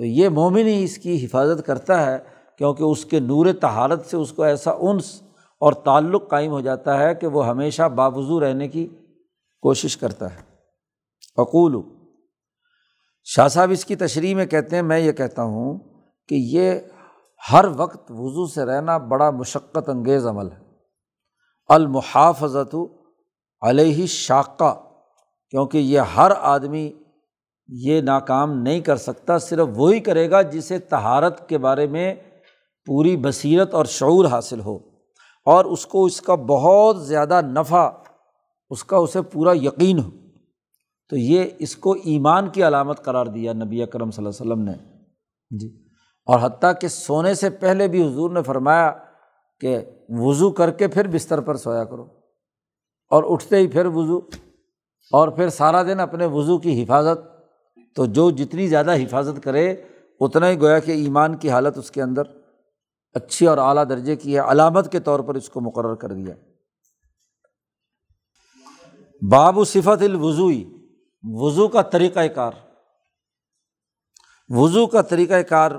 تو 0.00 0.04
یہ 0.04 0.28
مومن 0.28 0.66
ہی 0.66 0.84
اس 0.84 0.98
کی 0.98 1.24
حفاظت 1.24 1.66
کرتا 1.66 2.06
ہے 2.06 2.18
کیونکہ 2.58 2.82
اس 2.82 3.04
کے 3.04 3.20
نور 3.20 3.46
تہارت 3.60 4.06
سے 4.06 4.16
اس 4.16 4.32
کو 4.32 4.42
ایسا 4.42 4.70
انس 4.70 5.22
اور 5.60 5.72
تعلق 5.72 6.28
قائم 6.28 6.50
ہو 6.50 6.60
جاتا 6.60 6.98
ہے 6.98 7.14
کہ 7.14 7.26
وہ 7.26 7.46
ہمیشہ 7.46 7.82
باوضو 7.82 8.40
رہنے 8.40 8.68
کی 8.68 8.88
کوشش 9.62 9.96
کرتا 9.96 10.34
ہے۔ 10.34 10.40
اقول۔ 11.36 11.82
شاہ 13.24 13.48
صاحب 13.48 13.70
اس 13.70 13.84
کی 13.84 13.96
تشریح 13.96 14.34
میں 14.34 14.46
کہتے 14.46 14.76
ہیں، 14.76 14.82
میں 14.82 14.98
یہ 14.98 15.12
کہتا 15.12 15.42
ہوں 15.42 15.78
کہ 16.28 16.34
یہ 16.34 16.72
ہر 17.52 17.64
وقت 17.76 18.10
وضو 18.10 18.46
سے 18.46 18.64
رہنا 18.64 18.98
بڑا 18.98 19.30
مشقت 19.30 19.88
انگیز 19.88 20.26
عمل 20.26 20.52
ہے۔ 20.52 20.58
المحافظت 21.68 22.76
علیہ 23.62 24.06
شاقہ 24.06 24.82
کیونکہ 25.50 25.78
یہ 25.78 26.00
ہر 26.00 26.32
آدمی 26.40 26.92
یہ 27.72 28.00
ناکام 28.00 28.62
نہیں 28.62 28.80
کر 28.80 28.96
سکتا، 28.96 29.38
صرف 29.38 29.68
وہی 29.74 30.00
کرے 30.00 30.30
گا 30.30 30.42
جسے 30.42 30.78
تہارت 30.78 31.48
کے 31.48 31.58
بارے 31.58 31.86
میں 31.86 32.14
پوری 32.86 33.16
بصیرت 33.16 33.74
اور 33.74 33.84
شعور 33.84 34.24
حاصل 34.24 34.60
ہو۔ 34.60 34.78
اور 35.44 35.64
اس 35.64 35.86
کو 35.86 36.04
اس 36.04 36.20
کا 36.20 36.34
بہت 36.34 37.06
زیادہ 37.06 37.40
نفع، 37.40 37.90
اس 38.70 38.84
کا 38.84 38.96
اسے 38.96 39.22
پورا 39.22 39.52
یقین 39.56 39.98
ہو۔ 39.98 40.10
تو 41.08 41.16
یہ 41.16 41.44
اس 41.58 41.76
کو 41.76 41.92
ایمان 41.92 42.48
کی 42.48 42.62
علامت 42.62 43.04
قرار 43.04 43.26
دیا 43.26 43.52
نبی 43.52 43.82
اکرم 43.82 44.10
صلی 44.10 44.26
اللہ 44.26 44.42
علیہ 44.42 44.52
وسلم 44.52 44.64
نے۔ 44.64 45.02
جی۔ 45.58 45.88
اور 46.26 46.38
حتیٰ 46.42 46.72
کہ 46.80 46.88
سونے 46.88 47.34
سے 47.34 47.50
پہلے 47.50 47.88
بھی 47.88 48.08
حضور 48.08 48.30
نے 48.30 48.42
فرمایا 48.42 48.92
کہ 49.60 49.78
وضو 50.08 50.50
کر 50.50 50.70
کے 50.70 50.88
پھر 50.88 51.08
بستر 51.08 51.40
پر 51.40 51.56
سویا 51.56 51.84
کرو۔ 51.84 52.02
اور 53.10 53.24
اٹھتے 53.26 53.56
ہی 53.56 53.66
پھر 53.66 53.86
وضو، 53.86 54.18
اور 55.12 55.28
پھر 55.28 55.48
سارا 55.48 55.82
دن 55.82 56.00
اپنے 56.00 56.26
وضو 56.26 56.58
کی 56.58 56.82
حفاظت۔ 56.82 57.29
تو 57.96 58.06
جو 58.06 58.30
جتنی 58.30 58.68
زیادہ 58.68 58.94
حفاظت 58.94 59.42
کرے، 59.42 59.72
اتنا 60.20 60.48
ہی 60.48 60.60
گویا 60.60 60.78
کہ 60.78 60.90
ایمان 60.90 61.36
کی 61.36 61.50
حالت 61.50 61.78
اس 61.78 61.90
کے 61.90 62.02
اندر 62.02 62.22
اچھی 63.14 63.46
اور 63.46 63.58
اعلیٰ 63.58 63.84
درجے 63.88 64.16
کی 64.16 64.34
ہے، 64.34 64.40
علامت 64.40 64.92
کے 64.92 65.00
طور 65.00 65.20
پر 65.20 65.34
اس 65.34 65.48
کو 65.48 65.60
مقرر 65.60 65.94
کر 65.94 66.12
دیا۔ 66.12 66.34
باب 69.30 69.58
و 69.58 69.64
صفت 69.64 70.02
الوضوئی، 70.02 70.88
وضو 71.22 71.68
کا 71.68 71.82
طریقۂ 71.82 72.20
کار۔ 72.34 72.52
وضو 74.48 74.86
کا 74.86 75.02
طریقۂ 75.02 75.48
کار 75.48 75.70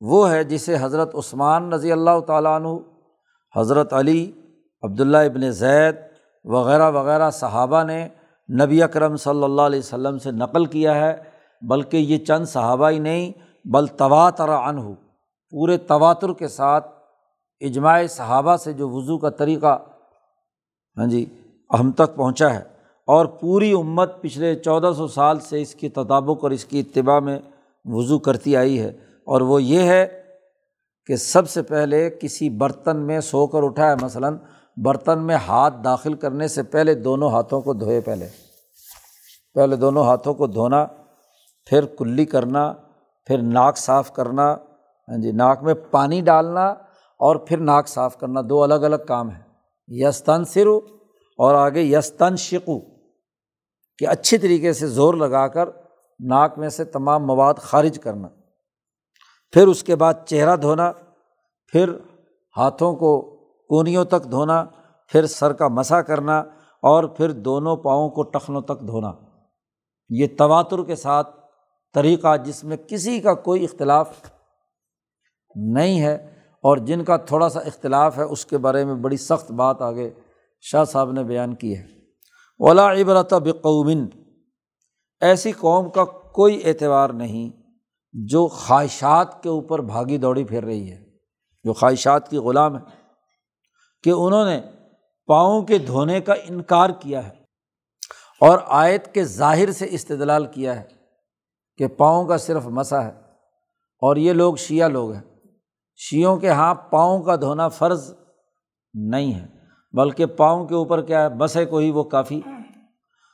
وہ 0.00 0.30
ہے 0.30 0.44
جسے 0.44 0.76
حضرت 0.80 1.14
عثمان 1.14 1.72
رضی 1.72 1.92
اللہ 1.92 2.20
تعالیٰ 2.26 2.60
عنہ، 2.60 2.68
حضرت 3.56 3.92
علی، 3.92 4.32
عبداللہ 4.82 5.16
ابن 5.16 5.50
زید 5.50 5.96
وغیرہ 6.44 6.90
وغیرہ 6.90 7.30
صحابہ 7.30 7.82
نے 7.82 8.08
نبی 8.48 8.82
اکرم 8.82 9.16
صلی 9.16 9.44
اللہ 9.44 9.62
علیہ 9.62 9.78
وسلم 9.78 10.18
سے 10.18 10.30
نقل 10.30 10.64
کیا 10.64 10.94
ہے، 10.94 11.22
بلکہ 11.62 11.96
یہ 11.96 12.18
چند 12.18 12.44
صحابہ 12.44 12.90
ہی 12.90 12.98
نہیں، 12.98 13.32
بل 13.64 13.86
تواتر 13.86 14.48
عن 14.48 14.78
ہو 14.78 14.94
پورے 15.50 15.76
تواتر 15.76 16.32
کے 16.32 16.48
ساتھ 16.48 16.88
اجماع 17.60 18.06
صحابہ 18.06 18.56
سے 18.56 18.72
جو 18.72 18.88
وضو 18.88 19.18
کا 19.18 19.30
طریقہ 19.30 19.78
ہاں 20.96 21.06
جی 21.06 21.24
ہم 21.80 21.92
تک 21.92 22.16
پہنچا 22.16 22.54
ہے۔ 22.54 22.60
اور 23.06 23.26
پوری 23.26 23.72
امت 23.72 24.22
پچھلے 24.22 24.54
چودہ 24.54 24.92
سو 24.96 25.08
سال 25.08 25.40
سے 25.40 25.62
اس 25.62 25.74
کی 25.74 25.88
تطابق 25.88 26.42
اور 26.42 26.50
اس 26.50 26.64
کی 26.64 26.80
اتباع 26.80 27.18
میں 27.18 27.38
وضو 27.84 28.18
کرتی 28.18 28.56
آئی 28.56 28.80
ہے۔ 28.80 28.88
اور 29.26 29.40
وہ 29.40 29.62
یہ 29.62 29.80
ہے 29.80 30.22
کہ 31.06 31.16
سب 31.16 31.48
سے 31.48 31.62
پہلے 31.62 32.10
کسی 32.10 32.50
برتن 32.50 32.96
میں 32.96 33.20
سو 33.20 33.46
کر 33.46 33.62
اٹھا 33.62 33.90
ہے 33.90 33.94
مثلاً 34.02 34.36
برتن 34.76 35.22
میں 35.22 35.36
ہاتھ 35.36 35.74
داخل 35.84 36.14
کرنے 36.14 36.48
سے 36.48 36.62
پہلے 36.62 36.94
دونوں 36.94 37.30
ہاتھوں 37.30 37.60
کو 37.60 37.72
دھوئے 37.72 38.00
پہلے۔ 38.00 38.28
پہلے 39.54 39.76
دونوں 39.76 40.04
ہاتھوں 40.04 40.34
کو 40.34 40.46
دھونا، 40.46 40.86
پھر 41.66 41.84
کلی 41.86 42.24
کرنا، 42.24 42.72
پھر 43.26 43.42
ناک 43.42 43.78
صاف 43.78 44.12
کرنا 44.12 44.56
ہاں 45.08 45.22
جی 45.22 45.32
ناک 45.32 45.62
میں 45.62 45.74
پانی 45.74 46.20
ڈالنا 46.20 46.66
اور 47.18 47.36
پھر 47.36 47.58
ناک 47.58 47.88
صاف 47.88 48.18
کرنا۔ 48.18 48.40
دو 48.48 48.62
الگ 48.62 48.74
الگ 48.74 48.96
کام 49.08 49.30
ہیں۔ 49.30 49.42
یستن 49.88 50.44
سرو 50.44 50.78
اور 51.38 51.54
آگے 51.54 51.80
یستن 51.80 52.36
شکو 52.36 52.80
کہ 53.98 54.08
اچھی 54.08 54.38
طریقے 54.38 54.72
سے 54.72 54.86
زور 54.86 55.14
لگا 55.14 55.48
کر 55.48 55.68
ناک 56.20 56.58
میں 56.58 56.68
سے 56.68 56.84
تمام 56.84 57.26
مواد 57.26 57.54
خارج 57.54 58.00
کرنا۔ 58.02 58.28
پھر 59.52 59.66
اس 59.66 59.82
کے 59.82 59.96
بعد 59.96 60.14
چہرہ 60.26 60.56
دھونا، 60.56 60.92
پھر 61.72 61.92
ہاتھوں 62.56 62.96
کو 62.96 63.33
کونیوں 63.68 64.04
تک 64.04 64.30
دھونا، 64.30 64.64
پھر 65.10 65.26
سر 65.26 65.52
کا 65.52 65.68
مسا 65.68 66.02
کرنا 66.02 66.38
اور 66.82 67.04
پھر 67.04 67.30
دونوں 67.30 67.76
پاؤں 67.76 68.08
کو 68.08 68.22
ٹخنوں 68.22 68.60
تک 68.60 68.86
دھونا۔ 68.86 69.12
یہ 70.10 70.26
تواتر 70.38 70.82
کے 70.84 70.96
ساتھ 70.96 71.36
طریقہ 71.94 72.36
جس 72.36 72.64
میں 72.64 72.76
کسی 72.88 73.20
کا 73.20 73.34
کوئی 73.34 73.64
اختلاف 73.64 74.10
نہیں 75.56 76.00
ہے 76.00 76.14
اور 76.64 76.76
جن 76.76 77.04
کا 77.04 77.16
تھوڑا 77.16 77.48
سا 77.48 77.60
اختلاف 77.60 78.18
ہے، 78.18 78.22
اس 78.22 78.46
کے 78.46 78.58
بارے 78.58 78.84
میں 78.84 78.94
بڑی 78.94 79.16
سخت 79.16 79.50
بات 79.52 79.82
آگے 79.82 80.10
شاہ 80.60 80.84
صاحب 80.84 81.12
نے 81.12 81.24
بیان 81.24 81.54
کی 81.54 81.76
ہے۔ 81.76 81.82
اولا 82.60 82.92
عبرت 82.92 83.32
بقومن 83.34 84.06
ایسی 85.20 85.52
قوم 85.52 85.90
کا 85.90 86.04
کوئی 86.04 86.60
اعتبار 86.64 87.10
نہیں 87.10 87.50
جو 88.14 88.46
خواہشات 88.46 89.42
کے 89.42 89.48
اوپر 89.48 89.78
بھاگی 89.78 90.18
دوڑی 90.18 90.44
پھر 90.44 90.64
رہی 90.64 90.90
ہے، 90.92 90.98
جو 91.64 91.72
خواہشات 91.72 92.28
کی 92.28 92.36
غلام 92.36 92.76
ہے۔ 92.76 92.82
کہ 94.04 94.10
انہوں 94.10 94.44
نے 94.44 94.60
پاؤں 95.26 95.62
کے 95.62 95.78
دھونے 95.78 96.20
کا 96.20 96.32
انکار 96.32 96.90
کیا 97.00 97.28
ہے 97.28 97.44
اور 98.40 98.58
آیت 98.66 99.14
کے 99.14 99.24
ظاہر 99.24 99.72
سے 99.72 99.86
استدلال 99.90 100.46
کیا 100.46 100.80
ہے 100.80 100.88
کہ 101.76 101.86
پاؤں 101.86 102.26
کا 102.26 102.36
صرف 102.36 102.66
مسا 102.66 103.04
ہے 103.04 103.10
اور 104.02 104.16
یہ 104.16 104.32
لوگ 104.32 104.56
شیعہ 104.56 104.88
لوگ 104.88 105.12
ہیں۔ 105.12 105.22
شیوں 105.96 106.36
کے 106.36 106.48
ہاں 106.48 106.74
پاؤں 106.74 107.22
کا 107.22 107.36
دھونا 107.36 107.68
فرض 107.68 108.14
نہیں 108.94 109.34
ہے، 109.34 109.46
بلکہ 109.92 110.26
پاؤں 110.26 110.66
کے 110.66 110.74
اوپر 110.74 111.02
کیا 111.02 111.22
ہے 111.22 111.28
بسے 111.28 111.64
کو 111.64 111.78
ہی 111.78 111.90
وہ 111.90 112.04
کافی۔ 112.04 112.40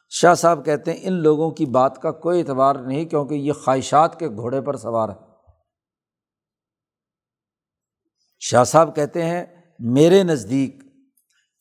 شاہ 0.09 0.35
صاحب 0.35 0.65
کہتے 0.65 0.93
ہیں، 0.93 0.99
ان 1.03 1.13
لوگوں 1.13 1.51
کی 1.51 1.67
بات 1.67 2.03
کا 2.03 2.11
کوئی 2.11 2.41
اعتبار 2.41 2.75
نہیں، 2.75 3.05
کیونکہ 3.05 3.35
یہ 3.35 3.53
خواہشات 3.53 4.19
کے 4.19 4.29
گھوڑے 4.29 4.61
پر 4.61 4.77
سوار 4.77 5.09
ہے 5.09 5.15
شاہ 8.41 8.65
صاحب 8.65 8.97
کہتے 8.97 9.25
ہیں 9.25 9.45
میرے 9.81 10.23
نزدیک 10.23 10.83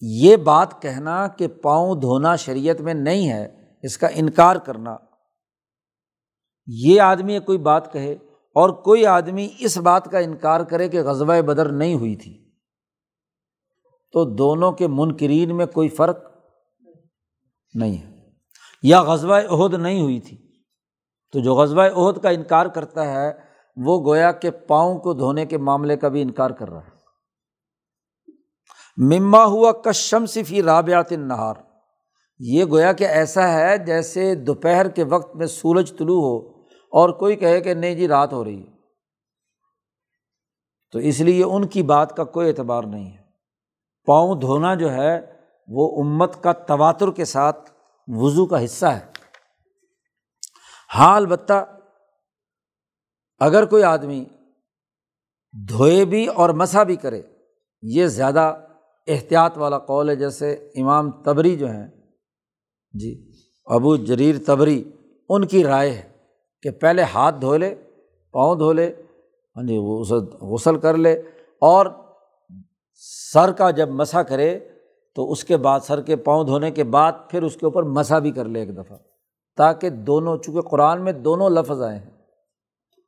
یہ 0.02 0.36
بات 0.36 0.82
کہنا 0.82 1.28
کہ 1.28 1.48
پاؤں 1.48 1.96
دھونا 1.96 2.36
شریعت 2.36 2.82
میں 2.82 2.94
نہیں 2.94 3.30
ہے، 3.30 3.70
اس 3.84 3.98
کا 3.98 4.08
انکار 4.08 4.56
کرنا۔ 4.56 4.98
یہ 6.68 7.02
آدمی 7.02 7.40
کوئی 7.40 7.58
بات 7.58 7.94
کہے 7.94 8.14
اور 8.56 8.70
کوئی 8.70 9.06
آدمی 9.06 9.50
اس 9.60 9.78
بات 9.78 10.06
کا 10.12 10.20
انکار 10.20 10.62
کرے 10.62 10.90
کہ 10.90 11.02
غزبۂ 11.02 11.38
بدر 11.38 11.72
نہیں 11.72 11.94
ہوئی 11.94 12.16
تھی۔ 12.16 12.52
تو 14.12 14.36
دونوں 14.36 14.72
کے 14.72 14.88
منکرین 14.88 15.58
میں 15.58 15.66
کوئی 15.66 15.90
فرق 15.90 16.18
نہیں 17.74 17.98
ہے۔ 17.98 18.32
یا 18.84 19.02
غزبۂ 19.02 19.38
عہد 19.50 19.74
نہیں 19.74 20.02
ہوئی 20.02 20.20
تھی۔ 20.20 20.38
تو 21.32 21.40
جو 21.40 21.56
غزبۂ 21.56 21.84
عہد 21.96 22.24
کا 22.24 22.30
انکار 22.30 22.66
کرتا 22.66 23.06
ہے، 23.06 23.32
وہ 23.76 24.06
گویا 24.06 24.32
کہ 24.32 24.52
پاؤں 24.52 25.00
کو 25.00 25.14
دھونے 25.14 25.46
کے 25.46 25.58
معاملے 25.58 25.98
کا 25.98 26.08
بھی 26.08 26.22
انکار 26.22 26.50
کر 26.50 26.70
رہا 26.70 26.80
ہے۔ 26.80 26.99
مما 28.98 29.46
ہوا 29.46 29.72
کشم 29.72 30.26
صفی 30.26 30.64
رابعات 30.64 31.12
نہار 31.12 31.54
یہ 32.40 32.66
گویا 32.66 32.94
کہ 32.94 33.04
ایسا 33.04 33.54
ہے 33.54 33.78
جیسے 33.78 34.36
دوپہر 34.36 34.90
کے 34.90 35.04
وقت 35.04 35.36
میں 35.36 35.48
سورج 35.48 35.98
طلوع 35.98 36.22
ہو 36.22 36.62
اور 36.68 37.10
کوئی 37.10 37.36
کہے 37.36 37.62
کہ 37.62 37.74
نہیں 37.74 37.96
جی 37.96 38.08
رات 38.08 38.34
ہو 38.34 38.44
رہی 38.44 38.68
ہے۔ 38.68 38.72
تو 40.92 41.00
اس 41.00 41.20
لیے 41.20 41.44
ان 41.44 41.68
کی 41.68 41.84
بات 41.84 42.18
کا 42.18 42.24
کوئی 42.24 42.50
اعتبار 42.50 42.84
نہیں 42.84 43.18
ہے۔ 43.18 43.24
پاؤں 44.06 44.36
دھونا 44.36 44.76
جو 44.76 44.94
ہے 44.94 45.34
وہ 45.68 46.04
امت 46.04 46.44
کا 46.44 46.54
تواتر 46.54 47.12
کے 47.12 47.26
ساتھ 47.26 47.72
وضو 48.08 48.46
کا 48.46 48.66
حصہ 48.66 48.86
ہے۔ 48.86 49.06
ہاں 50.96 51.16
البتہ 51.16 51.82
اگر 53.40 53.66
کوئی 53.66 53.84
آدمی 53.84 54.26
دھوئے 55.68 56.06
بھی 56.06 56.28
اور 56.28 56.50
مسا 56.50 56.84
بھی 56.84 56.96
کرے، 56.96 57.22
یہ 57.82 58.08
زیادہ 58.08 58.56
احتیاط 59.10 59.58
والا 59.58 59.80
قول 59.80 60.10
ہے، 60.10 60.16
جیسے 60.16 60.52
امام 60.76 61.12
تبری 61.24 61.56
جو 61.56 61.68
ہیں 61.68 61.88
جی 62.94 63.14
ابو 63.68 63.96
جریر 63.98 64.36
تبری، 64.46 64.84
ان 65.30 65.46
کی 65.46 65.64
رائے 65.64 65.92
ہے 65.92 66.02
کہ 66.64 66.72
پہلے 66.72 67.04
ہاتھ 67.14 67.36
دھو 67.42 67.56
لے، 67.58 67.74
پاؤں 68.34 68.56
دھو 68.56 68.72
لے 68.74 68.92
ہاں 69.56 69.64
جی 69.64 69.78
غسل 70.42 70.80
کر 70.80 70.98
لے 70.98 71.14
اور 71.62 71.86
سر 73.34 73.52
کا 73.52 73.70
جب 73.72 73.90
مسا 73.90 74.24
کرے 74.24 74.58
تو 75.16 75.32
اس 75.32 75.44
کے 75.44 75.58
بعد، 75.58 75.80
سر 75.80 76.02
کے 76.02 76.16
پاؤں 76.16 76.44
دھونے 76.44 76.72
کے 76.72 76.84
بعد 76.84 77.12
پھر 77.30 77.44
اس 77.44 77.56
کے 77.56 77.66
اوپر 77.66 77.84
مسا 77.84 78.20
بھی 78.20 78.32
کر 78.32 78.46
لے 78.46 78.60
ایک 78.60 78.76
دفعہ، 78.78 78.98
تاکہ 79.58 79.90
دونوں، 79.90 80.38
چونکہ 80.38 80.62
قرآن 80.62 81.04
میں 81.04 81.14
دونوں 81.14 81.50
لفظ 81.50 81.82
آئے 81.82 81.98
ہیں۔ 81.98 82.10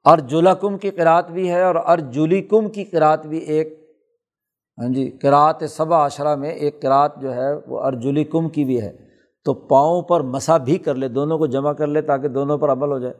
ارجلا 0.06 0.54
کم 0.54 0.78
کی 0.78 0.92
قرأت 0.92 1.32
بھی 1.32 1.50
ہے 1.52 1.64
اور 1.64 1.76
ارجلی 1.76 2.42
کم 2.42 2.70
کی 2.70 2.84
قرأت 2.84 3.26
بھی 3.28 3.38
ایک 3.38 3.81
ہاں 4.82 4.90
جی 4.90 5.12
قرأت 5.22 5.64
صبا 5.70 6.06
عشرہ 6.06 6.36
میں 6.36 6.50
ایک 6.50 6.82
قرأت 6.82 7.22
جو 7.22 7.34
ہے 7.34 7.54
وہ 7.68 7.80
ارجلی 7.84 8.24
کم 8.24 8.50
کی 8.50 8.66
بھی 8.66 8.82
ہے۔ 8.82 8.98
تو 9.46 9.54
پاؤں 9.54 10.02
پر 10.02 10.22
مسا 10.22 10.58
بھی 10.58 10.78
کر 10.78 10.96
لے، 10.96 11.08
دونوں 11.08 11.38
کو 11.38 11.46
جمع 11.46 11.74
کر 11.74 11.88
لے 11.88 12.02
تاکہ 12.02 12.28
دونوں 12.28 12.58
پر 12.58 12.72
عمل 12.72 12.92
ہو 12.92 13.00
جائے۔ 13.00 13.14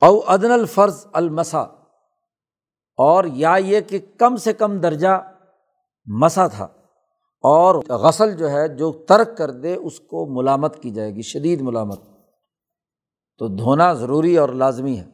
او 0.00 0.20
ادن 0.26 0.50
الفرض 0.50 1.06
المسا، 1.12 1.60
اور 2.96 3.24
یا 3.24 3.56
یہ 3.56 3.80
کہ 3.80 3.98
کم 4.18 4.36
سے 4.36 4.52
کم 4.52 4.78
درجہ 4.78 5.32
مسا 6.06 6.46
تھا۔ 6.46 6.64
اور 7.42 7.74
غسل 7.88 8.36
جو 8.36 8.50
ہے، 8.50 8.68
جو 8.68 8.92
ترک 8.92 9.36
کر 9.36 9.50
دے، 9.50 9.74
اس 9.74 10.00
کو 10.00 10.26
ملامت 10.26 10.82
کی 10.82 10.90
جائے 10.90 11.14
گی، 11.14 11.22
شدید 11.22 11.60
ملامت۔ 11.60 12.00
تو 13.38 13.48
دھونا 13.48 13.92
ضروری 13.92 14.36
اور 14.36 14.48
لازمی 14.48 14.98
ہے۔ 14.98 15.04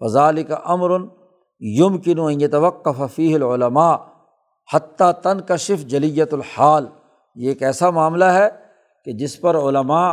فضال 0.00 0.42
کا 0.42 0.54
امر 0.54 1.19
یم 1.60 1.98
کن 1.98 2.18
و 2.18 2.48
توقف 2.48 3.02
فی 3.14 3.34
العلماء 3.34 3.96
حتیٰ 4.74 5.12
تن 5.12 5.40
کا 5.40 5.56
شف 5.56 5.86
جلیت 5.86 6.34
الحال۔ 6.34 6.86
یہ 7.34 7.48
ایک 7.48 7.62
ایسا 7.62 7.90
معاملہ 7.90 8.24
ہے 8.24 8.48
کہ 9.04 9.12
جس 9.12 9.40
پر 9.40 9.56
علماء 9.56 10.10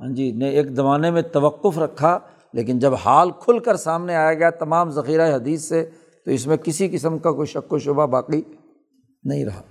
ہاں 0.00 0.14
جی 0.14 0.32
نے 0.32 0.48
ایک 0.48 0.70
زمانے 0.70 1.10
میں 1.10 1.22
توقف 1.22 1.78
رکھا، 1.78 2.18
لیکن 2.52 2.78
جب 2.78 2.94
حال 2.94 3.30
کھل 3.30 3.58
کر 3.58 3.76
سامنے 3.76 4.16
آیا 4.16 4.34
گیا 4.34 4.50
تمام 4.50 4.90
ذخیرہ 4.90 5.34
حدیث 5.34 5.68
سے، 5.68 5.90
تو 6.24 6.30
اس 6.30 6.46
میں 6.46 6.56
کسی 6.56 6.88
قسم 6.88 7.18
کا 7.18 7.32
کوئی 7.32 7.46
شک 7.46 7.72
و 7.72 7.78
شبہ 7.78 8.06
باقی 8.06 8.42
نہیں 9.24 9.44
رہا۔ 9.44 9.62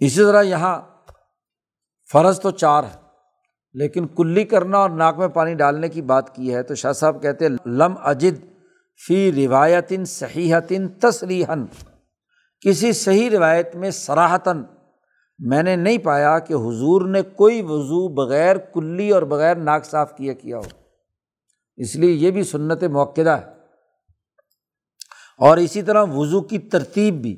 اسی 0.00 0.22
طرح 0.24 0.42
یہاں 0.42 0.80
فرض 2.12 2.40
تو 2.40 2.50
چار 2.50 2.84
ہے 2.84 3.07
لیکن 3.72 4.06
کلی 4.06 4.44
کرنا 4.44 4.78
اور 4.78 4.90
ناک 4.90 5.18
میں 5.18 5.28
پانی 5.28 5.54
ڈالنے 5.54 5.88
کی 5.88 6.02
بات 6.02 6.34
کی 6.34 6.54
ہے 6.54 6.62
تو 6.62 6.74
شاہ 6.74 6.92
صاحب 6.92 7.22
کہتے 7.22 7.48
لم 7.66 7.94
اجد 8.04 8.44
فی 9.06 9.32
روایتن 9.32 10.04
صحیحتن 10.04 10.88
تصریحن 10.88 11.66
کسی 12.60 12.92
صحیح 12.92 13.30
روایت 13.30 13.76
میں 13.76 13.90
سراہتاً 13.90 14.62
میں 15.38 15.62
نے 15.62 15.76
نہیں 15.76 15.98
پایا 15.98 16.38
کہ 16.38 16.54
حضور 16.54 17.08
نے 17.08 17.22
کوئی 17.22 17.62
وضو 17.62 18.08
بغیر 18.08 18.56
کلی 18.56 19.10
اور 19.10 19.22
بغیر 19.22 19.56
ناک 19.56 19.84
صاف 19.84 20.16
کیا 20.16 20.32
کیا 20.32 20.58
ہو۔ 20.58 20.62
اس 21.76 21.96
لیے 21.96 22.12
یہ 22.12 22.30
بھی 22.30 22.42
سنت 22.42 22.84
موقع 22.84 23.20
ہے۔ 23.20 23.44
اور 25.38 25.56
اسی 25.56 25.82
طرح 25.82 26.04
وضو 26.04 26.40
کی 26.40 26.58
ترتیب 26.58 27.14
بھی، 27.22 27.36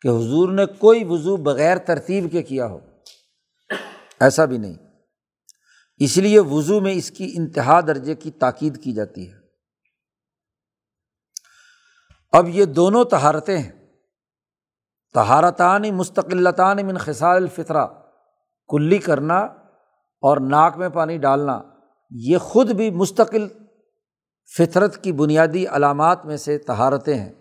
کہ 0.00 0.08
حضور 0.08 0.48
نے 0.48 0.66
کوئی 0.66 1.04
وضو 1.04 1.36
بغیر 1.36 1.76
ترتیب 1.76 2.32
کے 2.32 2.42
کیا 2.42 2.66
ہو۔ 2.66 2.78
ایسا 4.20 4.44
بھی 4.44 4.58
نہیں۔ 4.58 4.85
اس 5.98 6.16
لیے 6.16 6.40
وضو 6.40 6.80
میں 6.80 6.92
اس 6.92 7.10
کی 7.10 7.32
انتہا 7.36 7.80
درجے 7.80 8.14
کی 8.14 8.30
تاکید 8.30 8.82
کی 8.82 8.92
جاتی 8.92 9.28
ہے۔ 9.28 9.36
اب 12.32 12.48
یہ 12.48 12.64
دونوں 12.64 13.04
تہارتیں 13.04 13.58
ہیں۔ 13.58 13.72
تہارتان 15.14 15.82
مستقلتان 15.92 16.86
من 16.86 16.96
خسال 16.96 17.36
الفطرہ، 17.36 17.86
کلی 18.68 18.98
کرنا 18.98 19.38
اور 20.20 20.36
ناک 20.36 20.76
میں 20.76 20.88
پانی 20.88 21.18
ڈالنا، 21.18 21.60
یہ 22.10 22.38
خود 22.38 22.70
بھی 22.70 22.90
مستقل 22.90 23.48
فطرت 24.58 25.02
کی 25.02 25.12
بنیادی 25.12 25.66
علامات 25.66 26.26
میں 26.26 26.36
سے 26.36 26.58
تہارتیں 26.58 27.14
ہیں۔ 27.14 27.32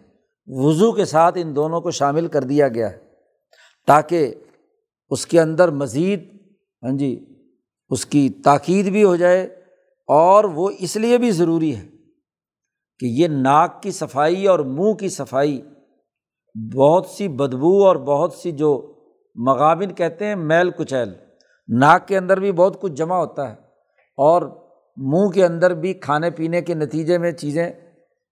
وضو 0.48 0.92
کے 0.92 1.06
ساتھ 1.06 1.38
ان 1.42 1.56
دونوں 1.56 1.82
کو 1.82 1.92
شامل 1.92 2.28
کر 2.28 2.44
دیا 2.44 2.68
گیا 2.68 2.92
ہے 2.92 2.98
تاکہ 3.88 4.34
اس 5.10 5.28
کے 5.28 5.42
اندر 5.42 5.72
مزید 5.72 6.30
ہاں 6.84 6.98
جی 6.98 7.35
اس 7.90 8.06
کی 8.06 8.30
تاکید 8.30 8.90
بھی 8.90 9.04
ہو 9.04 9.16
جائے 9.16 9.44
اور 10.08 10.44
وہ 10.44 10.70
اس 10.80 10.96
لیے 10.96 11.18
بھی 11.18 11.32
ضروری 11.32 11.76
ہے 11.76 11.88
کہ 13.00 13.06
یہ 13.06 13.28
ناک 13.28 13.84
کی 13.84 13.92
صفائی 13.92 14.48
اور 14.48 14.60
منہ 14.60 14.94
کی 14.94 15.10
صفائی 15.10 15.62
بہت 16.76 17.06
سی 17.06 17.28
بدبو 17.28 17.86
اور 17.86 17.96
بہت 17.96 18.34
سی 18.34 18.52
جو 18.52 18.94
مغابن 19.36 19.94
کہتے 19.94 20.26
ہیں 20.26 20.36
میل 20.36 20.70
کچیل، 20.70 21.10
ناک 21.68 22.08
کے 22.08 22.18
اندر 22.18 22.40
بھی 22.40 22.52
بہت 22.52 22.82
کچھ 22.82 22.94
جمع 22.94 23.16
ہوتا 23.16 23.50
ہے 23.50 23.56
اور 24.18 24.42
منہ 24.98 25.28
کے 25.28 25.46
اندر 25.46 25.74
بھی 25.74 25.94
کھانے 25.94 26.30
پینے 26.30 26.62
کے 26.62 26.74
نتیجے 26.74 27.18
میں 27.18 27.32
چیزیں 27.32 27.72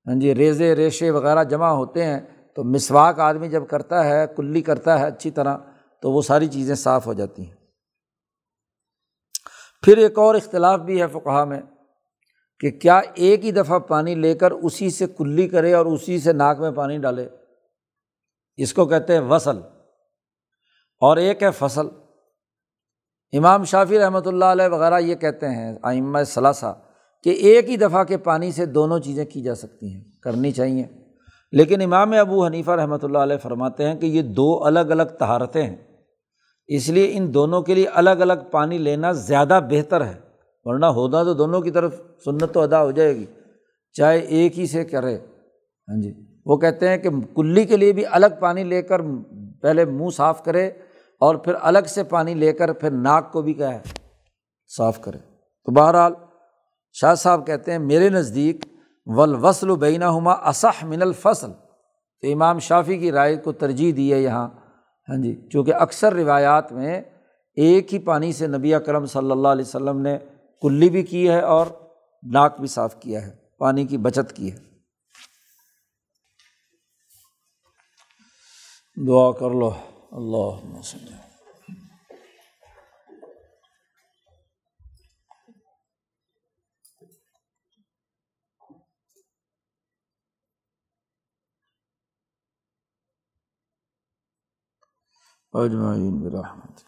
ہاں 0.08 0.16
جی 0.16 0.36
ریزے، 0.36 0.76
ریشے 0.76 1.12
وغیرہ 1.12 1.44
جمع 1.44 1.68
ہوتے 1.68 2.04
ہیں۔ 2.04 2.20
تو 2.56 2.64
مسواک 2.64 3.20
آدمی 3.20 3.50
جب 3.50 3.64
کرتا 3.68 4.06
ہے، 4.06 4.26
کلی 4.38 4.62
کرتا 4.62 5.00
ہے 5.00 5.06
اچھی 5.06 5.32
طرح، 5.32 5.58
تو 6.02 6.12
وہ 6.12 6.22
ساری 6.22 6.48
چیزیں 6.48 6.76
صاف 6.76 7.08
ہو 7.08 7.14
جاتی 7.14 7.46
ہیں۔ 7.46 7.63
پھر 9.84 9.98
ایک 9.98 10.20
اور 10.20 10.36
اختلاف 10.36 10.80
بھی 10.80 11.02
ہے 11.02 11.08
فقہ 11.08 11.46
میں 11.46 11.62
کہ 12.60 12.72
کیا 12.72 13.02
ایک 13.14 13.46
ہی 13.46 13.52
دفعہ 13.52 13.80
پانی 13.80 14.16
لے 14.16 14.36
کر 14.36 14.52
اسی 14.52 14.90
سے 14.90 15.06
کلی 15.18 15.48
کرے 15.48 15.74
اور 15.74 15.86
اسی 15.86 16.20
سے 16.20 16.34
ناک 16.34 16.60
میں 16.60 16.72
پانی 16.72 16.98
ڈالے؟ 16.98 17.30
اس 18.58 18.74
کو 18.74 18.86
کہتے 18.86 19.14
ہیں 19.14 19.20
وصل۔ 19.20 19.58
اور 21.02 21.18
ایک 21.18 21.44
ہے 21.44 21.52
فصل۔ 21.52 21.88
امام 23.34 23.64
شافی 23.64 24.00
رحمۃ 24.00 24.26
اللہ 24.26 24.46
علیہ 24.46 24.68
وغیرہ 24.68 25.00
یہ 25.00 25.16
کہتے 25.16 25.50
ہیں 25.50 25.76
آئمہ 25.84 26.24
ثلاثہ، 26.24 26.80
کہ 27.24 27.30
ایک 27.30 27.70
ہی 27.70 27.78
دفعہ 27.78 28.04
کے 28.04 28.18
پانی 28.18 28.52
سے 28.52 28.66
دونوں 28.66 29.00
چیزیں 29.00 29.26
کی 29.26 29.42
جا 29.42 29.56
سکتی 29.56 29.94
ہیں، 29.94 30.04
کرنی 30.22 30.52
چاہیے۔ 30.52 30.84
لیکن 31.52 31.82
امام 31.82 32.14
ابو 32.14 32.46
حنیفہ 32.46 32.72
رحمۃ 32.72 32.98
اللہ 33.04 33.18
علیہ 33.18 33.38
فرماتے 33.38 33.88
ہیں 33.88 33.96
کہ 33.96 34.06
یہ 34.06 34.22
دو 34.22 34.66
الگ 34.66 34.80
الگ 34.80 35.04
تہارتیں 35.04 35.64
ہیں۔ 35.64 35.93
اس 36.68 36.90
لیے 36.90 37.10
ان 37.14 37.34
دونوں 37.34 37.62
کے 37.62 37.76
لیے 37.76 37.88
الگ 37.88 38.10
الگ 38.10 38.34
پانی 38.52 38.78
لینا 38.78 39.12
زیادہ 39.12 39.60
بہتر 39.70 40.06
ہے، 40.06 40.14
ورنہ 40.64 40.86
ہونا 40.86 41.24
تو 41.24 41.34
دونوں 41.34 41.62
کی 41.62 41.72
طرف 41.72 42.02
سنت 42.26 42.54
تو 42.54 42.62
ادا 42.62 42.84
ہو 42.84 42.92
جائے 42.92 43.16
گی۔ 43.16 43.26
چاہے 43.94 44.20
ایک 44.20 44.60
ہی 44.60 44.68
سے 44.68 44.86
کرے۔ 44.86 45.18
ہاں 45.90 46.02
جی۔ 46.02 46.14
وہ 46.46 46.58
کہتے 46.58 46.90
ہیں 46.90 46.98
کہ 46.98 47.10
کلی 47.36 47.66
کے 47.66 47.78
لیے 47.78 47.92
بھی 47.92 48.04
الگ 48.12 48.26
پانی 48.40 48.64
لے 48.64 48.82
کر 48.82 49.02
پہلے 49.62 49.86
منہ 49.86 50.10
صاف 50.10 50.44
کرے 50.44 50.68
اور 51.20 51.36
پھر 51.36 51.54
الگ 51.62 51.80
سے 51.88 52.04
پانی 52.04 52.34
لے 52.34 52.54
کر 52.54 52.74
پھر 52.74 52.92
ناک 52.92 53.32
کو 53.32 53.42
بھی 53.42 53.54
کیا 53.54 53.74
ہے، 53.74 53.80
صاف 54.78 55.02
کرے۔ 55.02 55.18
تو 55.66 55.72
بہرحال 55.72 56.14
شاہ 56.94 57.16
صاحب 57.16 57.48
کہتے 57.48 57.72
ہیں، 57.72 57.80
میرے 57.80 58.10
نزدیک 58.10 58.66
ولوسل 59.06 59.70
و 59.70 59.76
بینہ 59.76 60.06
ہما 60.06 60.32
اصح 60.32 60.86
من 60.86 61.02
الفصل۔ 61.02 61.52
تو 62.22 62.32
امام 62.32 62.60
شافی 62.60 62.98
کی 62.98 63.12
رائے 63.12 63.36
کو 63.36 63.52
ترجیح 63.52 63.94
دی 63.98 64.14
ہے 64.14 64.20
یہاں۔ 64.20 64.50
ہاں 65.10 65.18
جی 65.18 65.50
چونکہ 65.54 65.74
اکثر 65.74 66.14
روایات 66.14 66.72
میں 66.72 67.02
ایک 67.56 67.94
ہی 67.94 68.00
پانی 68.00 68.34
سے 68.34 68.48
نبی 68.48 68.74
اکرم 68.74 69.06
صلی 69.06 69.32
اللہ 69.32 69.48
علیہ 69.48 69.66
وسلم 69.66 70.02
نے 70.02 70.18
کلی 70.62 70.90
بھی 70.90 71.04
کی 71.04 71.30
ہے 71.30 71.42
اور 71.42 71.66
ناک 72.24 72.60
بھی 72.60 72.68
صاف 72.68 73.00
کیا 73.00 73.26
ہے، 73.28 73.32
پانی 73.58 73.86
کی 73.86 73.98
بچت 73.98 74.36
کی 74.36 74.52
ہے۔ 74.52 74.58
دعا 79.08 79.32
کر 79.32 79.50
لو۔ 79.50 79.72
اللہ 80.12 81.23
اجمعین 95.56 96.20
برحمت 96.20 96.82